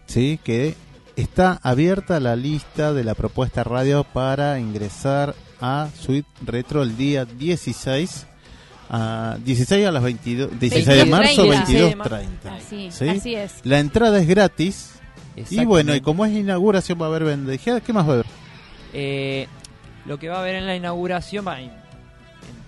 sí, 0.08 0.40
que 0.44 0.74
está 1.16 1.60
abierta 1.62 2.20
la 2.20 2.36
lista 2.36 2.94
de 2.94 3.04
la 3.04 3.14
propuesta 3.14 3.64
radio 3.64 4.04
para 4.04 4.60
ingresar 4.60 5.36
a 5.62 5.90
Suite 6.00 6.28
Retro 6.46 6.84
el 6.84 6.98
día 6.98 7.26
16 7.26 8.28
a 8.90 9.38
16 9.44 9.86
a 9.88 9.92
las 9.92 10.04
22 10.04 10.60
16 10.60 10.86
de 10.86 10.94
22, 10.94 11.10
marzo 11.10 11.44
30. 12.04 12.50
22:30. 12.50 12.58
Así, 12.58 12.92
¿sí? 12.92 13.10
así 13.10 13.36
es. 13.36 13.54
La 13.64 13.80
entrada 13.80 14.20
es 14.20 14.28
gratis 14.28 14.94
y 15.50 15.66
bueno, 15.66 15.94
y 15.96 16.02
como 16.02 16.26
es 16.26 16.34
inauguración 16.34 17.00
va 17.00 17.06
a 17.06 17.10
haber 17.10 17.26
bandejeada, 17.26 17.82
¿qué 17.82 17.94
más 17.94 18.06
va 18.08 18.12
a 18.12 18.14
haber? 18.14 18.26
Eh, 18.94 19.48
lo 20.06 20.18
que 20.18 20.30
va 20.30 20.38
a 20.38 20.40
haber 20.40 20.56
en 20.56 20.66
la 20.66 20.76
inauguración, 20.76 21.46
va, 21.48 21.60
en, 21.60 21.70
en 21.70 21.74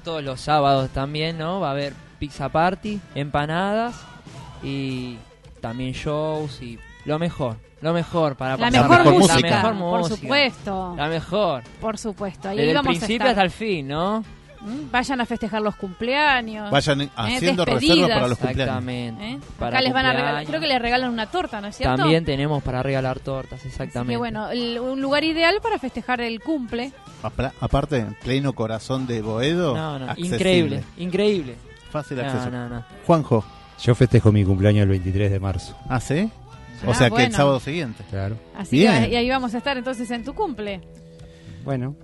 todos 0.03 0.23
los 0.23 0.41
sábados 0.41 0.89
también, 0.91 1.37
¿no? 1.37 1.59
Va 1.59 1.69
a 1.69 1.71
haber 1.71 1.93
pizza 2.19 2.49
party, 2.49 2.99
empanadas 3.15 3.95
y 4.61 5.17
también 5.61 5.93
shows 5.93 6.61
y 6.61 6.77
lo 7.09 7.19
mejor, 7.19 7.57
lo 7.81 7.93
mejor 7.93 8.35
para 8.35 8.51
La 8.51 8.57
pasar 8.67 8.71
mejor, 8.83 8.97
mejor 9.05 9.13
música. 9.19 9.49
La 9.49 9.55
mejor 9.57 9.77
por 9.77 9.99
música. 9.99 10.15
supuesto. 10.21 10.93
La 10.95 11.07
mejor. 11.07 11.63
Por 11.81 11.97
supuesto. 11.97 12.49
Ahí 12.49 12.57
Desde 12.57 12.71
el 12.71 12.81
principio 12.81 13.15
estar. 13.15 13.27
hasta 13.29 13.41
el 13.43 13.51
fin, 13.51 13.87
¿no? 13.87 14.23
¿Mm? 14.61 14.91
Vayan 14.91 15.21
a 15.21 15.25
festejar 15.25 15.61
los 15.61 15.75
cumpleaños. 15.77 16.69
Vayan 16.69 17.09
haciendo 17.15 17.63
reserva 17.63 17.79
despedidas. 17.79 18.09
para 18.17 18.27
los 18.27 18.37
cumpleaños. 18.37 18.75
Exactamente. 18.77 19.29
¿eh? 19.31 19.39
Para 19.57 19.69
Acá 19.77 19.81
les 19.81 19.93
van 19.93 20.05
a 20.05 20.11
regalar, 20.13 20.45
creo 20.45 20.59
que 20.59 20.67
les 20.67 20.81
regalan 20.81 21.09
una 21.11 21.25
torta, 21.27 21.61
¿no 21.61 21.67
es 21.67 21.77
cierto? 21.77 21.95
También 21.95 22.25
tenemos 22.25 22.61
para 22.61 22.83
regalar 22.83 23.19
tortas, 23.19 23.59
Así 23.59 23.69
exactamente. 23.69 24.13
que 24.13 24.17
bueno, 24.17 24.49
el- 24.49 24.79
un 24.79 25.01
lugar 25.01 25.23
ideal 25.23 25.59
para 25.63 25.79
festejar 25.79 26.19
el 26.19 26.41
cumple. 26.41 26.91
Apla- 27.23 27.53
Aparte, 27.61 27.97
en 27.99 28.13
pleno 28.15 28.51
corazón 28.53 29.07
de 29.07 29.21
Boedo, 29.21 29.75
no, 29.77 29.97
no, 29.99 30.05
accesible, 30.11 30.35
increíble, 30.35 30.83
increíble. 30.97 31.55
fácil 31.89 32.19
acceso. 32.19 32.49
No, 32.51 32.67
no, 32.67 32.75
no. 32.75 32.83
Juanjo, 33.07 33.45
Yo 33.81 33.95
festejo 33.95 34.33
mi 34.33 34.43
cumpleaños 34.43 34.83
el 34.83 34.89
23 34.89 35.31
de 35.31 35.39
marzo. 35.39 35.73
¿ah, 35.87 36.01
sí? 36.01 36.29
O 36.85 36.91
Ah, 36.91 36.93
sea 36.95 37.09
que 37.09 37.23
el 37.25 37.31
sábado 37.33 37.59
siguiente. 37.59 38.03
Claro. 38.09 38.37
Así 38.55 38.77
Bien. 38.77 39.03
que 39.05 39.09
y 39.11 39.15
ahí 39.15 39.29
vamos 39.29 39.53
a 39.53 39.57
estar 39.57 39.77
entonces 39.77 40.09
en 40.11 40.23
tu 40.23 40.33
cumple. 40.33 40.81
Bueno, 41.65 41.95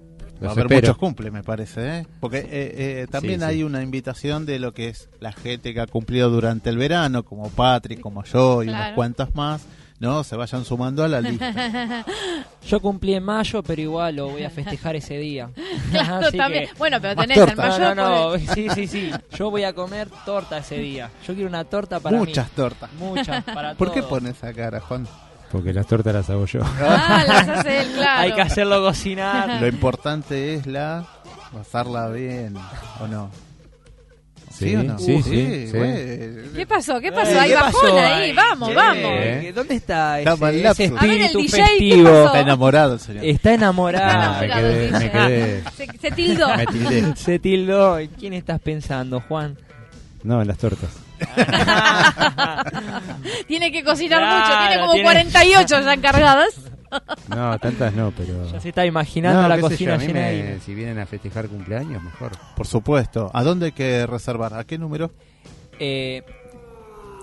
Va 0.44 0.50
a 0.50 0.52
haber 0.52 0.66
espero. 0.66 0.82
muchos 0.82 0.98
cumples, 0.98 1.32
me 1.32 1.44
parece, 1.44 2.00
¿eh? 2.00 2.08
Porque 2.20 2.40
eh, 2.40 2.48
eh, 2.52 3.08
también 3.10 3.40
Sí, 3.40 3.46
hay 3.46 3.56
sí. 3.58 3.64
una 3.64 3.82
invitación 3.82 4.46
de 4.46 4.60
lo 4.60 4.74
que 4.74 4.90
es 4.90 5.10
la 5.22 5.32
gente 5.32 5.74
que 5.74 5.80
ha 5.80 5.88
cumplido 5.88 6.30
durante 6.30 6.70
el 6.70 6.78
verano, 6.78 7.24
como 7.24 7.50
Patrick, 7.50 8.02
como 8.02 8.24
yo 8.26 8.62
y 8.64 8.68
unas 8.68 8.92
cuantas 8.94 9.34
más, 9.34 9.66
¿no? 10.00 10.26
Se 10.26 10.36
vayan 10.36 10.66
sumando 10.66 11.06
a 11.06 11.08
la 11.08 11.22
lista. 11.22 12.06
Yo 12.68 12.80
cumplí 12.80 13.14
en 13.14 13.24
mayo, 13.24 13.62
pero 13.62 13.82
igual 13.82 14.16
lo 14.16 14.30
voy 14.30 14.44
a 14.44 14.50
festejar 14.50 14.96
ese 14.96 15.18
día. 15.18 15.50
Claro, 15.92 16.28
Así 16.28 16.38
también. 16.38 16.68
que- 16.68 16.74
Bueno, 16.76 16.98
pero 17.00 17.16
tenés 17.16 17.38
el 17.38 17.56
mayor. 17.56 17.96
No, 17.96 17.96
no, 17.96 18.38
no, 18.38 18.54
sí, 18.54 18.68
sí, 18.74 18.88
sí. 18.88 19.12
Yo 19.38 19.50
voy 19.52 19.64
a 19.64 19.74
comer 19.74 20.10
torta 20.26 20.58
ese 20.58 20.78
día. 20.80 21.10
Yo 21.28 21.34
quiero 21.34 21.48
una 21.50 21.64
torta 21.64 22.00
para 22.00 22.18
Muchas 22.18 22.48
mí. 22.48 22.52
tortas. 22.56 22.92
Muchas, 22.94 23.44
para 23.44 23.76
¿Por 23.76 23.92
qué 23.92 24.02
pones 24.04 24.36
esa 24.38 24.52
cara, 24.54 24.80
Juan? 24.82 25.08
Porque 25.52 25.72
las 25.74 25.86
tortas 25.88 26.14
las 26.14 26.30
hago 26.30 26.46
yo. 26.48 26.60
Ah, 26.82 27.24
las 27.28 27.48
hace 27.48 27.82
él, 27.82 27.92
claro. 27.96 28.22
Hay 28.22 28.34
que 28.34 28.42
hacerlo 28.42 28.82
cocinar. 28.84 29.62
Lo 29.62 29.68
importante 29.68 30.56
es 30.56 30.66
la 30.66 31.06
pasarla 31.54 32.10
bien, 32.10 32.56
¿o 33.00 33.08
no? 33.08 33.30
Sí, 34.58 34.76
o 34.76 34.84
no? 34.84 34.98
sí, 34.98 35.22
sí, 35.22 35.68
sí. 35.68 35.72
güey. 35.78 36.54
¿Qué 36.56 36.66
pasó? 36.66 37.00
¿Qué 37.02 37.12
pasó? 37.12 37.32
Eh, 37.32 37.40
Hay 37.40 37.50
¿qué 37.50 37.56
bajón 37.56 37.72
pasó 37.82 37.98
ahí. 37.98 38.24
ahí? 38.24 38.34
Vamos, 38.34 38.74
vamos. 38.74 39.12
Eh. 39.14 39.52
¿Dónde 39.54 39.76
está 39.76 40.20
Está 40.20 40.32
ese, 40.34 40.42
mal 40.42 40.56
ese 40.56 40.64
lapsus. 40.64 40.92
A 40.98 41.02
ver, 41.06 41.22
el 41.22 41.34
DJ. 41.34 41.64
Está 42.26 42.40
enamorado 42.40 42.98
señor. 43.00 43.26
Está 43.26 43.54
enamorado. 43.54 44.06
Ah, 44.10 44.38
me 44.40 44.46
enamorado, 44.46 44.74
quedé, 44.74 44.92
me 44.92 45.00
dice. 45.00 45.12
quedé. 45.12 45.64
Se, 45.76 45.88
se 46.00 46.12
tildó. 46.12 46.56
Me 46.56 46.66
tildé. 46.68 47.16
Se 47.18 47.40
tildó. 47.40 48.00
¿En 48.00 48.08
quién 48.10 48.34
estás 48.34 48.62
pensando, 48.62 49.22
Juan? 49.28 49.58
No, 50.24 50.42
en 50.42 50.48
las 50.48 50.58
tortas. 50.58 50.90
tiene 53.48 53.72
que 53.72 53.84
cocinar 53.84 54.20
Claro, 54.20 54.46
mucho. 54.46 54.60
Tiene 54.68 54.82
como 54.82 54.94
tiene- 54.94 55.06
48 55.08 55.82
ya 55.82 55.94
encargadas. 55.94 56.50
No, 57.30 57.58
tantas 57.60 57.94
no, 57.94 58.12
pero. 58.16 58.50
Ya 58.52 58.60
se 58.60 58.70
está 58.70 58.86
imaginando 58.86 59.42
No, 59.42 59.48
la 59.50 59.60
cocina 59.60 59.92
yo, 59.92 59.96
a 59.96 59.98
mí 60.00 60.08
llena 60.08 60.20
me- 60.22 60.32
de... 60.44 60.60
Si 60.60 60.74
vienen 60.76 61.00
a 61.00 61.06
festejar 61.06 61.48
cumpleaños, 61.48 62.02
mejor. 62.04 62.32
Por 62.56 62.68
supuesto. 62.68 63.30
¿A 63.34 63.44
dónde 63.44 63.68
hay 63.68 63.72
que 63.72 64.06
reservar? 64.08 64.54
¿A 64.54 64.64
qué 64.64 64.78
número? 64.78 65.12
Eh, 65.80 66.24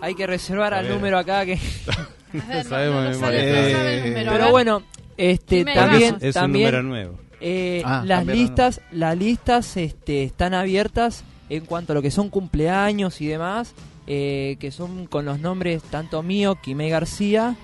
hay 0.01 0.15
que 0.15 0.27
reservar 0.27 0.75
A 0.75 0.79
al 0.79 0.87
ver. 0.87 0.95
número 0.95 1.19
acá 1.19 1.45
que... 1.47 1.59
Ver, 2.33 2.65
no, 2.65 2.71
Sabemos 2.71 2.97
no, 2.97 3.03
no 3.03 3.09
de 3.11 3.15
sabe, 3.15 3.43
memoria. 3.43 3.63
no 3.63 3.79
sabe 3.79 3.99
el 3.99 4.05
Eh, 4.05 4.09
número. 4.09 4.31
a 4.31 4.35
Pero 4.35 4.51
bueno, 4.51 4.83
este 5.19 5.65
también. 5.67 6.17
Es 6.21 6.37
un 6.37 6.53
número 6.53 6.83
nuevo. 6.83 7.19
eh, 7.43 7.83
Ah, 7.85 8.03
las 8.07 8.25
listas, 8.27 8.81
las 8.91 9.19
listas 9.19 9.77
este, 9.77 10.23
están 10.25 10.55
abiertas 10.55 11.25
en 11.51 11.67
cuanto 11.67 11.93
a 11.93 11.95
lo 11.95 12.01
que 12.01 12.11
son 12.11 12.31
cumpleaños 12.31 13.21
y 13.21 13.27
demás, 13.27 13.75
eh, 14.07 14.57
que 14.61 14.71
son 14.71 15.07
con 15.07 15.27
los 15.27 15.41
nombres 15.41 15.83
tanto 15.83 16.23
mío, 16.23 16.57
Quimé 16.63 16.89
García, 16.89 17.55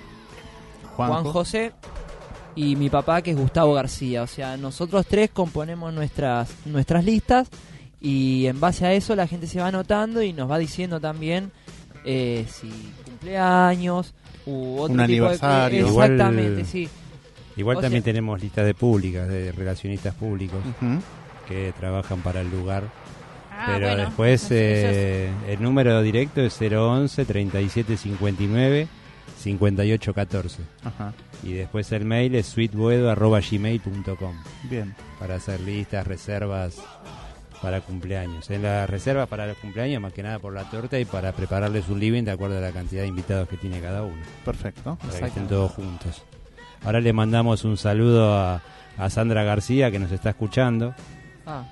Juan. 0.96 1.24
José 1.24 1.72
y 2.60 2.74
mi 2.76 2.90
papá 2.90 3.22
que 3.22 3.30
es 3.30 3.36
Gustavo 3.36 3.74
García. 3.74 4.22
O 4.22 4.26
sea, 4.26 4.56
nosotros 4.56 5.06
tres 5.06 5.30
componemos 5.30 5.92
nuestras, 5.94 6.50
nuestras 6.66 7.04
listas 7.04 7.48
y 8.00 8.46
en 8.46 8.58
base 8.58 8.84
a 8.86 8.92
eso 8.92 9.14
la 9.14 9.26
gente 9.28 9.46
se 9.46 9.60
va 9.60 9.68
anotando 9.68 10.22
y 10.22 10.32
nos 10.32 10.50
va 10.50 10.58
diciendo 10.58 10.98
también 11.00 11.52
eh, 12.04 12.46
si 12.50 12.68
cumpleaños 13.04 14.14
u 14.46 14.78
otro 14.78 14.94
Un 14.94 14.98
tipo 14.98 14.98
de- 14.98 15.04
aniversario. 15.04 15.86
Igual- 15.88 16.12
Exactamente, 16.12 16.64
sí. 16.64 16.88
Igual 17.56 17.76
O 17.76 17.80
también 17.80 18.02
sea- 18.02 18.12
tenemos 18.12 18.40
listas 18.40 18.64
de 18.66 18.74
públicas, 18.74 19.28
de 19.28 19.52
relacionistas 19.52 20.14
públicos, 20.14 20.58
que 21.48 21.72
trabajan 21.78 22.20
para 22.20 22.40
el 22.40 22.50
lugar. 22.50 22.84
Ah, 23.52 23.64
Pero 23.74 23.86
bueno, 23.88 24.02
después 24.04 24.46
eh, 24.50 25.30
el 25.48 25.60
número 25.62 26.00
directo 26.02 26.40
es 26.40 26.56
011 26.60 27.24
3759 27.24 28.86
5814. 29.38 30.62
Ajá. 30.84 31.12
Y 31.42 31.52
después 31.52 31.90
el 31.92 32.04
mail 32.04 32.34
es 32.34 32.46
sweetboedo.gmail.com 32.46 34.34
Bien. 34.64 34.94
para 35.18 35.36
hacer 35.36 35.60
listas, 35.60 36.06
reservas 36.06 36.76
para 37.62 37.80
cumpleaños. 37.80 38.48
En 38.50 38.62
las 38.62 38.88
reservas 38.88 39.28
para 39.28 39.46
los 39.46 39.56
cumpleaños, 39.58 40.00
más 40.00 40.12
que 40.12 40.22
nada 40.22 40.38
por 40.38 40.52
la 40.52 40.64
torta 40.70 40.98
y 40.98 41.04
para 41.04 41.32
prepararles 41.32 41.88
un 41.88 41.98
living 42.00 42.22
de 42.24 42.30
acuerdo 42.32 42.58
a 42.58 42.60
la 42.60 42.70
cantidad 42.72 43.02
de 43.02 43.08
invitados 43.08 43.48
que 43.48 43.56
tiene 43.56 43.80
cada 43.80 44.02
uno. 44.02 44.22
Perfecto. 44.44 44.96
Para 44.96 44.98
que 44.98 45.06
Exacto. 45.06 45.26
estén 45.26 45.46
todos 45.48 45.72
juntos. 45.72 46.22
Ahora 46.84 47.00
le 47.00 47.12
mandamos 47.12 47.64
un 47.64 47.76
saludo 47.76 48.34
a 48.38 48.62
a 48.96 49.10
Sandra 49.10 49.44
García 49.44 49.92
que 49.92 50.00
nos 50.00 50.10
está 50.10 50.30
escuchando, 50.30 50.92
Ah, 51.46 51.62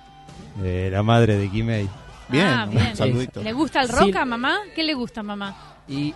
eh, 0.62 0.88
la 0.92 1.02
madre 1.02 1.36
de 1.36 1.50
Kimei. 1.50 1.88
Bien, 2.28 2.46
Ah, 2.46 2.66
bien. 2.70 2.86
un 2.90 2.96
saludito. 2.96 3.42
¿Le 3.42 3.52
gusta 3.52 3.80
el 3.82 3.88
Sí. 3.88 3.94
rock 3.96 4.14
a 4.14 4.24
mamá? 4.24 4.58
¿Qué 4.76 4.84
le 4.84 4.94
gusta 4.94 5.20
a 5.20 5.24
mamá? 5.24 5.56
y 5.88 6.14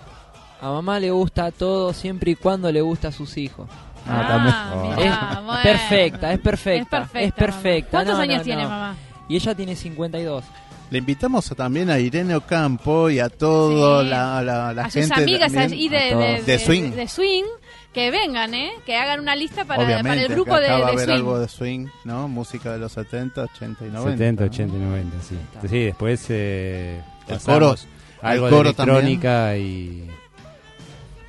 a 0.61 0.71
mamá 0.71 0.99
le 1.01 1.11
gusta 1.11 1.51
todo 1.51 1.93
siempre 1.93 2.33
y 2.33 2.35
cuando 2.37 2.71
le 2.71 2.81
gusta 2.81 3.09
a 3.09 3.13
sus 3.13 3.37
hijos. 3.37 3.69
Ah, 4.07 4.27
también. 4.73 4.97
mirá, 4.97 5.31
es 5.39 5.45
bueno. 5.45 5.63
perfecta, 5.63 6.29
es 6.33 6.35
Es 6.39 6.41
perfecta. 6.43 6.91
perfecta. 7.01 7.21
Es 7.21 7.33
perfecta. 7.33 7.91
¿Cuántos 7.91 8.17
No, 8.17 8.23
años 8.23 8.39
no, 8.39 8.43
tiene 8.45 8.63
no. 8.63 8.69
mamá? 8.69 8.97
Y 9.29 9.37
ella 9.37 9.55
tiene 9.55 9.77
52. 9.77 10.45
Le 10.91 10.99
invitamos 10.99 11.51
a- 11.53 11.55
también 11.55 11.89
a 11.91 11.99
Irene 12.01 12.35
Ocampo 12.35 13.11
y 13.11 13.21
a 13.21 13.29
toda 13.29 14.03
Sí. 14.03 14.09
la, 14.09 14.43
la, 14.43 14.73
la 14.73 14.83
a 14.87 14.91
sus 14.91 15.03
gente 15.03 15.23
amigas 15.23 15.53
también. 15.53 15.73
allí 15.73 15.89
de, 15.89 15.99
a 15.99 16.17
de. 16.17 16.43
De 16.43 16.59
swing. 16.59 16.91
de 16.93 17.07
swing, 17.07 17.45
que 17.93 18.11
vengan, 18.11 18.53
¿eh? 18.55 18.73
Que 18.85 18.97
hagan 18.97 19.21
una 19.21 19.37
lista 19.37 19.65
para, 19.65 19.85
para 20.03 20.21
el 20.21 20.29
grupo 20.29 20.57
de, 20.59 20.67
acá 20.67 20.79
va 20.79 20.83
a 20.83 20.87
de 20.87 20.93
haber 20.95 21.05
swing. 21.05 21.15
algo 21.15 21.39
de 21.39 21.49
swing, 21.49 21.87
¿no? 22.05 22.27
Música 22.27 22.73
de 22.73 22.79
los 22.79 22.91
70, 22.93 23.43
80 23.43 23.85
y 23.87 23.91
90. 23.91 24.11
70, 24.11 24.43
¿no? 24.45 24.51
80 24.51 24.77
y 24.77 24.81
90, 24.81 25.17
sí. 25.23 25.37
Sí, 25.69 25.79
después 25.85 26.27
eh, 26.31 27.01
El 27.29 27.39
coro, 27.39 27.77
algo 28.23 28.47
el 28.47 28.51
de 28.51 28.57
coro 28.57 28.69
electrónica 28.71 29.57
y 29.57 30.11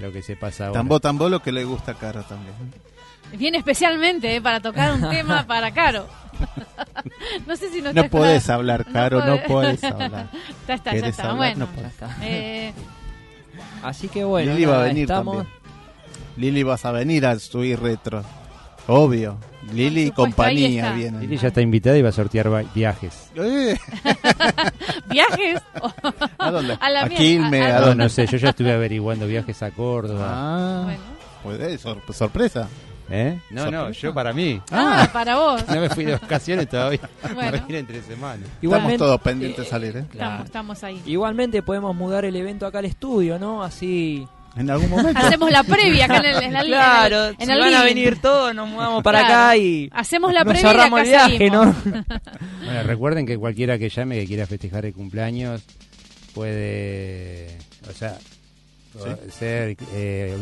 lo 0.01 0.11
que 0.11 0.21
se 0.21 0.35
pasa 0.35 0.67
ahora. 0.67 0.79
Tambo 0.79 0.99
Tambo 0.99 1.29
lo 1.29 1.41
que 1.41 1.51
le 1.51 1.63
gusta 1.63 1.91
a 1.91 1.95
Caro 1.95 2.23
también. 2.23 2.53
Viene 3.33 3.57
especialmente 3.59 4.35
¿eh? 4.35 4.41
para 4.41 4.59
tocar 4.59 4.93
un 4.93 5.09
tema 5.09 5.45
para 5.47 5.71
Caro. 5.71 6.07
no 7.47 7.55
sé 7.55 7.69
si 7.71 7.81
no 7.81 7.93
No 7.93 8.03
podés 8.09 8.49
hablar, 8.49 8.85
Caro, 8.91 9.23
no 9.25 9.41
podés. 9.43 9.79
podés 9.79 9.83
hablar. 10.01 10.29
Ya 10.67 10.73
está, 10.73 10.91
ya 10.91 10.95
¿Querés 10.95 11.09
está. 11.11 11.23
hablar? 11.29 11.37
Bueno, 11.37 11.59
No 11.59 11.67
podés. 11.67 11.81
Ya 11.99 12.07
está. 12.07 12.17
eh, 12.25 12.73
Así 13.83 14.07
que 14.09 14.23
bueno, 14.23 14.53
Lili 14.53 14.65
va 14.65 14.81
a 14.81 14.83
venir 14.85 15.03
estamos. 15.03 15.37
también. 15.37 15.55
Lili 16.37 16.63
vas 16.63 16.85
a 16.85 16.91
venir 16.91 17.25
al 17.25 17.39
Subir 17.39 17.79
Retro. 17.79 18.23
Obvio. 18.87 19.37
Lili 19.73 20.03
y 20.07 20.11
compañía 20.11 20.91
vienen. 20.93 21.21
Lili 21.21 21.37
ya 21.37 21.49
está 21.49 21.61
invitada 21.61 21.97
y 21.97 22.01
va 22.01 22.09
a 22.09 22.13
sortear 22.13 22.49
viajes. 22.73 23.29
Eh, 23.35 23.77
¿Viajes? 25.07 25.61
¿A 26.37 26.51
dónde? 26.51 26.77
A 26.79 26.89
la 26.89 27.03
A 27.03 27.09
Quilmes, 27.09 27.61
a- 27.71 27.77
¿a 27.77 27.81
No, 27.81 27.95
no 27.95 28.09
sé, 28.09 28.25
yo 28.27 28.37
ya 28.37 28.49
estuve 28.49 28.71
averiguando 28.73 29.27
viajes 29.27 29.61
a 29.63 29.71
Córdoba. 29.71 30.27
Ah, 30.29 30.81
Bueno. 30.85 30.99
puede, 31.43 31.77
sor- 31.77 32.01
sorpresa. 32.13 32.67
¿Eh? 33.13 33.41
No, 33.49 33.69
no, 33.69 33.91
yo 33.91 34.13
para 34.13 34.31
mí. 34.31 34.61
Ah, 34.71 35.09
para 35.11 35.35
vos. 35.35 35.67
No 35.67 35.81
me 35.81 35.89
fui 35.89 36.05
de 36.05 36.13
vacaciones 36.13 36.69
todavía. 36.69 37.01
Bueno. 37.33 37.51
Me 37.51 37.59
vine 37.67 37.79
entre 37.79 38.01
semanas. 38.03 38.47
Estamos 38.61 38.97
todos 38.97 39.19
pendientes 39.21 39.65
de 39.65 39.69
salir, 39.69 39.97
¿eh? 39.97 40.05
Estamos, 40.13 40.45
estamos 40.45 40.83
ahí. 40.85 41.01
Igualmente 41.05 41.61
podemos 41.61 41.93
mudar 41.93 42.23
el 42.23 42.35
evento 42.37 42.65
acá 42.65 42.79
al 42.79 42.85
estudio, 42.85 43.37
¿no? 43.37 43.63
Así. 43.63 44.25
En 44.55 44.69
algún 44.69 44.89
momento. 44.89 45.19
Hacemos 45.19 45.49
la 45.51 45.63
previa 45.63 46.05
acá 46.05 46.17
en 46.17 46.25
el, 46.25 46.43
en 46.43 46.53
la- 46.53 46.63
Claro, 46.63 47.25
en 47.27 47.29
el, 47.29 47.35
en 47.39 47.45
si 47.47 47.51
el 47.53 47.59
van 47.59 47.73
a 47.73 47.83
venir 47.83 48.19
todos, 48.21 48.53
nos 48.53 48.67
mudamos 48.69 49.01
para 49.03 49.19
Claro. 49.19 49.33
acá 49.35 49.57
y. 49.57 49.89
Hacemos 49.93 50.33
la 50.33 50.43
nos 50.43 50.53
previa 50.53 50.61
y 50.61 50.65
ahorramos 50.75 50.99
acá 50.99 51.25
el 51.25 51.37
viaje. 51.37 51.49
¿no? 51.49 51.75
Bueno, 52.65 52.83
recuerden 52.83 53.25
que 53.25 53.37
cualquiera 53.37 53.77
que 53.77 53.89
llame 53.89 54.19
que 54.19 54.27
quiera 54.27 54.45
festejar 54.47 54.85
el 54.85 54.93
cumpleaños 54.93 55.61
puede, 56.33 57.57
o 57.89 57.93
sea, 57.93 58.17
ser 59.29 59.75
eh, 59.93 60.37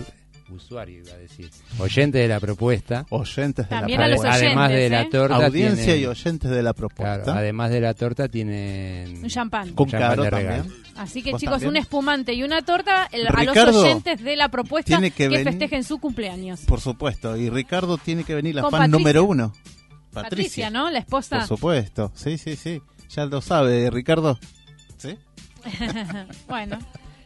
usuario, 0.51 0.99
iba 1.03 1.13
a 1.13 1.17
decir, 1.17 1.49
oyente 1.79 2.17
de 2.17 2.27
la 2.27 2.39
propuesta. 2.39 3.05
Oyentes 3.09 3.65
de 3.69 3.75
También 3.75 3.99
la 3.99 4.05
a 4.05 4.09
los 4.09 4.19
propuesta. 4.19 4.45
además 4.45 4.69
de 4.69 4.75
oyentes, 4.75 4.91
la 4.91 5.01
¿eh? 5.01 5.09
torta, 5.11 5.45
Audiencia 5.45 5.83
tienen- 5.85 6.01
y 6.01 6.05
oyentes 6.05 6.51
de 6.51 6.63
la 6.63 6.73
propuesta. 6.73 7.23
claro, 7.23 7.39
además 7.39 7.71
de 7.71 7.81
la 7.81 7.93
torta 7.93 8.27
tienen 8.27 9.23
Un 9.23 9.29
champán. 9.29 9.73
Con 9.73 9.89
champán 9.89 10.21
de 10.21 10.29
regalo. 10.29 10.65
Así 10.97 11.21
que 11.23 11.31
¿Vos 11.31 11.39
chicos, 11.39 11.53
también? 11.53 11.69
un 11.69 11.77
espumante 11.77 12.33
y 12.33 12.43
una 12.43 12.61
torta 12.61 13.07
el- 13.11 13.27
a 13.27 13.43
los 13.43 13.57
oyentes 13.75 14.21
de 14.21 14.35
la 14.35 14.49
propuesta 14.49 14.87
tiene 14.87 15.11
que, 15.11 15.29
que 15.29 15.29
venir- 15.29 15.43
festejen 15.45 15.83
su 15.83 15.97
cumpleaños. 15.99 16.61
Por 16.61 16.81
supuesto. 16.81 17.37
Y 17.37 17.49
Ricardo 17.49 17.97
tiene 17.97 18.23
que 18.23 18.35
venir 18.35 18.55
la 18.55 18.61
Con 18.63 18.71
fan 18.71 18.79
Patricia. 18.81 18.97
número 18.99 19.23
uno. 19.23 19.53
Patricia, 20.11 20.21
Patricia. 20.23 20.69
¿no? 20.71 20.89
La 20.89 20.99
esposa. 20.99 21.37
Por 21.39 21.47
supuesto. 21.47 22.11
Sí, 22.15 22.37
sí, 22.37 22.55
sí. 22.55 22.81
Ya 23.09 23.25
lo 23.25 23.41
sabe, 23.41 23.89
Ricardo. 23.89 24.37
¿Sí? 24.97 25.15
bueno, 26.47 26.79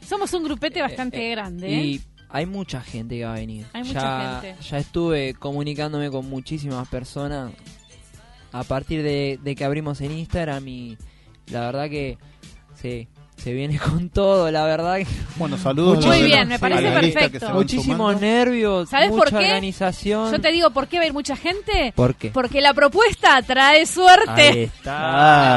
somos 0.08 0.34
un 0.34 0.44
grupete 0.44 0.82
bastante 0.82 1.30
grande, 1.30 1.68
¿eh? 1.68 1.84
Y 1.86 2.02
hay 2.34 2.48
mucha 2.48 2.82
gente 2.82 3.16
que 3.16 3.26
va 3.26 3.36
a 3.36 3.38
venir. 3.38 3.68
Hay 3.74 3.84
mucha 3.84 4.02
ya, 4.02 4.40
gente. 4.42 4.64
Ya 4.64 4.80
estuve 4.80 5.36
comunicándome 5.36 6.10
con 6.10 6.28
muchísimas 6.28 6.88
personas 6.88 7.54
a 8.52 8.64
partir 8.64 9.04
de, 9.04 9.40
de 9.42 9.56
que 9.56 9.64
abrimos 9.64 10.02
en 10.02 10.12
Instagram 10.14 10.68
y 10.68 10.98
la 11.52 11.60
verdad 11.62 11.90
que 11.92 12.18
sí, 12.74 13.08
se 13.38 13.52
viene 13.54 13.78
con 13.80 14.10
todo, 14.10 14.50
la 14.52 14.64
verdad 14.66 14.98
que 14.98 15.08
Bueno, 15.36 15.58
saludos. 15.58 16.06
Muy 16.06 16.24
bien, 16.24 16.48
me 16.48 16.60
parece 16.60 16.90
perfecto. 16.92 17.50
muchísimos 17.54 18.22
nervios, 18.22 18.90
¿Sabes 18.90 19.10
mucha 19.10 19.20
por 19.20 19.30
qué? 19.32 19.36
organización. 19.46 20.32
Yo 20.32 20.40
te 20.40 20.52
digo, 20.52 20.70
¿por 20.72 20.88
qué 20.88 20.98
va 20.98 21.04
a 21.04 21.08
ir 21.08 21.14
mucha 21.14 21.36
gente? 21.36 21.92
¿Por 21.96 22.16
qué? 22.16 22.30
Porque 22.32 22.62
la 22.62 22.74
propuesta 22.74 23.42
trae 23.42 23.80
Ahí 23.80 23.86
suerte. 23.86 24.64
está. 24.64 24.82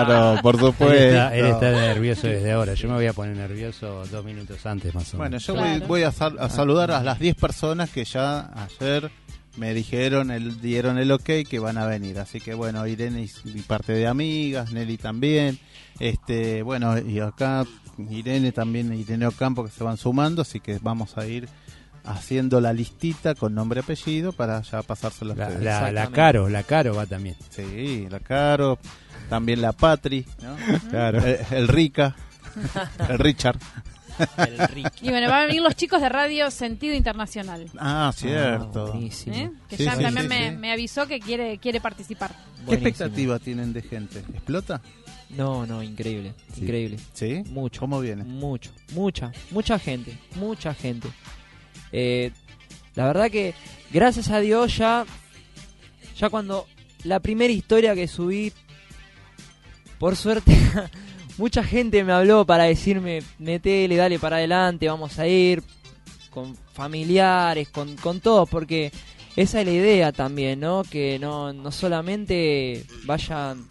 Claro, 0.06 0.42
por 0.42 0.54
Él 0.56 0.60
supuesto. 0.60 0.94
está, 0.96 1.36
él 1.36 1.46
está 1.46 1.70
nervioso 1.70 2.26
desde 2.26 2.52
ahora. 2.52 2.74
Yo 2.74 2.88
me 2.88 2.94
voy 2.94 3.06
a 3.06 3.12
poner 3.12 3.36
nervioso 3.36 4.04
dos 4.10 4.24
minutos 4.24 4.64
antes 4.66 4.94
más 4.94 5.12
o 5.14 5.18
Bueno, 5.18 5.30
menos. 5.30 5.46
yo 5.46 5.54
Claro. 5.54 5.78
voy, 5.78 5.86
voy 5.86 6.02
a, 6.02 6.12
sal- 6.12 6.36
a 6.40 6.48
saludar 6.48 6.90
a 6.90 7.02
las 7.02 7.18
10 7.18 7.34
personas 7.36 7.90
que 7.90 8.04
ya 8.04 8.50
ayer 8.80 9.10
me 9.56 9.72
dijeron, 9.72 10.30
el, 10.30 10.60
dieron 10.60 10.98
el 10.98 11.10
ok 11.12 11.30
que 11.48 11.58
van 11.58 11.78
a 11.78 11.86
venir. 11.86 12.18
Así 12.18 12.40
que 12.40 12.52
bueno, 12.54 12.86
Irene 12.86 13.22
y, 13.22 13.30
y 13.58 13.62
parte 13.62 13.92
de 13.92 14.06
amigas, 14.06 14.72
Nelly 14.72 14.98
también. 14.98 15.58
Este, 15.98 16.62
bueno, 16.62 16.98
y 16.98 17.20
acá 17.20 17.64
Irene 18.10 18.52
también, 18.52 18.92
Irene 18.92 19.26
Ocampo 19.26 19.64
que 19.64 19.70
se 19.70 19.82
van 19.84 19.96
sumando, 19.96 20.42
así 20.42 20.60
que 20.60 20.78
vamos 20.82 21.16
a 21.16 21.26
ir 21.26 21.48
haciendo 22.04 22.60
la 22.60 22.72
listita 22.72 23.34
con 23.34 23.54
nombre 23.54 23.80
y 23.80 23.82
apellido 23.82 24.32
para 24.32 24.60
ya 24.62 24.82
pasárselo 24.82 25.32
a 25.32 25.36
La, 25.36 25.46
ustedes. 25.48 25.64
la, 25.64 25.90
la. 25.92 26.06
Caro, 26.10 26.48
la 26.48 26.62
Caro 26.62 26.94
va 26.94 27.06
también. 27.06 27.36
Sí, 27.50 28.06
la 28.10 28.20
Caro, 28.20 28.78
también 29.28 29.60
la 29.60 29.72
Patri, 29.72 30.24
¿no? 30.42 30.56
Claro. 30.90 31.18
el, 31.24 31.38
el 31.50 31.68
Rica, 31.68 32.14
el 33.08 33.18
Richard. 33.18 33.58
El 34.38 34.58
Ricky. 34.68 35.06
Y 35.06 35.10
bueno, 35.10 35.28
van 35.28 35.42
a 35.42 35.46
venir 35.46 35.62
los 35.62 35.74
chicos 35.76 36.00
de 36.00 36.08
Radio 36.08 36.50
Sentido 36.50 36.94
Internacional. 36.94 37.66
Ah, 37.78 38.12
cierto. 38.14 38.92
Ah. 38.94 38.98
¿eh? 38.98 39.50
Que 39.68 39.76
Sí, 39.76 39.84
ya 39.84 39.96
sí, 39.96 40.02
también 40.02 40.22
sí, 40.24 40.28
me, 40.28 40.50
sí. 40.50 40.56
me 40.56 40.72
avisó 40.72 41.06
que 41.06 41.20
quiere 41.20 41.58
quiere 41.58 41.80
participar. 41.80 42.30
¿Qué 42.30 42.62
Buenísimo. 42.64 42.88
expectativa 42.88 43.38
tienen 43.38 43.72
de 43.72 43.82
gente? 43.82 44.18
¿Explota? 44.32 44.80
No, 45.30 45.66
no, 45.66 45.82
increíble, 45.82 46.34
Sí. 46.54 46.62
increíble. 46.62 46.98
¿Sí? 47.12 47.42
Mucho. 47.50 47.80
¿Cómo 47.80 48.00
viene? 48.00 48.22
Mucho, 48.24 48.70
mucha, 48.92 49.32
mucha 49.50 49.78
gente, 49.78 50.16
mucha 50.36 50.72
gente. 50.74 51.08
Eh, 51.92 52.30
la 52.94 53.06
verdad 53.06 53.30
que, 53.30 53.54
gracias 53.90 54.30
a 54.30 54.38
Dios, 54.40 54.76
ya, 54.76 55.04
ya 56.16 56.30
cuando 56.30 56.66
la 57.04 57.20
primera 57.20 57.52
historia 57.52 57.94
que 57.94 58.06
subí, 58.08 58.52
por 59.98 60.14
suerte, 60.16 60.56
mucha 61.38 61.62
gente 61.62 62.02
me 62.04 62.12
habló 62.12 62.44
para 62.46 62.64
decirme, 62.64 63.22
metele, 63.38 63.96
dale 63.96 64.18
para 64.18 64.36
adelante, 64.36 64.88
vamos 64.88 65.18
a 65.18 65.26
ir, 65.26 65.62
con 66.30 66.56
familiares, 66.74 67.68
con, 67.68 67.96
con 67.96 68.20
todos, 68.20 68.48
porque 68.48 68.92
esa 69.36 69.60
es 69.60 69.66
la 69.66 69.72
idea 69.72 70.12
también, 70.12 70.60
¿no? 70.60 70.82
Que 70.82 71.18
no, 71.18 71.52
no 71.52 71.70
solamente 71.70 72.84
vayan 73.04 73.66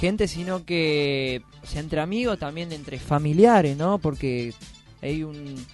gente, 0.00 0.26
sino 0.26 0.64
que 0.64 1.42
o 1.62 1.66
sea, 1.66 1.80
entre 1.80 2.00
amigos, 2.00 2.38
también 2.38 2.72
entre 2.72 2.98
familiares, 2.98 3.76
¿no? 3.76 3.98
Porque 3.98 4.52
hay 5.00 5.22
un, 5.22 5.64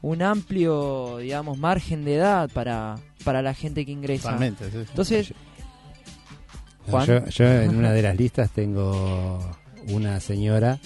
un 0.00 0.22
amplio, 0.22 1.18
digamos, 1.18 1.58
margen 1.58 2.04
de 2.04 2.14
edad 2.16 2.50
para, 2.52 2.96
para 3.24 3.42
la 3.42 3.52
gente 3.52 3.84
que 3.84 3.92
ingresa. 3.92 4.30
Totalmente. 4.30 4.64
sí, 4.70 4.70
sí. 4.70 4.86
Entonces. 4.88 5.34
Yo, 7.06 7.26
yo 7.26 7.46
en 7.46 7.76
una 7.76 7.92
de 7.92 8.02
las 8.02 8.16
listas 8.16 8.50
tengo 8.50 9.38
una 9.88 10.20
señora 10.20 10.78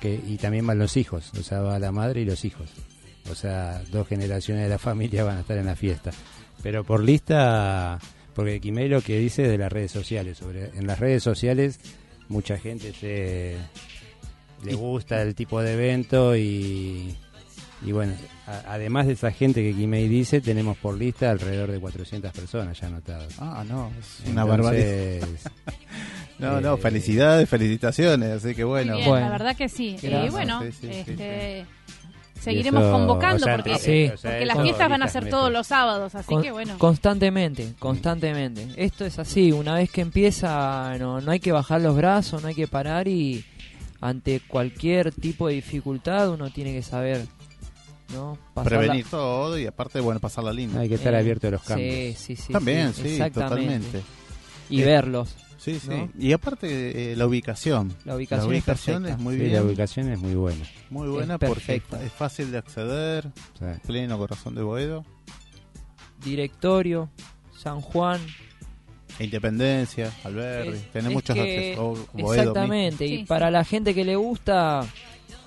que 0.00 0.20
y 0.26 0.36
también 0.36 0.66
van 0.66 0.78
los 0.78 0.96
hijos, 0.96 1.32
o 1.38 1.42
sea, 1.42 1.60
va 1.60 1.78
la 1.78 1.92
madre 1.92 2.22
y 2.22 2.24
los 2.24 2.44
hijos. 2.44 2.70
O 3.30 3.34
sea, 3.34 3.82
dos 3.90 4.06
generaciones 4.06 4.64
de 4.64 4.68
la 4.68 4.78
familia 4.78 5.24
van 5.24 5.38
a 5.38 5.40
estar 5.40 5.56
en 5.56 5.66
la 5.66 5.76
fiesta. 5.76 6.10
Pero 6.62 6.84
por 6.84 7.02
lista, 7.02 7.98
porque 8.34 8.60
Quimei 8.60 8.88
lo 8.88 9.00
que 9.00 9.18
dice 9.18 9.42
de 9.42 9.58
las 9.58 9.72
redes 9.72 9.92
sociales, 9.92 10.38
sobre 10.38 10.70
en 10.76 10.86
las 10.86 10.98
redes 10.98 11.22
sociales 11.22 11.80
mucha 12.28 12.58
gente 12.58 12.92
se 12.92 13.56
le 14.64 14.74
gusta 14.74 15.22
el 15.22 15.34
tipo 15.34 15.60
de 15.60 15.74
evento 15.74 16.36
y 16.36 17.16
y 17.84 17.92
bueno, 17.92 18.14
a- 18.46 18.72
además 18.74 19.06
de 19.06 19.12
esa 19.12 19.30
gente 19.30 19.62
que 19.62 19.74
Quimei 19.74 20.08
dice, 20.08 20.40
tenemos 20.40 20.76
por 20.78 20.96
lista 20.96 21.30
alrededor 21.30 21.70
de 21.70 21.78
400 21.80 22.32
personas 22.32 22.78
ya 22.80 22.86
anotadas. 22.88 23.34
Ah, 23.38 23.64
no, 23.68 23.90
es 23.98 24.28
una 24.30 24.44
barbaridad. 24.44 24.86
Entonces, 25.14 25.50
No, 26.38 26.60
no, 26.60 26.74
eh, 26.74 26.78
felicidades, 26.78 27.48
felicitaciones. 27.48 28.30
Así 28.44 28.54
que 28.56 28.64
bueno. 28.64 28.96
Bien, 28.96 29.08
Bueno. 29.08 29.26
la 29.26 29.32
verdad 29.32 29.56
que 29.56 29.68
sí. 29.68 29.96
Y 30.02 30.28
bueno, 30.30 30.62
Sí, 30.62 30.72
sí, 30.72 30.78
sí, 30.80 30.88
este, 31.10 31.66
seguiremos 32.40 32.82
eso, 32.82 32.92
convocando 32.92 33.36
o 33.36 33.44
sea, 33.46 33.56
porque, 33.56 33.78
Sí. 33.78 34.10
las 34.44 34.60
fiestas 34.60 34.88
van 34.90 35.02
a 35.04 35.08
ser 35.08 35.28
todos 35.30 35.52
los 35.52 35.66
sábados, 35.68 36.14
así 36.16 36.26
Con- 36.26 36.42
que 36.42 36.50
bueno. 36.50 36.76
Constantemente, 36.78 37.74
constantemente. 37.78 38.66
Esto 38.76 39.04
es 39.06 39.18
así, 39.20 39.52
una 39.52 39.74
vez 39.74 39.90
que 39.90 40.00
empieza 40.00 40.96
no, 40.98 41.20
no 41.20 41.30
hay 41.30 41.38
que 41.40 41.52
bajar 41.52 41.80
los 41.80 41.94
brazos, 41.96 42.42
no 42.42 42.48
hay 42.48 42.54
que 42.56 42.66
parar 42.66 43.06
y 43.06 43.44
ante 44.00 44.40
cualquier 44.40 45.12
tipo 45.12 45.46
de 45.48 45.54
dificultad 45.54 46.30
uno 46.30 46.50
tiene 46.50 46.72
que 46.72 46.82
saber, 46.82 47.26
¿no? 48.14 48.38
Pasarla- 48.54 48.78
Prevenir 48.78 49.06
todo 49.06 49.58
y 49.58 49.66
aparte, 49.66 50.00
bueno, 50.00 50.20
pasar 50.20 50.44
la 50.44 50.52
línea. 50.52 50.80
Hay 50.80 50.88
que 50.88 50.94
estar 50.94 51.12
Eh, 51.12 51.18
abierto 51.18 51.48
a 51.48 51.50
los 51.50 51.62
cambios. 51.62 52.16
Sí, 52.18 52.36
sí, 52.36 52.36
sí. 52.36 52.52
También, 52.52 52.94
sí, 52.94 53.18
totalmente. 53.32 54.02
y 54.70 54.80
Eh, 54.80 54.84
verlos. 54.86 55.34
Sí, 55.58 55.78
sí. 55.80 55.88
¿no? 55.88 56.10
Y 56.18 56.32
aparte 56.32 57.12
eh, 57.12 57.16
la 57.16 57.26
ubicación. 57.26 57.94
La 58.04 58.16
ubicación 58.16 58.54
es 58.54 58.64
perfecta. 58.64 59.08
es 59.10 59.18
muy 59.18 59.34
Sí, 59.36 59.40
bien. 59.40 59.52
la 59.54 59.62
ubicación 59.62 60.12
es 60.12 60.18
muy 60.18 60.34
buena. 60.34 60.64
Muy 60.90 61.06
Es 61.08 61.12
buena 61.14 61.38
porque 61.38 61.54
perfecta. 61.54 62.02
es 62.04 62.12
fácil 62.12 62.50
de 62.52 62.58
acceder, 62.58 63.30
pleno 63.86 64.18
corazón 64.18 64.54
de 64.54 64.62
Boedo, 64.62 65.04
Directorio, 66.22 67.10
San 67.56 67.80
Juan. 67.80 68.20
Independencia, 69.20 70.12
Alberdi, 70.24 70.70
Es- 70.70 70.90
tiene 70.92 71.08
es 71.08 71.14
muchos 71.14 71.38
accesos. 71.38 71.98
Boedo 72.12 72.40
Exactamente, 72.40 73.06
y 73.06 73.18
sí. 73.18 73.24
para 73.24 73.48
la 73.50 73.62
gente 73.64 73.94
que 73.94 74.04
le 74.04 74.16
gusta, 74.16 74.84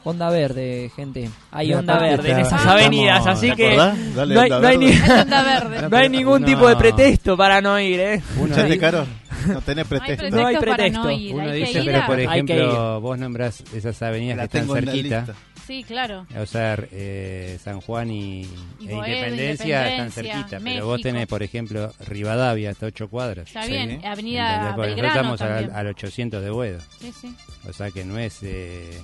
onda 0.09 0.29
verde, 0.29 0.91
gente. 0.95 1.29
Hay 1.51 1.73
onda 1.73 1.99
verde 1.99 2.31
en 2.31 2.39
esas 2.39 2.53
estamos- 2.61 2.67
avenidas, 2.81 3.27
así 3.27 3.49
¿te 3.51 3.55
que? 3.55 3.75
Dale, 3.75 4.35
no 4.35 4.41
hay, 4.41 4.51
onda 4.51 4.59
no 4.61 4.67
hay 4.67 4.77
verde. 4.77 4.77
ni- 4.77 5.01
Hay 5.11 5.19
onda 5.21 5.43
verde. 5.43 5.89
no 5.89 5.97
hay 5.97 6.09
ningún 6.09 6.45
tipo 6.45 6.67
de 6.67 6.75
pretexto 6.75 7.37
para 7.37 7.61
no 7.61 7.79
ir, 7.79 7.99
¿eh? 7.99 8.21
uno, 8.39 8.55
di- 8.63 8.77
Caro, 8.77 9.05
no 9.47 9.61
tenés 9.61 9.87
pretexto. 9.87 10.29
No 10.29 10.45
hay 10.47 10.55
para 10.55 10.75
pretexto. 10.75 11.03
no 11.03 11.11
ir. 11.11 11.33
uno 11.35 11.49
hay 11.49 11.59
dice, 11.65 11.81
pero 11.85 12.05
por 12.05 12.17
Hay 12.19 12.25
ejemplo, 12.25 13.01
vos 13.01 13.17
nombrás 13.17 13.63
esas 13.73 14.01
avenidas 14.01 14.37
La 14.37 14.47
que 14.47 14.57
están 14.59 14.75
cerquita. 14.75 15.25
Sí, 15.67 15.83
claro. 15.83 16.25
O 16.41 16.45
sea, 16.45 16.77
eh, 16.93 17.59
San 17.61 17.81
Juan 17.81 18.09
y, 18.09 18.43
Y 18.79 18.87
e 18.87 18.95
Boedo, 18.95 19.05
Independencia 19.05 19.89
están 19.89 20.11
cerquita, 20.13 20.59
pero 20.63 20.85
vos 20.85 21.01
tenés, 21.01 21.27
por 21.27 21.43
ejemplo, 21.43 21.91
Rivadavia 22.07 22.69
hasta 22.69 22.85
8 22.85 23.09
cuadras. 23.09 23.47
Está 23.47 23.65
bien. 23.65 23.99
Avenida 24.05 24.71
Porque 24.77 24.91
Belgrano 24.93 25.31
nosotros 25.31 25.49
estamos 25.51 25.73
al, 25.75 25.77
al 25.77 25.87
800 25.87 26.41
de 26.41 26.49
Boedo. 26.51 26.79
Sí, 27.01 27.11
sí. 27.19 27.35
O 27.67 27.73
sea 27.73 27.91
que 27.91 28.05
no 28.05 28.17
es 28.17 28.39
eh, 28.43 28.97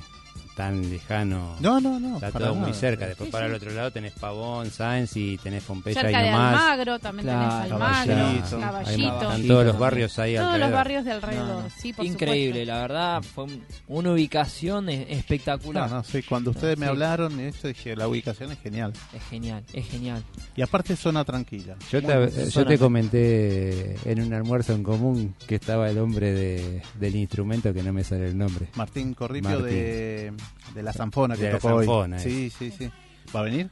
tan 0.55 0.89
lejano. 0.89 1.55
No, 1.59 1.79
no, 1.81 1.99
no. 1.99 2.15
Está 2.15 2.31
para 2.31 2.45
todo 2.45 2.55
muy 2.55 2.69
nada. 2.69 2.73
cerca. 2.79 3.07
Después 3.07 3.27
Sí, 3.27 3.31
para 3.31 3.45
sí. 3.45 3.49
el 3.51 3.55
otro 3.55 3.71
lado 3.71 3.91
tenés 3.91 4.13
Pavón, 4.13 4.69
Sáenz 4.69 5.15
y 5.17 5.37
tenés 5.37 5.63
Pompeya 5.63 6.01
Cerca 6.01 6.21
y 6.21 6.25
de 6.25 6.31
nomás. 6.31 6.53
Almagro 6.61 6.99
también 6.99 7.25
Claro, 7.27 7.55
tenés 7.63 7.71
Almagro, 7.73 8.59
Caballito. 8.59 9.13
Están 9.21 9.47
todos 9.47 9.65
los 9.65 9.79
barrios 9.79 10.19
ahí 10.19 10.35
Todos 10.35 10.59
los 10.59 10.71
barrios 10.71 11.05
de 11.05 11.11
alrededor. 11.11 11.47
No, 11.47 11.61
no. 11.63 11.69
Sí, 11.69 11.93
por 11.93 12.05
Increíble, 12.05 12.61
supuesto. 12.61 12.73
la 12.73 12.81
verdad, 12.81 13.21
fue 13.23 13.43
un- 13.45 13.63
una 13.87 14.11
ubicación 14.11 14.89
e- 14.89 15.07
espectacular. 15.13 15.89
No, 15.89 15.95
no, 15.97 16.03
sí, 16.03 16.21
cuando 16.23 16.51
ustedes 16.51 16.77
me 16.77 16.85
Sí. 16.85 16.89
hablaron, 16.91 17.39
esto 17.39 17.67
dije, 17.67 17.95
la 17.95 18.07
ubicación 18.07 18.51
es 18.51 18.59
genial. 18.59 18.93
Es 19.13 19.23
genial, 19.29 19.63
es 19.73 19.87
genial. 19.87 20.23
Y 20.55 20.61
aparte 20.61 20.95
zona 20.95 21.23
tranquila. 21.25 21.75
Yo 21.91 22.01
te, 22.01 22.49
yo 22.49 22.65
te 22.65 22.77
comenté 22.77 23.95
en 24.09 24.21
un 24.21 24.33
almuerzo 24.33 24.73
en 24.73 24.83
común 24.83 25.35
que 25.47 25.55
estaba 25.55 25.89
el 25.89 25.97
hombre 25.97 26.31
de, 26.33 26.81
del 26.99 27.15
instrumento 27.15 27.73
que 27.73 27.83
no 27.83 27.93
me 27.93 28.03
sale 28.03 28.27
el 28.27 28.37
nombre. 28.37 28.67
Martín 28.75 29.13
Corripio 29.13 29.49
Martín. 29.49 29.65
de, 29.67 30.33
de 30.73 30.83
la 30.83 30.93
zanfona 30.93 31.35
que 31.35 31.43
De 31.43 31.51
la 31.53 31.59
tocó 31.59 31.75
hoy. 31.75 31.85
zanfona, 31.85 32.19
Sí, 32.19 32.49
sí, 32.49 32.71
sí. 32.71 32.89
¿Va 33.35 33.41
a 33.41 33.43
venir? 33.43 33.69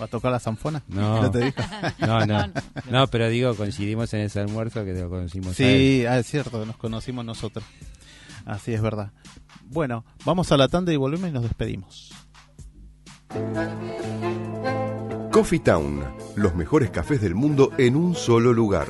¿Va 0.00 0.06
a 0.06 0.08
tocar 0.08 0.32
la 0.32 0.40
zanfona? 0.40 0.82
No. 0.88 1.30
te 1.32 1.38
dijo? 1.46 1.60
No, 2.06 2.24
no. 2.26 2.50
No, 2.90 3.06
pero 3.08 3.28
digo, 3.28 3.54
coincidimos 3.54 4.12
en 4.14 4.20
ese 4.20 4.40
almuerzo 4.40 4.84
que 4.84 4.94
lo 4.94 5.10
conocimos. 5.10 5.58
a 5.60 5.62
él. 5.64 5.78
Sí, 5.78 6.06
ah, 6.06 6.18
es 6.18 6.26
cierto, 6.26 6.64
nos 6.64 6.76
conocimos 6.76 7.24
nosotros. 7.24 7.64
Así 8.46 8.72
es 8.72 8.80
verdad. 8.80 9.12
Bueno, 9.66 10.04
vamos 10.24 10.50
a 10.52 10.56
la 10.56 10.68
tanda 10.68 10.92
y 10.92 10.96
volvemos 10.96 11.28
y 11.28 11.32
nos 11.32 11.42
despedimos. 11.42 12.12
Coffee 15.30 15.60
Town, 15.60 16.02
los 16.34 16.54
mejores 16.56 16.90
cafés 16.90 17.20
del 17.20 17.34
mundo 17.34 17.70
en 17.78 17.94
un 17.96 18.14
solo 18.14 18.52
lugar. 18.52 18.88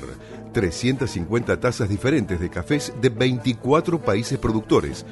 350 0.52 1.60
tazas 1.60 1.88
diferentes 1.88 2.40
de 2.40 2.48
cafés 2.50 2.92
de 3.00 3.08
24 3.10 4.00
países 4.00 4.38
productores. 4.38 5.04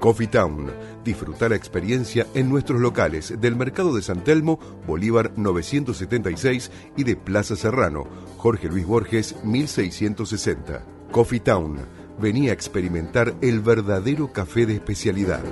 Coffee 0.00 0.26
Town, 0.26 0.70
disfruta 1.04 1.48
la 1.48 1.56
experiencia 1.56 2.26
en 2.34 2.48
nuestros 2.48 2.80
locales 2.80 3.34
del 3.40 3.56
Mercado 3.56 3.94
de 3.94 4.02
San 4.02 4.22
Telmo, 4.22 4.58
Bolívar 4.86 5.32
976 5.36 6.70
y 6.96 7.04
de 7.04 7.16
Plaza 7.16 7.56
Serrano, 7.56 8.06
Jorge 8.36 8.68
Luis 8.68 8.86
Borges 8.86 9.36
1660. 9.44 10.82
Coffee 11.10 11.40
Town, 11.40 11.78
venía 12.20 12.50
a 12.50 12.54
experimentar 12.54 13.34
el 13.40 13.60
verdadero 13.60 14.32
café 14.32 14.66
de 14.66 14.74
especialidad. 14.74 15.42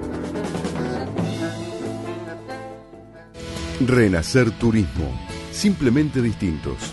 Renacer 3.81 4.51
Turismo. 4.53 5.11
Simplemente 5.51 6.23
distintos. 6.23 6.93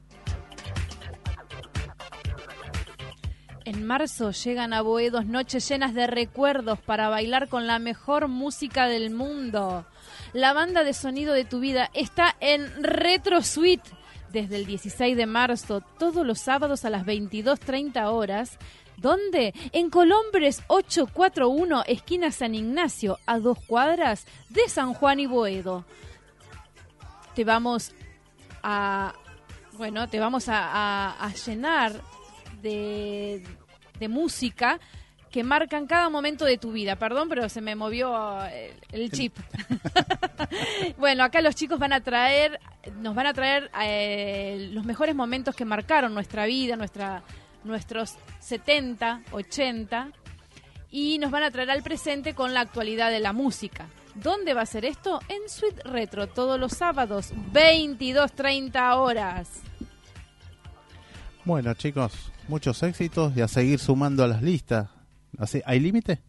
En 3.71 3.87
marzo 3.87 4.31
llegan 4.31 4.73
a 4.73 4.81
Boedos 4.81 5.25
noches 5.27 5.65
llenas 5.69 5.93
de 5.93 6.05
recuerdos 6.05 6.77
para 6.79 7.07
bailar 7.07 7.47
con 7.47 7.67
la 7.67 7.79
mejor 7.79 8.27
música 8.27 8.87
del 8.87 9.11
mundo. 9.11 9.85
La 10.33 10.51
banda 10.51 10.83
de 10.83 10.93
sonido 10.93 11.33
de 11.33 11.45
tu 11.45 11.61
vida 11.61 11.89
está 11.93 12.35
en 12.41 12.83
Retro 12.83 13.41
Suite 13.41 13.89
desde 14.33 14.57
el 14.57 14.65
16 14.65 15.15
de 15.15 15.25
marzo, 15.25 15.79
todos 15.97 16.25
los 16.25 16.39
sábados 16.39 16.83
a 16.83 16.89
las 16.89 17.05
22.30 17.05 18.11
horas. 18.11 18.57
¿Dónde? 18.97 19.53
En 19.71 19.89
Colombres 19.89 20.63
841, 20.67 21.85
esquina 21.87 22.29
San 22.31 22.55
Ignacio, 22.55 23.19
a 23.25 23.39
dos 23.39 23.57
cuadras 23.67 24.25
de 24.49 24.67
San 24.67 24.93
Juan 24.93 25.21
y 25.21 25.27
Boedo. 25.27 25.85
Te 27.35 27.45
vamos 27.45 27.93
a, 28.63 29.13
bueno, 29.77 30.09
te 30.09 30.19
vamos 30.19 30.49
a, 30.49 30.59
a- 30.59 31.25
a 31.25 31.33
llenar 31.33 31.93
de, 32.61 33.43
de 34.01 34.09
música 34.09 34.79
que 35.31 35.43
marcan 35.43 35.87
cada 35.87 36.09
momento 36.09 36.43
de 36.43 36.57
tu 36.57 36.73
vida. 36.73 36.97
Perdón, 36.97 37.29
pero 37.29 37.47
se 37.47 37.61
me 37.61 37.75
movió 37.75 38.43
el, 38.43 38.73
el 38.91 39.11
chip. 39.11 39.37
bueno, 40.97 41.23
acá 41.23 41.41
los 41.41 41.55
chicos 41.55 41.79
van 41.79 41.93
a 41.93 42.01
traer, 42.01 42.59
nos 42.97 43.15
van 43.15 43.27
a 43.27 43.33
traer 43.33 43.71
eh, 43.81 44.69
los 44.73 44.83
mejores 44.83 45.15
momentos 45.15 45.55
que 45.55 45.63
marcaron 45.63 46.13
nuestra 46.13 46.45
vida, 46.45 46.75
nuestra, 46.75 47.23
nuestros 47.63 48.15
70, 48.39 49.21
80, 49.31 50.09
y 50.91 51.17
nos 51.19 51.31
van 51.31 51.43
a 51.43 51.51
traer 51.51 51.71
al 51.71 51.83
presente 51.83 52.33
con 52.35 52.53
la 52.53 52.59
actualidad 52.59 53.09
de 53.09 53.21
la 53.21 53.31
música. 53.31 53.87
¿Dónde 54.15 54.53
va 54.53 54.63
a 54.63 54.65
ser 54.65 54.83
esto? 54.83 55.21
En 55.29 55.47
Suite 55.47 55.81
Retro, 55.83 56.27
todos 56.27 56.59
los 56.59 56.73
sábados, 56.73 57.33
22.30 57.53 58.97
horas. 58.97 59.61
Bueno, 61.45 61.73
chicos, 61.73 62.31
muchos 62.51 62.83
éxitos 62.83 63.35
y 63.35 63.41
a 63.41 63.47
seguir 63.47 63.79
sumando 63.79 64.23
a 64.23 64.27
las 64.27 64.43
listas. 64.43 64.89
Así, 65.39 65.61
¿Hay 65.65 65.79
límite? 65.79 66.19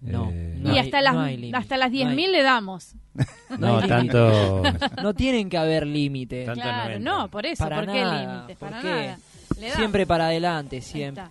No, 0.00 0.28
Eh, 0.32 0.56
no 0.58 0.68
y 0.68 0.72
hay- 0.78 0.78
hasta, 0.80 1.00
las, 1.00 1.14
no 1.14 1.22
hasta 1.58 1.76
las 1.78 1.90
No 1.92 1.96
hay- 1.96 2.16
10.000 2.16 2.30
le 2.32 2.42
damos. 2.42 2.94
No, 3.58 3.80
tanto. 3.86 4.62
No 5.02 5.14
tienen 5.14 5.48
que 5.48 5.56
haber 5.56 5.86
límite. 5.86 6.44
Tanto 6.44 6.60
Claro, 6.60 6.98
no 6.98 7.18
no, 7.20 7.28
por 7.30 7.46
eso, 7.46 7.62
Para 7.64 7.76
¿por 7.76 7.86
qué 7.86 8.00
nada, 8.02 8.20
límite? 8.34 8.56
¿por 8.56 8.68
Para 8.70 8.82
qué? 8.82 8.88
nada. 8.88 9.18
Le 9.56 9.60
damos. 9.62 9.76
Siempre 9.76 10.06
para 10.06 10.26
adelante, 10.26 10.80
siempre. 10.82 11.24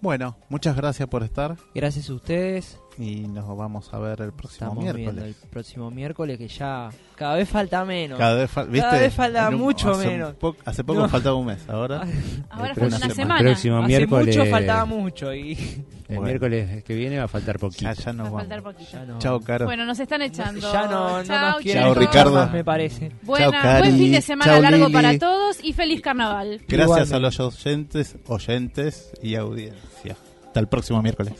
Bueno, 0.00 0.36
muchas 0.48 0.74
gracias 0.76 1.08
por 1.08 1.22
estar 1.22 1.56
Gracias 1.74 2.10
a 2.10 2.14
ustedes. 2.14 2.78
Y 2.98 3.20
nos 3.26 3.56
vamos 3.56 3.92
a 3.94 3.98
ver 3.98 4.20
el 4.20 4.32
próximo 4.32 4.68
Estamos 4.70 4.84
viendo 4.84 5.10
el 5.10 5.16
miércoles. 5.16 5.36
próximo 5.50 5.90
miércoles 5.90 6.38
que 6.38 6.48
ya 6.48 6.90
cada 7.16 7.36
vez 7.36 7.48
falta 7.48 7.84
menos. 7.84 8.18
Cada 8.18 8.34
vez, 8.34 8.50
fal- 8.54 8.68
¿viste? 8.68 8.98
vez 8.98 9.14
falta 9.14 9.48
un- 9.48 9.54
mucho 9.56 9.90
hace 9.92 10.06
menos. 10.08 10.34
po- 10.34 10.56
hace 10.64 10.84
poco 10.84 11.00
No. 11.00 11.08
faltaba 11.08 11.36
un 11.36 11.46
mes, 11.46 11.68
ahora. 11.68 12.02
Ahora 12.50 12.74
fue 12.74 12.86
una 12.88 12.98
próximo- 12.98 13.14
semana. 13.14 13.40
el 13.40 13.46
próximo 13.46 13.78
Hace 13.78 13.86
miércoles. 13.88 14.36
mucho 14.36 14.50
faltaba 14.50 14.84
mucho 14.84 15.34
y 15.34 15.54
El 16.12 16.18
Bueno. 16.18 16.22
miércoles 16.24 16.84
que 16.84 16.94
viene 16.94 17.16
va 17.16 17.24
a 17.24 17.28
faltar 17.28 17.58
poquito. 17.58 17.84
Ya, 17.84 17.94
ya 17.94 18.12
nos 18.12 18.26
Va 18.26 18.36
a 18.36 18.40
faltar 18.40 18.62
poquito. 18.62 18.90
ya 18.92 19.04
no, 19.06 19.18
Chao, 19.18 19.40
Caro. 19.40 19.64
Bueno, 19.64 19.86
nos 19.86 19.98
están 19.98 20.20
echando. 20.20 20.60
ya 20.70 20.86
no, 20.86 21.22
nos 21.22 21.56
quieren 21.62 21.82
Chao, 21.84 21.94
Ricardo. 21.94 22.32
más, 22.34 22.52
me 22.52 22.62
parece. 22.62 23.12
Buena, 23.22 23.50
Chao, 23.62 23.78
buen 23.78 23.96
fin 23.96 24.12
de 24.12 24.20
semana 24.20 24.52
Chao, 24.52 24.60
largo 24.62 24.86
Lili. 24.88 24.92
para 24.92 25.18
todos 25.18 25.64
y 25.64 25.72
feliz 25.72 26.02
carnaval. 26.02 26.60
Gracias 26.68 26.82
Igualmente. 26.84 27.14
a 27.14 27.18
los 27.18 27.40
oyentes, 27.40 28.16
oyentes 28.26 29.12
y 29.22 29.36
audiencia. 29.36 30.16
Hasta 30.48 30.60
el 30.60 30.66
próximo 30.68 31.00
miércoles. 31.00 31.32